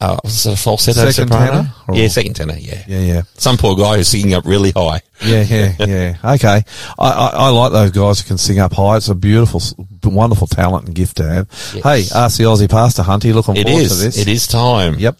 [0.00, 1.52] uh, was it a falsetto Second soprano?
[1.52, 2.82] tenor, or- Yeah, second tenor, yeah.
[2.86, 5.00] Yeah, yeah, Some poor guy who's singing up really high.
[5.24, 6.16] yeah, yeah, yeah.
[6.34, 6.62] Okay,
[6.98, 8.96] I, I, I like those guys who can sing up high.
[8.96, 9.62] It's a beautiful,
[10.04, 11.48] wonderful talent and gift to have.
[11.74, 11.82] Yes.
[11.82, 13.32] Hey, ask the Aussie Pastor Hunty.
[13.32, 13.88] Looking It forward is.
[13.90, 14.18] to this.
[14.18, 14.96] It is time.
[14.98, 15.16] Yep.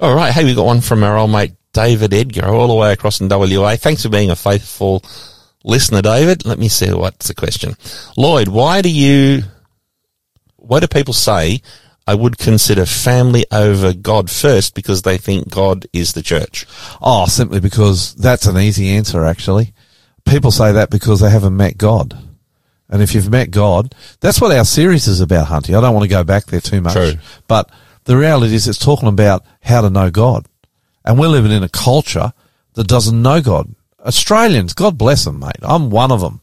[0.00, 0.32] All right.
[0.32, 3.28] Hey, we got one from our old mate David Edgar, all the way across in
[3.28, 3.76] WA.
[3.76, 5.00] Thanks for being a faithful
[5.62, 6.44] listener, David.
[6.44, 7.76] Let me see what's the question.
[8.16, 9.44] Lloyd, why do you,
[10.56, 11.62] why do people say
[12.04, 16.66] I would consider family over God first because they think God is the church?
[17.00, 19.72] Oh, simply because that's an easy answer, actually.
[20.24, 22.18] People say that because they haven't met God.
[22.88, 25.78] And if you've met God, that's what our series is about, Hunty.
[25.78, 26.94] I don't want to go back there too much.
[26.94, 27.12] True.
[27.46, 27.70] But
[28.02, 30.44] the reality is it's talking about how to know God.
[31.08, 32.34] And we're living in a culture
[32.74, 33.74] that doesn't know God.
[34.04, 35.56] Australians, God bless them, mate.
[35.62, 36.42] I'm one of them.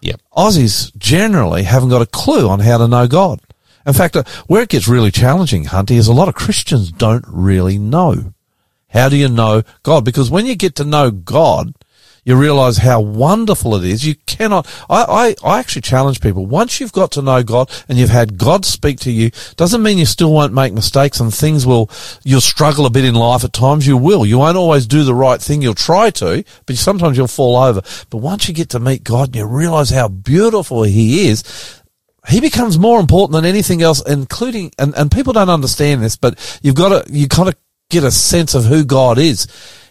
[0.00, 0.20] Yep.
[0.36, 3.40] Aussies generally haven't got a clue on how to know God.
[3.86, 7.24] In fact, uh, where it gets really challenging, Hunty, is a lot of Christians don't
[7.28, 8.34] really know.
[8.88, 10.04] How do you know God?
[10.04, 11.72] Because when you get to know God,
[12.26, 14.04] you realize how wonderful it is.
[14.04, 16.44] You cannot, I, I, I actually challenge people.
[16.44, 19.96] Once you've got to know God and you've had God speak to you, doesn't mean
[19.96, 21.88] you still won't make mistakes and things will,
[22.24, 23.86] you'll struggle a bit in life at times.
[23.86, 24.26] You will.
[24.26, 25.62] You won't always do the right thing.
[25.62, 27.80] You'll try to, but sometimes you'll fall over.
[28.10, 31.80] But once you get to meet God and you realize how beautiful He is,
[32.28, 36.58] he becomes more important than anything else, including, and, and people don't understand this, but
[36.60, 37.54] you've got to, you kind of
[37.88, 39.46] get a sense of who God is.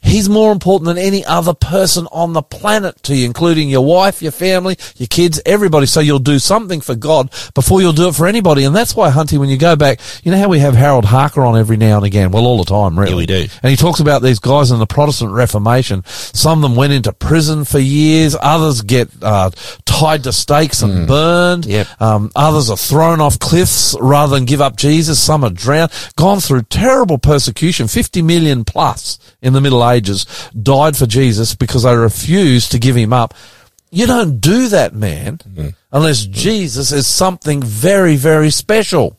[0.05, 4.21] He's more important than any other person on the planet to you, including your wife,
[4.21, 5.87] your family, your kids, everybody.
[5.87, 8.65] So you'll do something for God before you'll do it for anybody.
[8.65, 11.41] And that's why, Hunty, when you go back, you know how we have Harold Harker
[11.41, 12.29] on every now and again?
[12.29, 13.11] Well, all the time, really.
[13.13, 13.47] Yeah, we do.
[13.63, 16.03] And he talks about these guys in the Protestant Reformation.
[16.05, 18.35] Some of them went into prison for years.
[18.39, 19.49] Others get uh,
[19.85, 21.65] tied to stakes and burned.
[21.65, 21.87] Yep.
[21.99, 25.19] Um, others are thrown off cliffs rather than give up Jesus.
[25.19, 25.91] Some are drowned.
[26.15, 27.87] Gone through terrible persecution.
[27.87, 32.95] 50 million plus in the Middle Ages died for Jesus because they refused to give
[32.95, 33.33] him up.
[33.91, 35.39] You don't do that, man,
[35.91, 39.17] unless Jesus is something very, very special.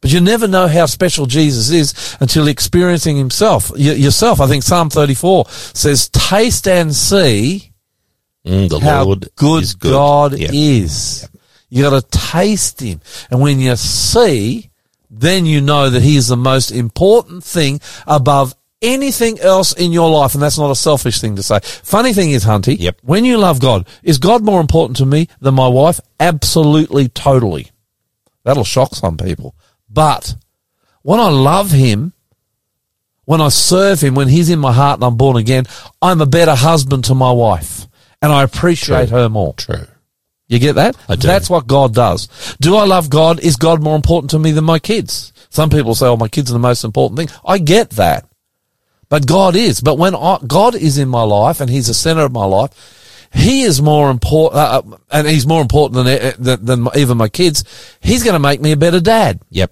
[0.00, 4.40] But you never know how special Jesus is until experiencing himself y- yourself.
[4.40, 7.68] I think Psalm 34 says, taste and see
[8.44, 9.92] Mm, the how Lord good, is good.
[9.92, 10.48] God Yeah.
[10.52, 11.28] is.
[11.70, 13.00] You got to taste him.
[13.30, 14.68] And when you see,
[15.08, 20.10] then you know that he is the most important thing above anything else in your
[20.10, 20.34] life.
[20.34, 21.60] And that's not a selfish thing to say.
[21.62, 22.98] Funny thing is, Hunty, Yep.
[23.02, 26.00] when you love God, is God more important to me than my wife?
[26.20, 27.70] Absolutely, totally.
[28.44, 29.54] That'll shock some people.
[29.88, 30.34] But
[31.02, 32.12] when I love him,
[33.24, 35.64] when I serve him, when he's in my heart and I'm born again,
[36.00, 37.86] I'm a better husband to my wife
[38.20, 39.54] and I appreciate her more.
[39.54, 39.86] True.
[40.48, 40.96] You get that?
[41.08, 41.26] I do.
[41.26, 42.28] That's what God does.
[42.60, 43.40] Do I love God?
[43.40, 45.32] Is God more important to me than my kids?
[45.48, 48.26] Some people say, "Oh, my kids are the most important thing." I get that,
[49.12, 49.82] but God is.
[49.82, 53.28] But when I, God is in my life and He's the center of my life,
[53.30, 57.18] He is more important, uh, uh, and He's more important than, eh, than than even
[57.18, 57.62] my kids.
[58.00, 59.40] He's going to make me a better dad.
[59.50, 59.70] Yep.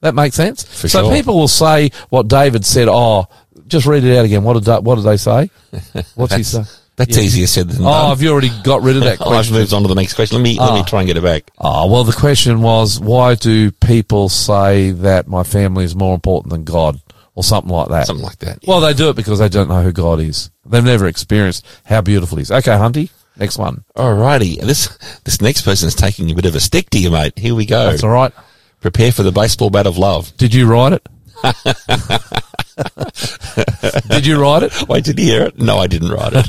[0.00, 0.64] That makes sense.
[0.64, 1.14] For so sure.
[1.14, 2.88] people will say what David said.
[2.90, 3.28] Oh,
[3.68, 4.42] just read it out again.
[4.42, 5.50] What did Da- what did they say?
[6.16, 6.64] What's he say?
[6.96, 7.22] That's Yeah.
[7.22, 8.08] easier said than Oh, done.
[8.08, 9.54] have you already got rid of that I've question?
[9.54, 10.36] moved on to the next question.
[10.36, 10.84] Let me let me ah.
[10.84, 11.48] try and get it back.
[11.58, 16.50] Oh, well, the question was, why do people say that my family is more important
[16.50, 17.00] than God
[17.34, 18.06] or something like that?
[18.06, 18.58] Something like that.
[18.66, 20.50] Well, they do it because they don't know who God is.
[20.64, 22.50] They've never experienced how beautiful he is.
[22.52, 23.84] Okay, Hunty, next one.
[23.96, 24.60] Alrighty.
[24.60, 24.88] This
[25.24, 27.38] this next person is taking a bit of a stick to you, mate.
[27.38, 27.90] Here we go.
[27.90, 28.32] That's all right.
[28.80, 30.34] Prepare for the baseball bat of love.
[30.36, 31.06] Did you write it?
[34.08, 34.88] Did you write it?
[34.88, 35.58] Wait, did you hear it?
[35.58, 36.48] No, I didn't write it.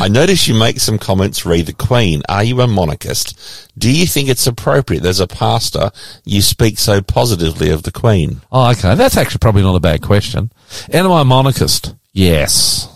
[0.00, 2.22] I notice you make some comments re the Queen.
[2.28, 3.70] Are you a monarchist?
[3.78, 5.90] Do you think it's appropriate as a pastor
[6.24, 8.40] you speak so positively of the Queen?
[8.50, 8.94] Oh, okay.
[8.94, 10.52] That's actually probably not a bad question.
[10.92, 11.94] Am I a monarchist?
[12.12, 12.88] Yes.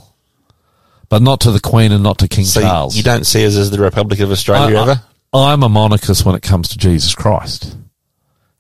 [1.09, 2.97] But not to the Queen and not to King So Charles.
[2.97, 5.03] you don't see us as the Republic of Australia I- ever?
[5.33, 7.77] I, am a monarchist when it comes to Jesus Christ.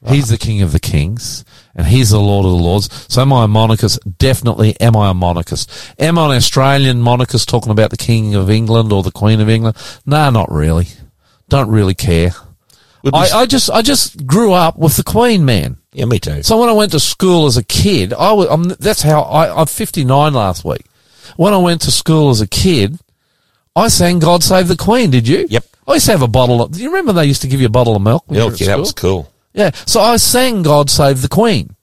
[0.04, 1.44] He's the King of the Kings,
[1.74, 3.06] and He's the Lord of the Lords.
[3.08, 3.98] So am I a monarchist?
[4.18, 5.70] Definitely am I a monarchist.
[5.98, 9.48] Am I an Australian monarchist talking about the King of England or the Queen of
[9.48, 9.76] England?
[10.04, 10.88] No, not really.
[11.48, 12.32] Don't really care.
[13.12, 15.76] I, I just I just grew up with the Queen, man.
[15.92, 16.42] yeah, me too.
[16.42, 19.60] So when I went to school as a kid, I was, I'm, that's how I,
[19.60, 20.84] I'm 59 last week.
[21.36, 22.98] When I went to school as a kid,
[23.76, 25.10] I sang God Save the Queen.
[25.10, 25.46] Did you?
[25.48, 25.64] Yep.
[25.86, 27.66] I used to have a bottle of, do you remember they used to give you
[27.66, 28.24] a bottle of milk?
[28.26, 29.30] when you were Milk, yeah, that was cool.
[29.56, 29.70] Yeah.
[29.86, 31.74] So I sang God Save the Queen.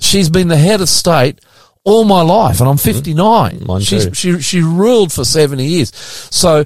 [0.00, 1.40] She's been the head of state
[1.84, 3.16] all my life and I'm 59.
[3.56, 3.66] Mm-hmm.
[3.66, 4.14] Mine She's, too.
[4.14, 5.94] she, she ruled for 70 years.
[5.94, 6.64] So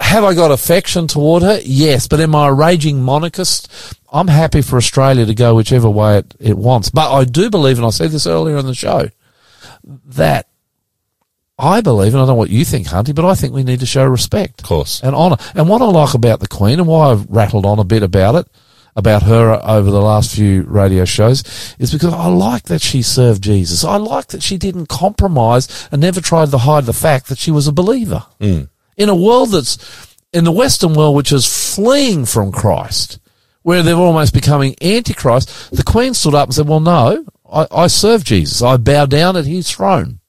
[0.00, 1.60] have I got affection toward her?
[1.64, 2.08] Yes.
[2.08, 3.70] But am I a raging monarchist?
[4.12, 6.90] I'm happy for Australia to go whichever way it, it wants.
[6.90, 9.08] But I do believe, and I said this earlier in the show,
[9.84, 10.48] that
[11.58, 13.80] I believe, and I don't know what you think, Hunty, but I think we need
[13.80, 15.00] to show respect Of course.
[15.02, 15.36] and honour.
[15.54, 18.34] And what I like about the Queen, and why I've rattled on a bit about
[18.34, 18.46] it,
[18.96, 21.42] about her over the last few radio shows,
[21.78, 23.84] is because I like that she served Jesus.
[23.84, 27.50] I like that she didn't compromise and never tried to hide the fact that she
[27.50, 28.24] was a believer.
[28.40, 28.68] Mm.
[28.96, 33.18] In a world that's, in the Western world, which is fleeing from Christ,
[33.62, 37.86] where they're almost becoming antichrist, the Queen stood up and said, well, no, I, I
[37.88, 38.62] serve Jesus.
[38.62, 40.20] I bow down at his throne.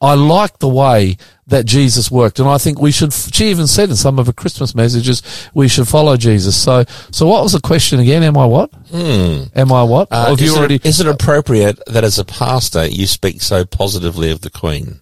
[0.00, 1.16] I like the way
[1.46, 3.12] that Jesus worked, and I think we should.
[3.12, 5.22] She even said in some of her Christmas messages,
[5.54, 6.60] we should follow Jesus.
[6.60, 8.22] So, so what was the question again?
[8.22, 8.70] Am I what?
[8.92, 10.08] Am I what?
[10.10, 10.76] Uh, have is, you already?
[10.76, 15.00] it, is it appropriate that as a pastor you speak so positively of the Queen?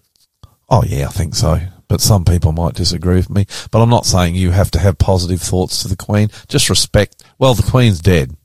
[0.69, 1.59] oh yeah, I think so.
[1.87, 3.45] But some people might disagree with me.
[3.69, 6.29] But I'm not saying you have to have positive thoughts to the Queen.
[6.47, 7.23] Just respect.
[7.37, 8.35] Well, the Queen's dead.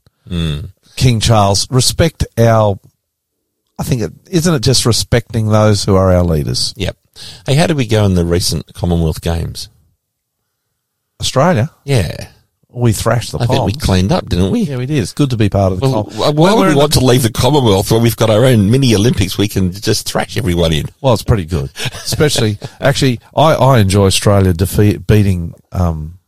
[0.95, 2.79] King Charles, respect our.
[3.79, 6.73] I think it isn't it just respecting those who are our leaders.
[6.77, 6.97] Yep.
[7.45, 9.69] Hey, how did we go in the recent Commonwealth Games?
[11.21, 12.29] Australia, Yeah.
[12.69, 13.83] we thrashed the I think we Poms.
[13.83, 14.61] cleaned up, didn't we?
[14.61, 14.99] Yeah, we did.
[14.99, 15.89] It's good to be part of the.
[15.89, 18.15] Well, com- why When would we're we in want to leave the Commonwealth when we've
[18.15, 19.37] got our own mini Olympics?
[19.37, 20.85] We can just thrash everyone in.
[21.01, 21.71] Well, it's pretty good.
[21.93, 26.19] Especially, actually, I, I enjoy Australia defeat, beating um,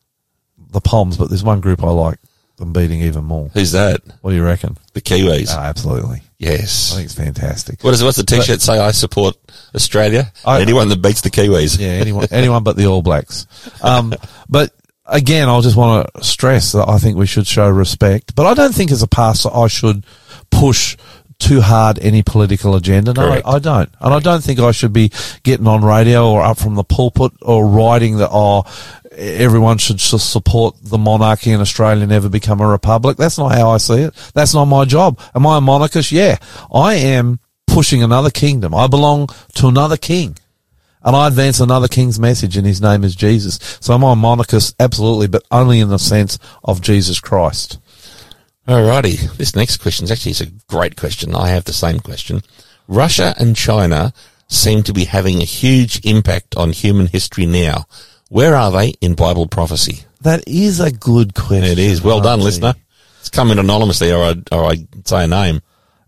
[0.71, 2.19] the Poms, but there's one group I like
[2.61, 3.49] them beating even more.
[3.53, 3.99] Who's that?
[4.21, 4.77] What do you reckon?
[4.93, 5.53] The Kiwis.
[5.53, 6.21] Oh, absolutely.
[6.37, 6.91] Yes.
[6.93, 7.83] I think it's fantastic.
[7.83, 8.79] What is what's the T-shirt say?
[8.79, 9.35] I support
[9.75, 10.31] Australia.
[10.45, 11.77] I- Anyone that beats the Kiwis.
[11.79, 13.45] Yeah, anyone, anyone but the All Blacks.
[13.83, 14.13] Um,
[14.49, 14.73] but
[15.05, 18.35] again, I just want to stress that I think we should show respect.
[18.35, 20.05] But I don't think as a pastor I should
[20.49, 20.97] push
[21.41, 23.13] too hard any political agenda.
[23.13, 23.89] No, I, I don't.
[23.99, 25.11] And I don't think I should be
[25.43, 28.63] getting on radio or up from the pulpit or writing that, oh,
[29.11, 33.17] everyone should support the monarchy and Australia never become a republic.
[33.17, 34.13] That's not how I see it.
[34.33, 35.19] That's not my job.
[35.35, 36.11] Am I a monarchist?
[36.11, 36.37] Yeah.
[36.73, 38.75] I am pushing another kingdom.
[38.75, 40.37] I belong to another king.
[41.03, 43.57] And I advance another king's message, and his name is Jesus.
[43.79, 44.75] So I'm I a monarchist?
[44.79, 47.79] Absolutely, but only in the sense of Jesus Christ.
[48.67, 49.35] Alrighty.
[49.37, 51.35] This next question is actually it's a great question.
[51.35, 52.41] I have the same question.
[52.87, 54.13] Russia and China
[54.47, 57.85] seem to be having a huge impact on human history now.
[58.29, 60.05] Where are they in Bible prophecy?
[60.21, 61.63] That is a good question.
[61.63, 62.01] It is.
[62.01, 62.75] Well done, listener.
[63.19, 65.61] It's come in anonymously or I, or I say a name.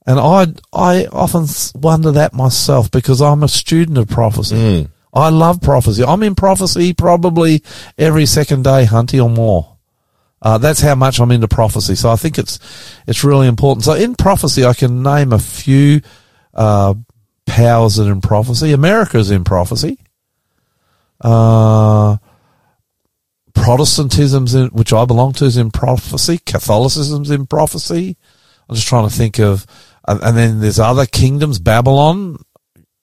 [0.05, 1.47] And I, I often
[1.79, 4.55] wonder that myself because I'm a student of prophecy.
[4.55, 4.85] Hmm.
[5.13, 6.03] I love prophecy.
[6.03, 7.63] I'm in prophecy probably
[7.97, 9.72] every second day, Hunty, or more.
[10.43, 11.95] Uh, that's how much I'm into prophecy.
[11.95, 12.59] So I think it's
[13.07, 13.85] it's really important.
[13.85, 16.01] So in prophecy, I can name a few
[16.53, 16.95] uh,
[17.45, 18.73] powers that are in prophecy.
[18.73, 19.97] America's in prophecy.
[21.21, 22.17] Uh,
[23.55, 26.39] Protestantism's in, which I belong to, is in prophecy.
[26.39, 28.17] Catholicism's in prophecy.
[28.67, 29.65] I'm just trying to think of,
[30.05, 32.43] and, and then there's other kingdoms: Babylon,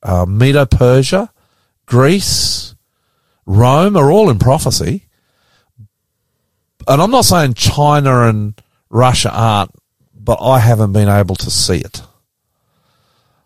[0.02, 1.32] uh, Medo Persia,
[1.86, 2.74] Greece,
[3.46, 5.06] Rome are all in prophecy.
[6.90, 8.52] And I'm not saying China and
[8.90, 9.70] Russia aren't,
[10.14, 12.02] but I haven't been able to see it.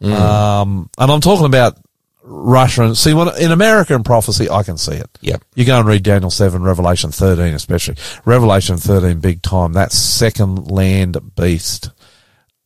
[0.02, 1.78] Um, and I'm talking about
[2.22, 5.08] Russia and see when in America in prophecy, I can see it.
[5.20, 5.44] Yep.
[5.54, 7.96] You go and read Daniel 7, Revelation 13 especially.
[8.24, 9.74] Revelation 13 big time.
[9.74, 11.90] That second land beast.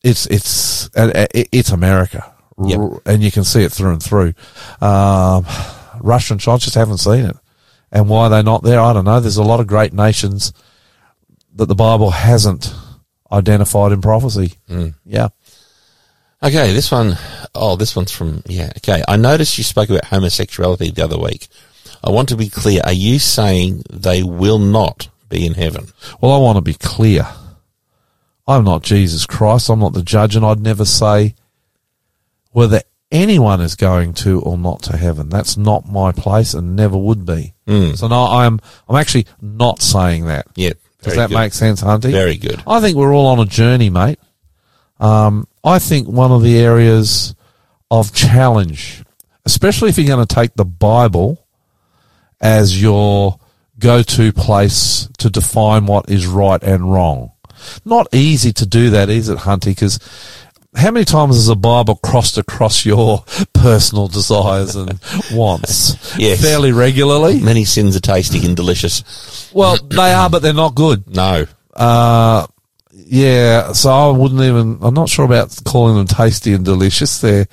[0.03, 2.33] It's, it's, it- it's America.
[2.61, 2.79] Yep.
[3.05, 4.33] And you can see it through and through.
[4.81, 5.45] Um,
[6.01, 7.37] Russia and China just haven't seen it.
[7.91, 9.19] And why they're not there, I don't know.
[9.19, 10.51] There's a lot of great nations
[11.55, 12.73] that the Bible hasn't
[13.31, 14.55] identified in prophecy.
[14.67, 14.89] Hmm.
[15.05, 15.29] Yeah.
[16.41, 17.17] Okay, this one,
[17.53, 19.03] oh, this one's from, yeah, okay.
[19.07, 21.49] I noticed you spoke about homosexuality the other week.
[22.01, 22.81] I want to be clear.
[22.85, 25.87] Are you saying they will not be in heaven?
[26.21, 27.27] Well, I want to be clear.
[28.47, 29.69] I'm not Jesus Christ.
[29.69, 31.35] I'm not the judge, and I'd never say
[32.51, 32.81] whether
[33.11, 35.29] anyone is going to or not to heaven.
[35.29, 37.53] That's not my place, and never would be.
[37.67, 37.91] Hmm.
[37.93, 40.47] So no, I'm I'm actually not saying that.
[40.55, 40.73] Yeah.
[41.01, 41.35] Does very that good.
[41.35, 42.11] make sense, Hunty?
[42.11, 42.61] Very good.
[42.67, 44.19] I think we're all on a journey, mate.
[44.99, 47.35] Um, I think one of the areas
[47.89, 49.03] of challenge,
[49.45, 51.45] especially if you're going to take the Bible
[52.41, 53.39] as your
[53.77, 57.31] go-to place to define what is right and wrong.
[57.85, 59.65] Not easy to do that, is it, Hunty?
[59.67, 59.99] Because
[60.75, 63.23] how many times has the Bible crossed across your
[63.53, 64.99] personal desires and
[65.31, 65.97] wants?
[66.19, 66.41] Yes.
[66.41, 67.39] Fairly regularly.
[67.39, 69.49] Many sins are tasty and delicious.
[69.53, 71.07] Well, they are, but they're not good.
[71.15, 71.45] No.
[71.73, 72.45] Uh,
[72.91, 77.21] yeah, so I wouldn't even, I'm not sure about calling them tasty and delicious.
[77.21, 77.47] They're,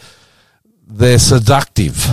[0.89, 2.05] they're seductive.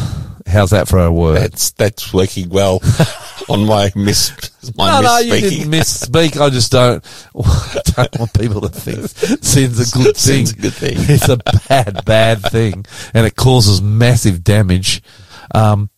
[0.54, 1.38] How's that for a word?
[1.38, 2.80] That's, that's working well
[3.50, 4.32] on my miss,
[4.78, 6.40] my no, no, you didn't misspeak.
[6.40, 7.04] I just don't,
[7.96, 9.10] don't want people to think
[9.44, 10.46] sin's a good thing.
[10.46, 10.96] Sin's a good thing.
[11.00, 12.86] It's a bad, bad thing.
[13.14, 15.02] And it causes massive damage.
[15.54, 15.90] Um,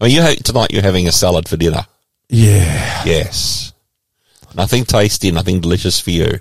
[0.00, 1.84] I mean, you ha- tonight you're having a salad for dinner.
[2.28, 3.02] yeah.
[3.04, 3.72] Yes.
[4.54, 6.40] Nothing tasty, nothing delicious for you.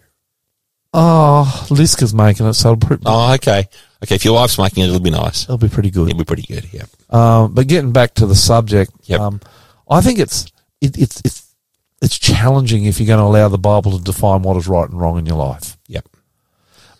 [0.94, 3.68] Oh, Liska's making it, so it'll, pre- Oh, okay.
[4.04, 5.44] Okay, if your wife's making it, it'll be nice.
[5.44, 6.08] it'll be pretty good.
[6.08, 6.84] It'll be pretty good, yeah.
[7.10, 9.20] Um, but getting back to the subject, Yep.
[9.20, 9.42] um,
[9.90, 10.46] I think it's
[10.82, 11.54] it, it's it's
[12.02, 15.00] it's challenging if you're going to allow the Bible to define what is right and
[15.00, 15.78] wrong in your life.
[15.88, 16.08] Yep.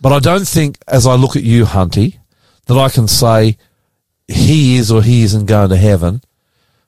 [0.02, 2.18] But I don't think, as I look at you, Hunty,
[2.66, 3.58] that I can say
[4.28, 6.22] he is or he isn't going to heaven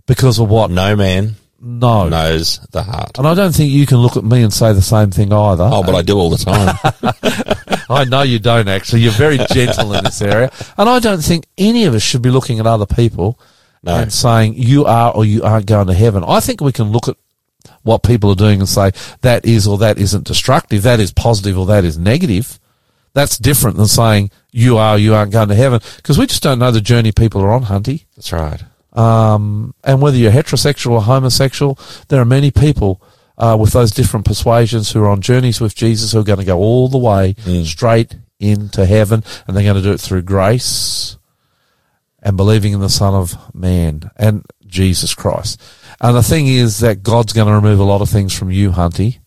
[0.08, 0.72] because of what.
[0.72, 3.18] No man No, knows the heart.
[3.18, 5.68] and I don't think you can look at me and say the same thing either.
[5.70, 6.76] Oh, but I do all the time.
[7.90, 9.02] I know you don't actually.
[9.02, 10.52] You're very gentle in this area.
[10.78, 13.40] And I don't think any of us should be looking at other people
[13.84, 13.96] No.
[13.96, 16.24] and saying you are or you aren't going to heaven.
[16.26, 17.18] I think we can look at
[17.84, 18.92] what people are doing and say
[19.22, 22.60] that is or that isn't destructive, that is positive or that is negative.
[23.14, 26.44] That's different than saying you are or you aren't going to heaven because we just
[26.44, 28.06] don't know the journey people are on, Hunty.
[28.16, 28.64] That's right.
[28.94, 33.02] Um, and whether you're heterosexual or homosexual, there are many people
[33.38, 36.46] uh, with those different persuasions who are on journeys with Jesus who are going to
[36.46, 41.18] go all the way straight into heaven, and they're going to do it through grace
[42.22, 45.62] and believing in the Son of Man and Jesus Christ.
[46.02, 48.72] And the thing is that God's going to remove a lot of things from you,
[48.72, 49.20] Hunty,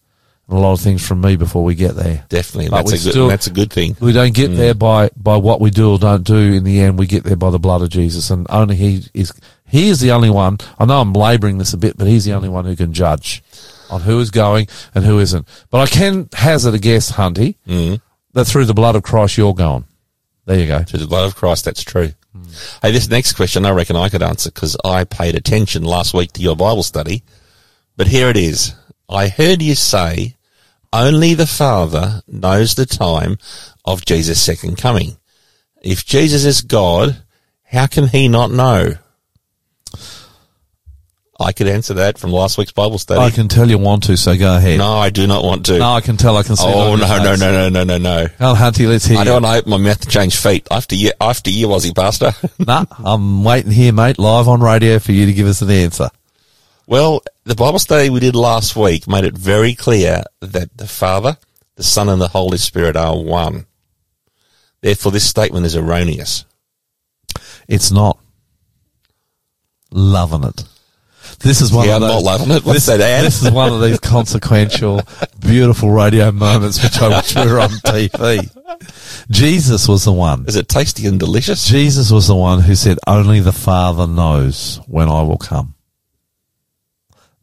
[0.48, 2.24] and a lot of things from me before we get there.
[2.28, 2.70] Definitely.
[2.70, 3.96] But That's a good still- that's a good thing.
[4.00, 4.56] We don't get mm.
[4.56, 6.36] there by, by what we do or don't do.
[6.36, 9.32] In the end, we get there by the blood of Jesus, and only He is.
[9.66, 10.58] He is the only one.
[10.78, 13.42] I know I'm labouring this a bit, but He's the only one who can judge
[13.88, 15.46] on who is going and who isn't.
[15.70, 18.00] But I can hazard a guess, Hunty, mm.
[18.32, 19.84] that through the blood of Christ you're going.
[20.44, 20.82] There you go.
[20.82, 22.12] To the blood of Christ, that's true.
[22.32, 22.42] Hmm.
[22.80, 26.32] Hey, this next question I reckon I could answer because I paid attention last week
[26.32, 27.22] to your Bible study.
[27.96, 28.74] But here it is.
[29.12, 30.36] I heard you say
[30.92, 33.38] only the Father knows the time
[33.84, 35.16] of Jesus' second coming.
[35.82, 37.22] If Jesus is God,
[37.64, 38.94] how can he not know?
[41.40, 43.20] I could answer that from last week's Bible study.
[43.20, 44.78] I can tell you want to, so go ahead.
[44.78, 45.78] no, I do not want to.
[45.78, 46.36] No, I can tell.
[46.36, 46.64] I can see.
[46.64, 48.26] oh no, no, no, no, no, no, no.
[48.38, 49.18] Well, Hunty, let's hear.
[49.18, 50.68] I don't want to open my mouth to change feet.
[50.70, 52.32] After you, after you, Aussie pastor.
[52.64, 56.10] Nah, I'm waiting here, mate, live on radio for you to give us an answer.
[56.86, 61.36] Well, the Bible study we did last week made it very clear that the Father,
[61.76, 63.66] the Son, and the Holy Spirit are one.
[64.80, 66.44] Therefore, this statement is erroneous.
[67.68, 68.18] It's not.
[69.92, 70.64] Loving it.
[71.40, 72.24] This is one Yeah, of I'm those.
[72.24, 72.64] not loving it.
[72.64, 75.02] What's this, that this is one of these consequential,
[75.38, 78.50] beautiful radio moments which I wish we were on TV.
[79.30, 80.46] Jesus was the one.
[80.48, 81.66] Is it tasty and delicious?
[81.66, 85.74] Jesus was the one who said, "Only the Father knows when I will come."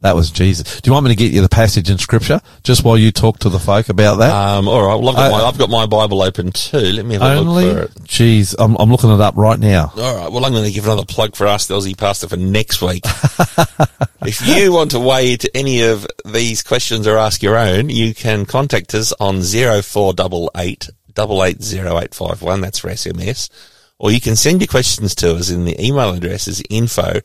[0.02, 0.80] That was Jesus.
[0.80, 3.38] Do you want me to get you the passage in scripture just while you talk
[3.40, 4.30] to the folk about that?
[4.32, 4.94] Um, all right.
[4.94, 6.78] Well, I've got, I- my, I've got my Bible open too.
[6.78, 8.04] Let me have a Only, look for it.
[8.06, 9.92] jeez, I'm, I'm looking it up right now.
[9.96, 10.32] All right.
[10.32, 13.02] Well, I'm going to give another plug for Ask the Aussie Pastor for next week.
[14.24, 18.14] if you want to weigh to any of these questions or ask your own, you
[18.14, 22.60] can contact us on 0488 880851.
[22.62, 23.50] That's for SMS.
[23.98, 27.20] Or you can send your questions to us in the email address is info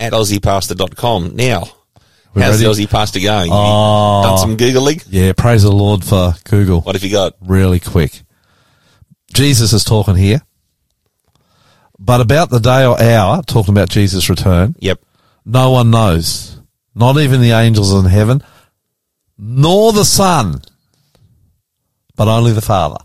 [0.00, 1.36] at aussiepastor.com.
[1.36, 1.64] Now,
[2.36, 2.84] We how's the ready?
[2.84, 3.50] Aussie Pastor going?
[3.52, 4.22] Oh.
[4.22, 5.04] Done some Googling?
[5.08, 6.82] Yeah, praise the Lord for Google.
[6.82, 7.34] What have you got?
[7.40, 8.22] Really quick.
[9.32, 10.42] Jesus is talking here.
[11.98, 15.00] But about the day or hour, talking about Jesus' return, Yep.
[15.46, 16.60] no one knows.
[16.94, 18.42] Not even the angels in heaven,
[19.38, 20.60] nor the Son,
[22.16, 22.98] but only the Father.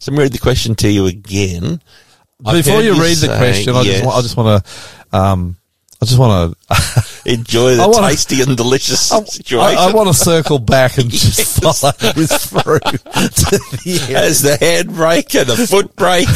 [0.00, 1.80] So let me read the question to you again.
[2.42, 4.00] Before you read the say- question, I yes.
[4.02, 5.56] just, I just want to, um,
[6.00, 9.78] I just want to, enjoy the wanna- tasty and delicious I, situation.
[9.78, 14.16] I want to circle back and just follow this through to the end.
[14.16, 16.28] as the handbrake and the foot brake.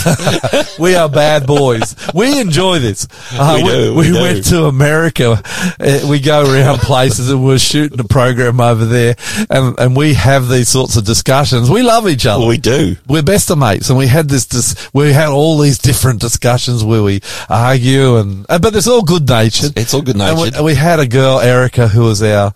[0.79, 1.95] we are bad boys.
[2.15, 3.07] We enjoy this.
[3.33, 4.15] Uh, We do, we do.
[4.21, 5.41] went to America.
[5.81, 9.17] Uh, we go around places and we're shooting a program over there
[9.51, 11.71] and, and we have these sorts of discussions.
[11.71, 12.47] We love each other.
[12.47, 12.97] we do.
[13.09, 16.85] We're best of mates and we had this, dis- we had all these different discussions
[16.85, 19.73] where we argue and, uh, but it's all good natured.
[19.77, 20.65] It's all good And we, natured.
[20.65, 22.53] we had a girl, Erica, who was our,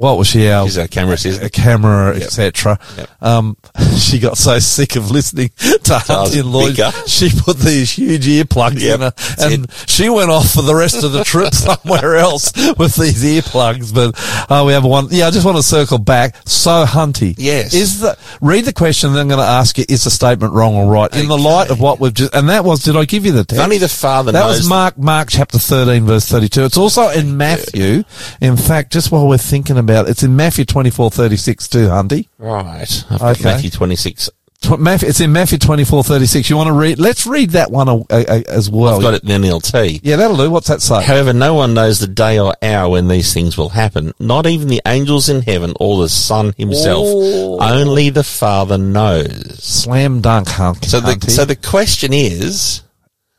[0.00, 0.48] what was she?
[0.48, 1.52] Our She's our camera a assistant.
[1.52, 2.78] camera, etc.
[2.96, 3.08] Yep.
[3.22, 3.56] Um,
[3.98, 6.90] she got so sick of listening to Hunty and Lloyd, Vicar.
[7.06, 10.74] she put these huge earplugs Yep, in her, that's and she went off for the
[10.74, 13.94] rest of the trip somewhere else with these earplugs.
[13.94, 14.14] But
[14.50, 15.08] uh, we have one.
[15.10, 16.34] Yeah, I just want to circle back.
[16.46, 17.74] So Hunty, Yes.
[17.74, 19.12] is the read the question?
[19.12, 21.70] Then I'm going to ask you: Is the statement wrong or right in the light
[21.70, 22.34] of what we've just?
[22.34, 23.62] And that was, did I give you the text?
[23.62, 24.58] Only the Father That knows.
[24.60, 26.64] was Mark, Mark chapter 13 verse 32.
[26.64, 28.04] It's also in Matthew.
[28.40, 32.28] In fact, just while we're thinking about it, it's in Matthew 24, 36 too, Hunty.
[32.38, 33.04] right.
[33.12, 33.44] Okay.
[33.44, 34.30] Matthew 26.
[34.78, 36.50] Matthew, it's in Matthew 24, 36.
[36.50, 36.98] You want to read?
[36.98, 38.96] Let's read that one as well.
[38.96, 40.00] I've got it in NLT.
[40.02, 40.50] Yeah, that'll do.
[40.50, 41.02] What's that say?
[41.02, 44.12] However, no one knows the day or hour when these things will happen.
[44.20, 47.06] Not even the angels in heaven or the Son himself.
[47.06, 47.58] Oh.
[47.60, 49.64] Only the Father knows.
[49.64, 50.84] Slam dunk, Hunty.
[50.84, 52.82] So the, so the question is,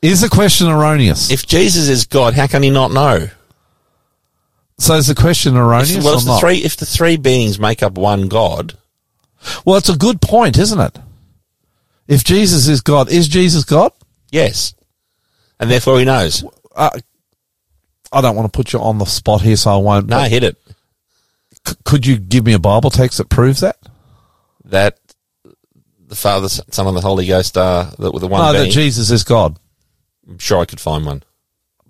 [0.02, 1.30] is the question erroneous?
[1.30, 3.30] if Jesus is God, how can he not know?
[4.82, 6.40] So is the question erroneous If, well, or if the not?
[6.40, 8.78] three, if the three beings make up one God,
[9.66, 10.98] well, it's a good point, isn't it?
[12.08, 13.92] If Jesus is God, is Jesus God?
[14.32, 14.74] yes.
[15.60, 16.44] And therefore he knows.
[16.76, 16.90] Uh,
[18.12, 20.08] I don't want to put you on the spot here, so I won't.
[20.08, 20.58] No, hit it.
[21.68, 23.78] C- could you give me a Bible text that proves that?
[24.66, 24.98] That
[26.08, 28.72] the Father, Son, and the Holy Ghost are the, the one no, that.
[28.72, 29.60] Jesus is God.
[30.28, 31.22] I'm sure I could find one.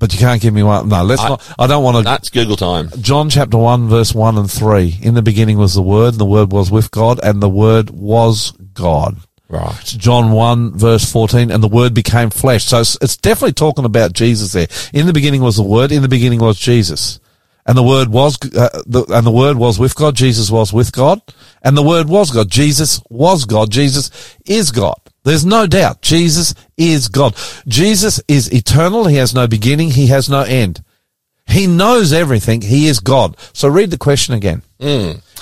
[0.02, 0.90] But you can't give me one.
[0.90, 1.56] No, let's I- not.
[1.60, 2.04] I don't want to.
[2.04, 2.90] That's Google time.
[3.02, 4.98] John chapter 1 verse 1 and 3.
[5.04, 7.92] In the beginning was the Word, and the Word was with God, and the Word
[7.92, 9.18] was God.
[9.48, 9.84] Right.
[9.86, 12.64] John 1 verse 14, and the Word became flesh.
[12.66, 14.66] So it's, it's definitely talking about Jesus there.
[14.92, 17.20] In the beginning was the Word, in the beginning was Jesus.
[17.68, 20.92] And the Word was, uh, the, and the Word was with God, Jesus was with
[20.92, 21.22] God,
[21.62, 22.50] and the Word was God.
[22.50, 24.10] Jesus was God, Jesus
[24.48, 25.00] is God.
[25.24, 26.02] There's no doubt.
[26.02, 27.36] Jesus is God.
[27.68, 29.06] Jesus is eternal.
[29.06, 29.92] He has no beginning.
[29.92, 30.84] He has no end.
[31.48, 32.62] He knows everything.
[32.62, 33.36] He is God.
[33.54, 34.62] So read the question again.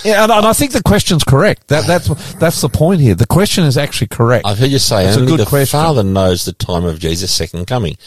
[0.04, 1.68] Yeah, and, and I think the question's correct.
[1.68, 3.16] That, that's that's the point here.
[3.16, 4.46] The question is actually correct.
[4.46, 5.80] I've heard you say That's a good the question.
[5.80, 7.98] Father knows the time of Jesus' second coming.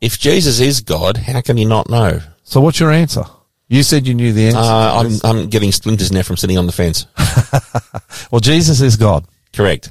[0.00, 2.20] If Jesus is God, how can he not know?
[2.42, 3.24] So what's your answer?
[3.68, 4.58] You said you knew the answer.
[4.58, 7.06] Uh, I'm, I'm getting splinters now from sitting on the fence.
[8.30, 9.90] well, Jesus is God, Correct.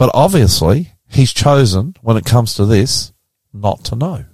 [0.00, 3.12] But obviously He's chosen when it comes to this
[3.52, 4.24] not to know.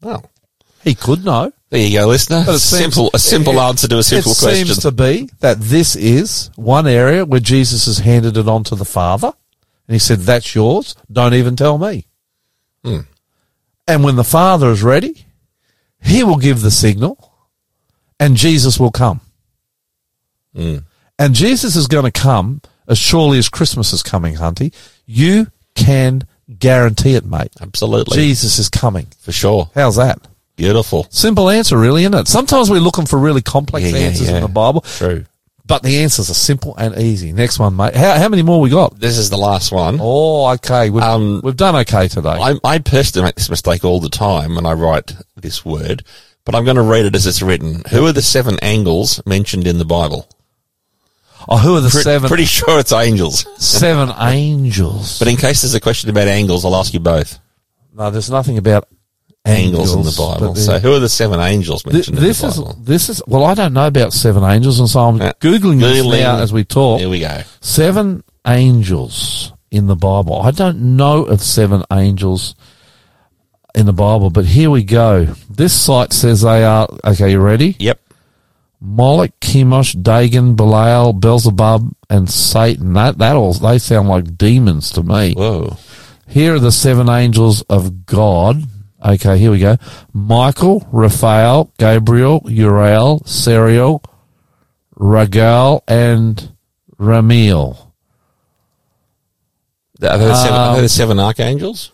[0.00, 0.30] Well,
[0.82, 1.52] He could know.
[1.70, 2.42] there you go, listener.
[2.46, 4.66] But it seems- simple, a simple it- answer to a simple it question.
[4.66, 8.74] seems to be that this is one area where Jesus has handed it on to
[8.74, 9.32] the Father,
[9.86, 10.94] and He said, "That's yours.
[11.12, 12.06] Don't even tell me."
[12.82, 13.00] Hmm.
[13.86, 15.26] And when the Father is ready,
[16.00, 17.16] He will give the signal,
[18.18, 19.20] and Jesus will come.
[20.56, 20.78] Hmm.
[21.18, 24.72] And Jesus is going to come as surely as Christmas is coming, Hunty.
[25.06, 26.26] You can
[26.58, 27.52] guarantee it, mate.
[27.60, 28.16] Absolutely.
[28.16, 29.06] Jesus is coming.
[29.20, 29.70] For sure.
[29.74, 30.18] How's that?
[30.56, 31.06] Beautiful.
[31.10, 32.28] Simple answer, really, isn't it?
[32.28, 34.36] Sometimes we're looking for really complex Yeah, answers yeah.
[34.36, 35.24] in the Bible, True.
[35.66, 37.32] but the answers are simple and easy.
[37.32, 37.96] Next one, mate.
[37.96, 39.00] How, how many more we got?
[39.00, 39.98] This is the last one.
[40.00, 40.90] Oh, okay.
[40.90, 42.28] We've, Um, we've done okay today.
[42.40, 46.04] I, I personally make this mistake all the time when I write this word,
[46.44, 47.82] but I'm going to read it as it's written.
[47.90, 50.28] Who are the seven angels mentioned in the Bible?
[51.48, 53.46] Oh, who are the Pre- seven Pretty sure it's angels.
[53.62, 55.18] seven angels?
[55.18, 57.38] But in case there's a question about angels, I'll ask you both.
[57.94, 58.88] no, there's nothing about
[59.46, 60.54] angels, in the Bible.
[60.54, 62.78] So who are the seven angels Th- mentioned this in is the Bible?
[62.82, 65.32] this is well, I don't know about seven angels, and so I'm Yeah.
[65.40, 67.00] googling this now as we talk.
[67.00, 67.42] Here we go.
[67.60, 70.40] Seven angels in the Bible.
[70.40, 72.54] I don't know of seven angels
[73.74, 75.24] in the Bible, but here we go.
[75.50, 77.30] This site says they are okay.
[77.32, 77.76] You ready?
[77.78, 78.00] Yep.
[78.84, 82.92] Moloch, Chemosh, Dagon, Belial, Beelzebub, and Satan.
[82.92, 85.32] That that all they sound like demons to me.
[85.34, 85.78] Whoa.
[86.28, 88.62] Here are the seven angels of God.
[89.04, 89.76] Okay, here we go.
[90.12, 94.02] Michael, Raphael, Gabriel, Uriel, Sariel,
[94.96, 96.52] Raguel, and
[96.98, 97.78] Ramiel.
[100.02, 101.90] Are they the seven, are Um, the seven archangels?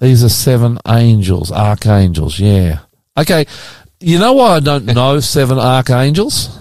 [0.00, 2.80] These are seven angels, archangels, yeah.
[3.16, 3.46] Okay,
[4.02, 6.58] you know why I don't know seven archangels?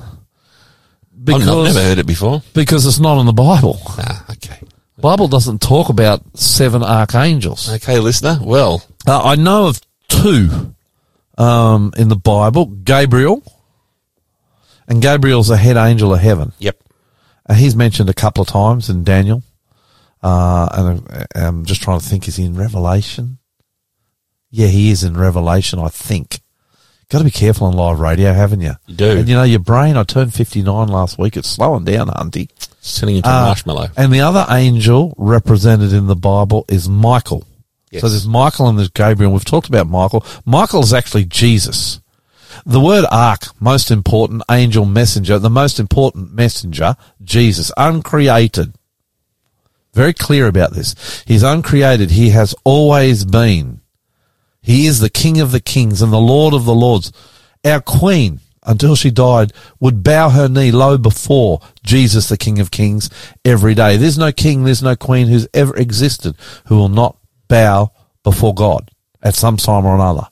[1.23, 2.41] Because, I've never heard it before.
[2.53, 3.79] because it's not in the Bible.
[3.89, 4.59] Ah, okay.
[4.99, 7.71] Bible doesn't talk about seven archangels.
[7.73, 8.39] Okay, listener.
[8.41, 10.73] Well, Uh, I know of two
[11.37, 13.43] um, in the Bible Gabriel,
[14.87, 16.53] and Gabriel's a head angel of heaven.
[16.59, 16.77] yep.
[17.47, 19.43] And he's mentioned a couple of times in Daniel.
[20.23, 23.39] Uh, and I- I'm just trying to think, is he in Revelation?
[24.51, 26.41] Yeah, he is in Revelation, I think.
[27.11, 28.71] Got to be careful on live radio, haven't you?
[28.87, 29.17] You do.
[29.17, 31.35] And you know, your brain, I turned 59 last week.
[31.35, 32.49] It's slowing down, Hunty.
[32.79, 33.89] It's turning into a Uh, marshmallow.
[33.97, 37.45] And the other angel represented in the Bible is Michael.
[37.91, 37.99] Yes.
[38.01, 39.33] So there's Michael and there's Gabriel.
[39.33, 40.25] We've talked about Michael.
[40.45, 41.99] Michael is actually Jesus.
[42.65, 48.73] The word ark, most important, angel, messenger, the most important messenger, Jesus, uncreated.
[49.93, 50.95] Very clear about this.
[51.27, 52.11] He's uncreated.
[52.11, 53.80] He has always been.
[54.61, 57.11] He is the King of the kings and the Lord of the lords.
[57.65, 62.71] Our Queen, until she died, would bow her knee low before Jesus, the King of
[62.71, 63.09] kings,
[63.43, 63.97] every day.
[63.97, 66.35] There's no king, there's no queen who's ever existed
[66.67, 67.17] who will not
[67.47, 67.91] bow
[68.23, 70.27] before God at some time or another.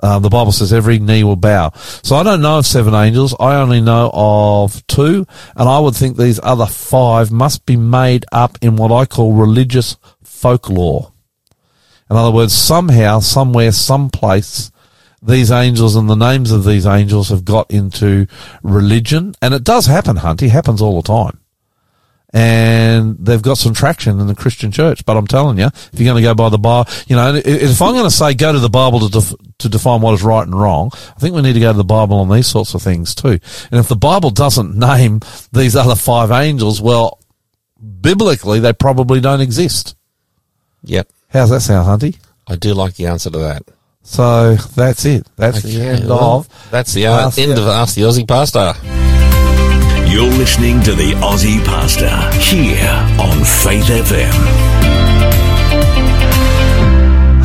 [0.00, 1.72] Uh, the Bible says every knee will bow.
[1.74, 3.34] So I don't know of seven angels.
[3.40, 5.26] I only know of two,
[5.56, 9.32] and I would think these other five must be made up in what I call
[9.32, 11.12] religious folklore.
[12.10, 14.70] In other words, somehow, somewhere, someplace,
[15.22, 18.26] these angels and the names of these angels have got into
[18.62, 20.42] religion, and it does happen, Hunt.
[20.42, 21.40] It happens all the time.
[22.32, 25.04] And they've got some traction in the Christian church.
[25.06, 27.80] But I'm telling you, if you're going to go by the Bible, you know, if
[27.80, 30.46] I'm going to say go to the Bible to, def- to define what is right
[30.46, 32.82] and wrong, I think we need to go to the Bible on these sorts of
[32.82, 33.38] things too.
[33.70, 35.20] And if the Bible doesn't name
[35.52, 37.18] these other five angels, well,
[38.00, 39.96] biblically, they probably don't exist.
[40.82, 41.10] Yep.
[41.30, 42.18] How's that sound, Hunty?
[42.46, 43.62] I do like the answer to that.
[44.02, 45.26] So that's it.
[45.36, 46.70] That's the end well, of.
[46.70, 48.72] That's the uh, end of Ask the Aussie Pastor.
[50.10, 52.08] You're listening to the Aussie Pastor
[52.40, 52.88] here
[53.20, 54.32] on Faith FM.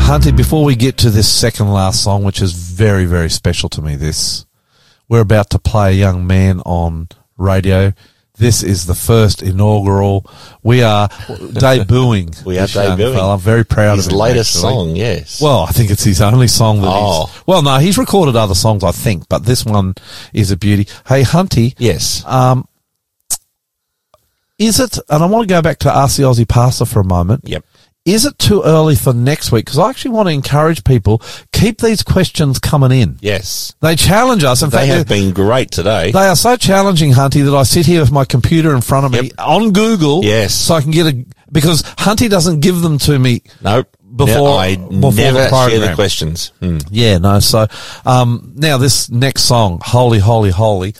[0.00, 3.82] Hunty, before we get to this second last song, which is very, very special to
[3.82, 4.46] me, this,
[5.10, 7.92] we're about to play a young man on radio.
[8.36, 10.26] This is the first inaugural.
[10.64, 12.44] We are debuting.
[12.44, 13.32] We are debuting.
[13.32, 14.72] I'm very proud His of his latest actually.
[14.72, 15.40] song, yes.
[15.40, 17.26] Well, I think it's his only song that Oh.
[17.26, 17.46] he's.
[17.46, 19.94] Well, no, he's recorded other songs, I think, but this one
[20.32, 20.88] is a beauty.
[21.06, 22.24] Hey, Hunty, yes.
[22.26, 22.66] um,
[24.58, 24.98] is it?
[25.08, 27.42] And I want to go back to the Aussie Pastor for a moment.
[27.44, 27.64] Yep.
[28.04, 29.64] Is it too early for next week?
[29.64, 31.22] Because I actually want to encourage people
[31.52, 33.16] keep these questions coming in.
[33.20, 33.74] Yes.
[33.80, 34.60] They challenge us.
[34.62, 36.12] In They fact, have been great today.
[36.12, 39.12] they are so challenging, Hunty, that I sit here with my computer in front of
[39.12, 40.22] me on Google.
[40.22, 40.54] Yes.
[40.54, 43.42] So I can get a because Hunty doesn't give them to me.
[43.62, 43.88] nope.
[44.14, 46.52] Before- No, I before the never share the questions.
[46.60, 46.78] Hmm.
[46.90, 47.40] Yeah, no.
[47.40, 47.66] So
[48.06, 50.94] um, now this next song, "Holy, Holy, Holy,"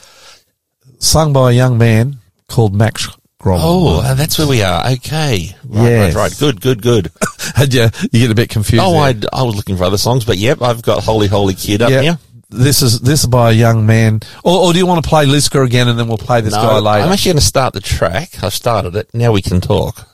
[0.98, 2.18] sung by a young man
[2.48, 3.08] called Max
[3.46, 4.86] Oh, uh, that's where we are.
[4.92, 5.54] Okay.
[5.64, 6.14] Right, Yes.
[6.14, 6.38] right, right.
[6.38, 7.10] Good, good, good.
[7.54, 8.82] had you you get a bit confused?
[8.84, 8.96] Oh.
[8.96, 11.90] I, I was looking for other songs, but yep, I've got Holy Holy Kid up
[11.90, 12.02] Yeah.
[12.02, 12.18] here.
[12.50, 14.20] This is this is by a young man.
[14.44, 16.78] Or, or do you want to play Liska again and then we'll play this guy
[16.78, 17.04] later?
[17.04, 18.42] I'm actually going to start the track.
[18.44, 19.12] I've started it.
[19.12, 20.06] Now we can talk.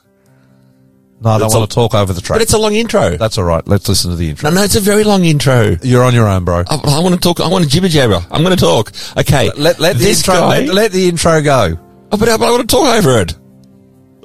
[1.20, 2.36] no, I don't it's want a- to talk over the track.
[2.36, 3.16] But it's a long intro.
[3.18, 3.66] That's all right.
[3.68, 4.48] Let's listen to the intro.
[4.48, 5.76] No, no, it's a very long intro.
[5.82, 6.64] You're on your own, bro.
[6.66, 7.40] I, I want to talk.
[7.40, 8.24] I want to jibber jabber.
[8.30, 8.92] I'm going to talk.
[9.18, 9.50] Okay.
[9.56, 10.60] Let let the this intro guy.
[10.60, 11.78] let, let the intro go.
[12.12, 13.36] Oh, but I, want to talk over it.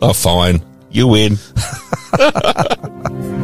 [0.01, 0.65] Oh, fine.
[0.89, 1.37] You win.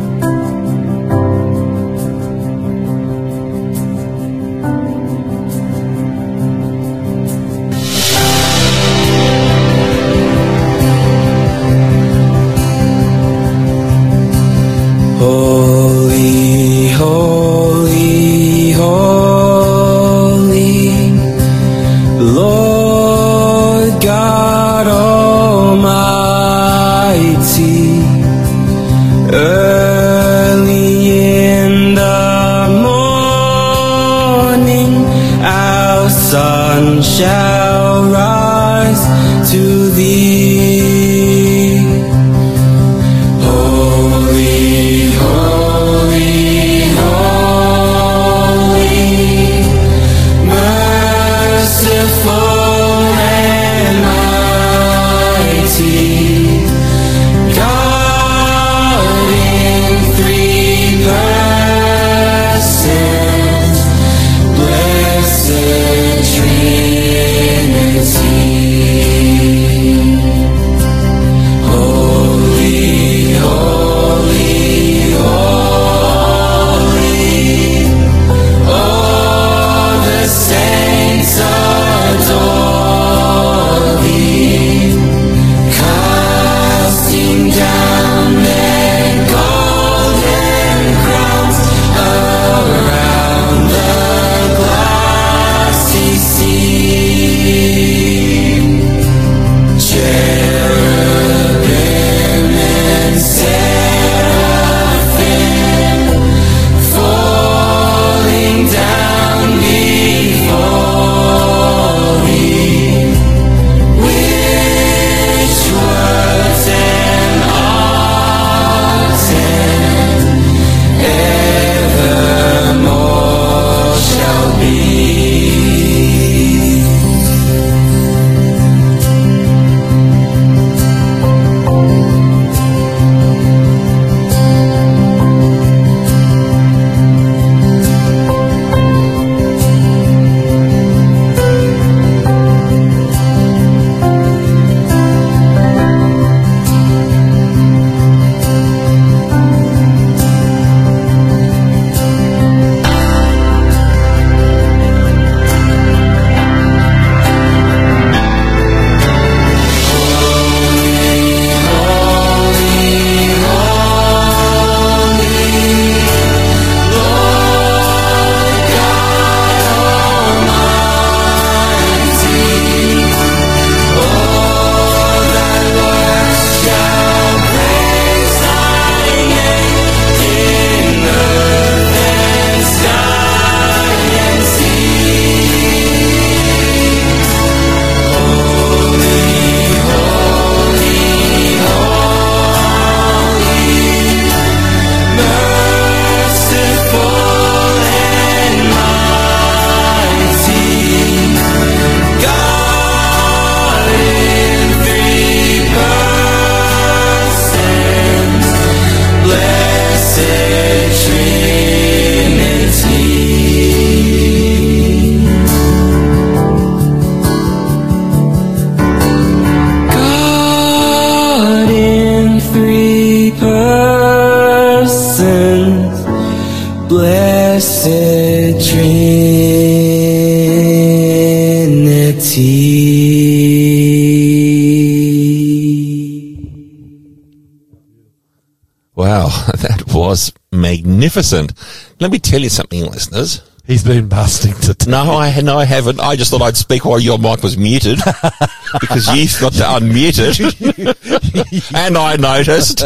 [241.01, 241.53] magnificent.
[241.99, 243.41] Let me tell you something, listeners.
[243.65, 245.99] He's been busting to No, I no, I haven't.
[245.99, 247.99] I just thought I'd speak while your mic was muted
[248.79, 252.81] because you've got to unmute it, and I noticed.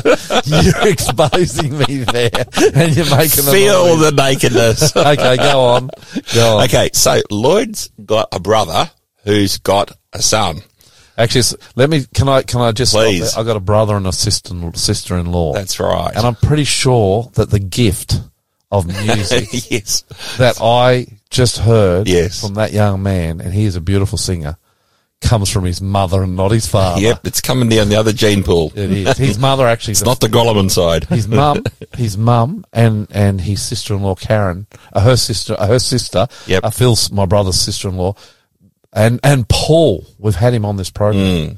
[0.46, 2.30] You're exposing me there,
[2.74, 4.96] and you're making Feel the nakedness.
[5.06, 5.90] Okay, go on.
[6.34, 6.64] Go on.
[6.66, 8.92] Okay, so Lloyd's got a brother
[9.24, 10.62] who's got a son.
[11.18, 12.06] Actually, let me.
[12.14, 12.42] Can I?
[12.44, 12.92] Can I just?
[12.92, 13.34] stop Please.
[13.34, 13.42] there?
[13.44, 15.54] I got a brother and a sister sister in law.
[15.54, 16.14] That's right.
[16.16, 18.20] and I'm pretty sure that the gift
[18.72, 20.02] of music yes.
[20.38, 22.42] that I just heard Yes.
[22.42, 24.58] from that young man, and he is a beautiful singer,
[25.22, 27.00] comes from his mother and not his father.
[27.02, 28.72] Yep, it's coming down the other gene pool.
[28.76, 29.18] It is.
[29.18, 29.94] His mother actually.
[29.94, 31.06] It's not the Grolimund side.
[31.06, 31.64] his mum,
[31.98, 36.64] his mum, and and his sister-in-law Karen, uh, her sister, uh, her sister, Yep.
[36.66, 38.16] uh, Phil's my brother's sister-in-law,
[38.96, 40.06] and and Paul.
[40.18, 41.48] We've had him on this program.
[41.48, 41.54] Hmm.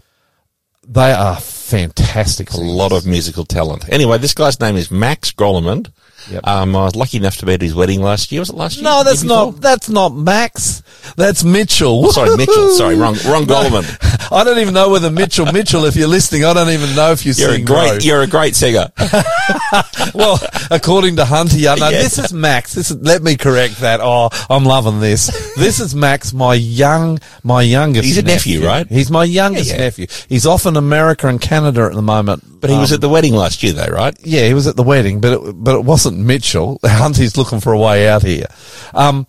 [0.89, 2.51] They are fantastic.
[2.51, 3.89] A lot of musical talent.
[3.89, 5.91] Anyway, this guy's name is Max Grolimund.
[6.32, 6.45] Yep.
[6.48, 8.41] Um, I was lucky enough to be at his wedding last year.
[8.41, 8.84] Was it last year?
[8.84, 9.62] No, that's not.
[9.62, 10.84] That's not Max.
[11.16, 12.12] That's Mitchell.
[12.12, 12.70] Sorry, Mitchell.
[12.76, 14.32] Sorry, wrong, wrong Grolimund.
[14.32, 17.26] I don't even know whether Mitchell, Mitchell, if you're listening, I don't even know if
[17.26, 17.98] you You're a great, Row.
[18.02, 18.91] you're a great singer.
[20.14, 20.40] well,
[20.72, 21.99] according to Hunter, yeah, no, Yeah.
[22.04, 22.74] this is Max.
[22.74, 23.99] This is, let me correct that.
[24.02, 25.28] Oh, I'm loving this.
[25.56, 28.06] This is Max, my young, my youngest.
[28.06, 28.88] He's a nephew, right?
[28.88, 29.82] He's my youngest Yeah, yeah.
[29.82, 30.08] nephew.
[30.28, 32.44] He's off in America and Canada at the moment.
[32.60, 34.18] But he was Um, at the wedding last year, though, right?
[34.24, 36.80] yeah, he was at the wedding, but it, but it wasn't Mitchell.
[36.85, 38.48] Hunty's looking for a way out here.
[38.94, 39.27] Um,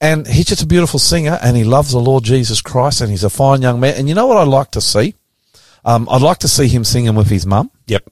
[0.00, 3.24] and he's just a beautiful singer and he loves the Lord Jesus Christ and he's
[3.24, 3.94] a fine young man.
[3.96, 5.14] And you know what I'd like to see?
[5.84, 8.08] Um, I'd like to see him singing with his mum Yep.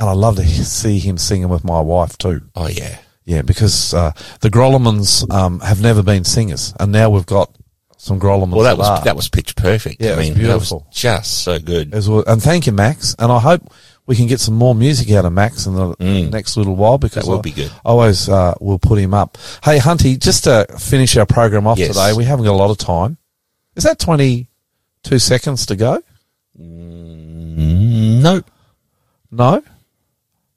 [0.00, 2.42] and I'd love to see him singing with my wife too.
[2.54, 2.98] Oh yeah.
[3.26, 7.54] Yeah, because, uh, the Grolimunds, um, have never been singers and now we've got
[7.98, 8.52] some Grolimunds.
[8.54, 9.02] Well, that was are.
[9.04, 10.00] that was pitch perfect.
[10.00, 10.86] Yeah, I was mean, beautiful.
[10.88, 11.92] Was just so good.
[11.92, 12.24] as well.
[12.26, 13.14] And thank you, Max.
[13.18, 13.70] And I hope
[14.08, 15.94] we can get some more music out of Max in the
[16.32, 17.26] next little while because Mm.
[17.26, 17.70] That will I- be good.
[17.84, 19.36] I always uh, will put him up.
[19.62, 21.88] Hey, Hunty, just to finish our program off Yes.
[21.88, 23.18] today, we haven't got a lot of time.
[23.76, 26.02] Is that twenty-two seconds to go?
[26.58, 28.42] Mm, No,
[29.30, 29.62] No,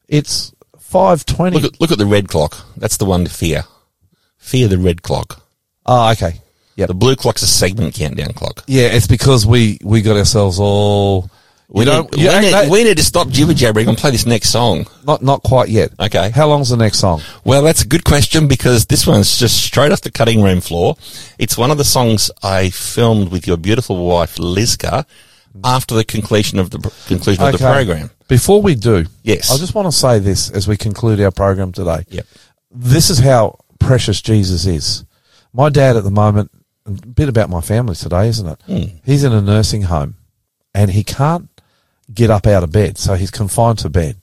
[0.08, 1.60] it's five twenty.
[1.60, 2.58] look at look at the red clock.
[2.78, 3.64] That's the one to fear.
[4.38, 5.42] Fear the red clock.
[5.86, 6.40] Oh, okay.
[6.76, 6.86] Yeah.
[6.88, 8.64] The blue clock's a segment countdown clock.
[8.68, 11.30] Yeah, it's because we we got ourselves all.
[11.74, 12.12] We, You don't.
[12.12, 14.50] need, You, we, need, no, we need to stop jibber jabbering and play this next
[14.50, 14.86] song.
[15.08, 15.92] not not quite yet.
[16.00, 16.30] Okay.
[16.30, 17.22] How long's the next song?
[17.46, 20.98] Well, that's a good question because this one's just straight off the cutting room floor.
[21.40, 25.06] It's one of the songs I filmed with your beautiful wife, Lizka,
[25.64, 28.10] after the conclusion of the conclusion of the program.
[28.28, 29.50] Before we do, Yes.
[29.52, 32.04] I just want to say this as we conclude our program today.
[32.10, 32.26] Yep.
[32.72, 35.04] This is how precious Jesus is.
[35.54, 36.52] My dad at the moment,
[36.86, 38.62] a bit about my family today, isn't it?
[38.66, 38.98] Hmm.
[39.06, 40.16] He's in a nursing home
[40.74, 41.50] and he can't
[42.14, 44.18] get up out of bed, so he's confined to bed.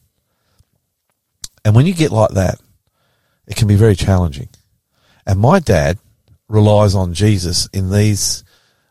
[1.64, 2.60] And when you get like that,
[3.46, 4.48] it can be very challenging.
[5.26, 5.98] And my dad
[6.48, 8.44] relies on Jesus in these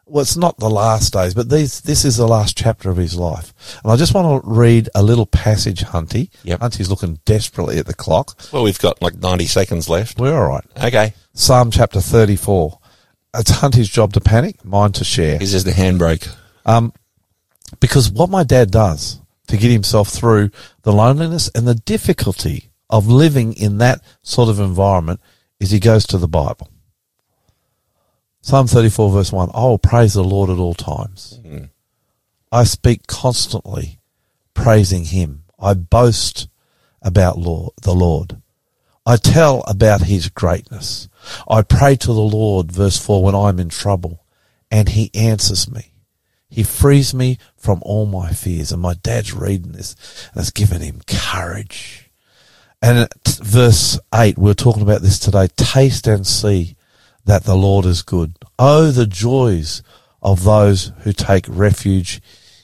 [0.10, 3.15] well, it's not the last days, but these this is the last chapter of his
[3.15, 3.53] life.
[3.84, 6.30] And I just want to read a little passage, Hunty.
[6.44, 6.61] Yep.
[6.61, 8.40] Hunty's looking desperately at the clock.
[8.53, 10.19] Well, we've got like 90 seconds left.
[10.19, 10.64] We're all right.
[10.82, 11.14] Okay.
[11.34, 12.80] Psalm chapter 34.
[13.36, 15.38] It's Hunty's job to panic, mine to share.
[15.40, 16.34] This is the handbrake.
[16.65, 16.94] Um,
[17.80, 20.52] Because what my dad does to get himself through
[20.84, 25.19] the loneliness and the difficulty of living in that sort of environment
[25.60, 26.69] is he goes to the Bible.
[28.41, 29.49] Psalm 34 verse 1.
[29.53, 31.39] I will praise the Lord at all times.
[31.44, 31.65] Mm-hmm.
[32.52, 33.99] I speak constantly
[34.53, 35.44] praising him.
[35.60, 36.48] I boast
[37.02, 38.41] about Lord, the Lord.
[39.06, 41.07] I tell about his greatness.
[41.48, 44.26] I pray to the Lord, verse 4, when I'm in trouble,
[44.69, 45.94] and he answers me.
[46.49, 48.72] He frees me from all my fears.
[48.72, 49.95] And my dad's reading this,
[50.34, 52.10] and it's given him courage.
[52.82, 55.48] And verse 8, we're talking about this today.
[55.56, 56.76] Taste and see
[57.26, 58.38] that the Lord is good.
[58.57, 59.82] Oh, the joys
[60.22, 62.22] of those who take refuge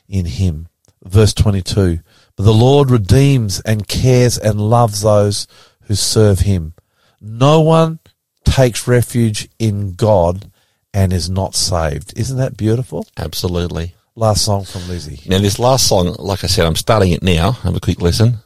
[0.08, 0.68] in him.
[1.04, 2.00] Verse 22.
[2.36, 5.48] But the Lord redeems and cares and loves those
[5.84, 6.74] who serve him.
[7.20, 8.00] No one
[8.46, 10.52] takes refuge in God
[10.94, 12.14] and is not saved.
[12.18, 13.08] Isn't that beautiful?
[13.18, 13.96] Absolutely.
[14.16, 15.22] Last song from Lizzie.
[15.28, 17.52] Now, this last song, like I said, I'm starting it now.
[17.52, 18.38] Have a quick listen.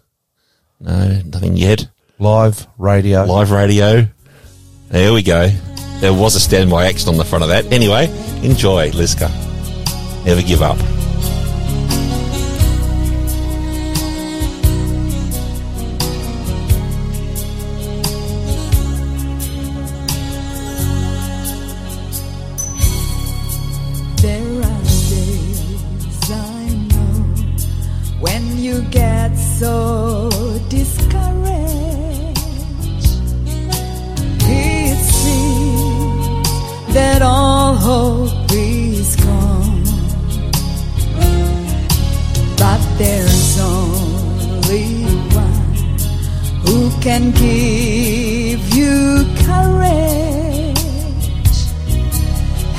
[0.80, 1.88] No, nothing yet.
[2.20, 3.26] Live radio.
[3.26, 4.08] Live radio.
[4.90, 5.50] There we go.
[6.00, 7.66] There was a standby action on the front of that.
[7.74, 8.06] Anyway,
[8.44, 9.30] enjoy, Liska.
[10.26, 10.78] Never give up.
[47.08, 50.78] Can give you courage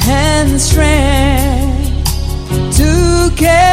[0.06, 1.96] and strength
[2.76, 3.67] to carry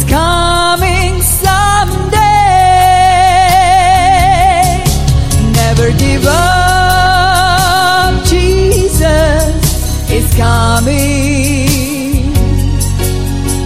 [0.00, 2.18] is coming someday.
[5.52, 7.44] Never give up,
[8.24, 11.68] Jesus is coming.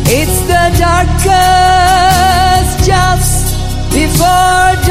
[0.07, 3.55] It's the darkest just
[3.93, 4.84] before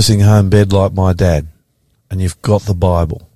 [0.00, 1.46] nursing home bed like my dad,
[2.10, 3.28] and you've got the Bible,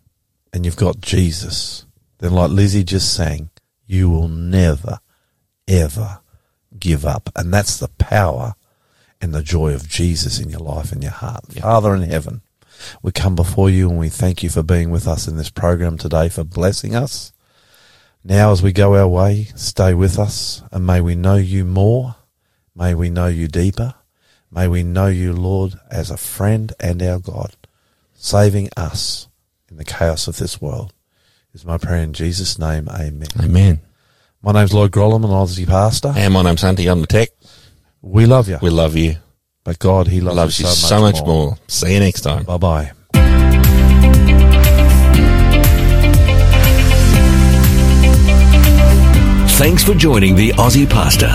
[0.51, 1.85] and you've got Jesus,
[2.21, 3.51] then like Lizzie just sang,
[3.87, 4.99] you will never,
[5.69, 6.21] ever
[6.79, 7.29] give up.
[7.37, 8.55] And that's the power
[9.21, 11.53] and the joy of Jesus in your life and your heart.
[11.53, 12.41] Father in heaven,
[13.03, 15.99] we come before you and we thank you for being with us in this program
[15.99, 17.35] today, for blessing us.
[18.25, 22.17] Now, as we go our way, stay with us and may we know you more.
[22.75, 23.97] May we know you deeper.
[24.55, 27.57] May we know you, Lord, as a friend and our God,
[28.15, 29.29] saving us
[29.69, 30.93] in the chaos of this world.
[31.53, 32.89] Is my prayer in Jesus' name.
[32.89, 33.29] Amen.
[33.41, 33.81] Amen.
[34.43, 36.13] My name's Lloyd Grolimund, an Aussie pastor.
[36.17, 36.91] And my name's Hunty.
[36.91, 37.29] I'm the tech.
[38.03, 39.17] We love you, We love you.
[39.63, 41.27] but God, He loves, Loves you you so, much, more.
[41.27, 41.59] more.
[41.69, 42.43] See you next time.
[42.45, 42.93] Bye bye.
[49.57, 51.31] Thanks for joining the Aussie Pastor.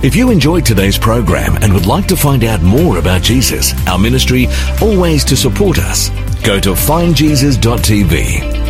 [0.00, 3.98] If you enjoyed today's program and would like to find out more about Jesus, our
[3.98, 4.46] ministry,
[4.80, 6.10] or ways to support us,
[6.44, 8.67] go to findjesus.tv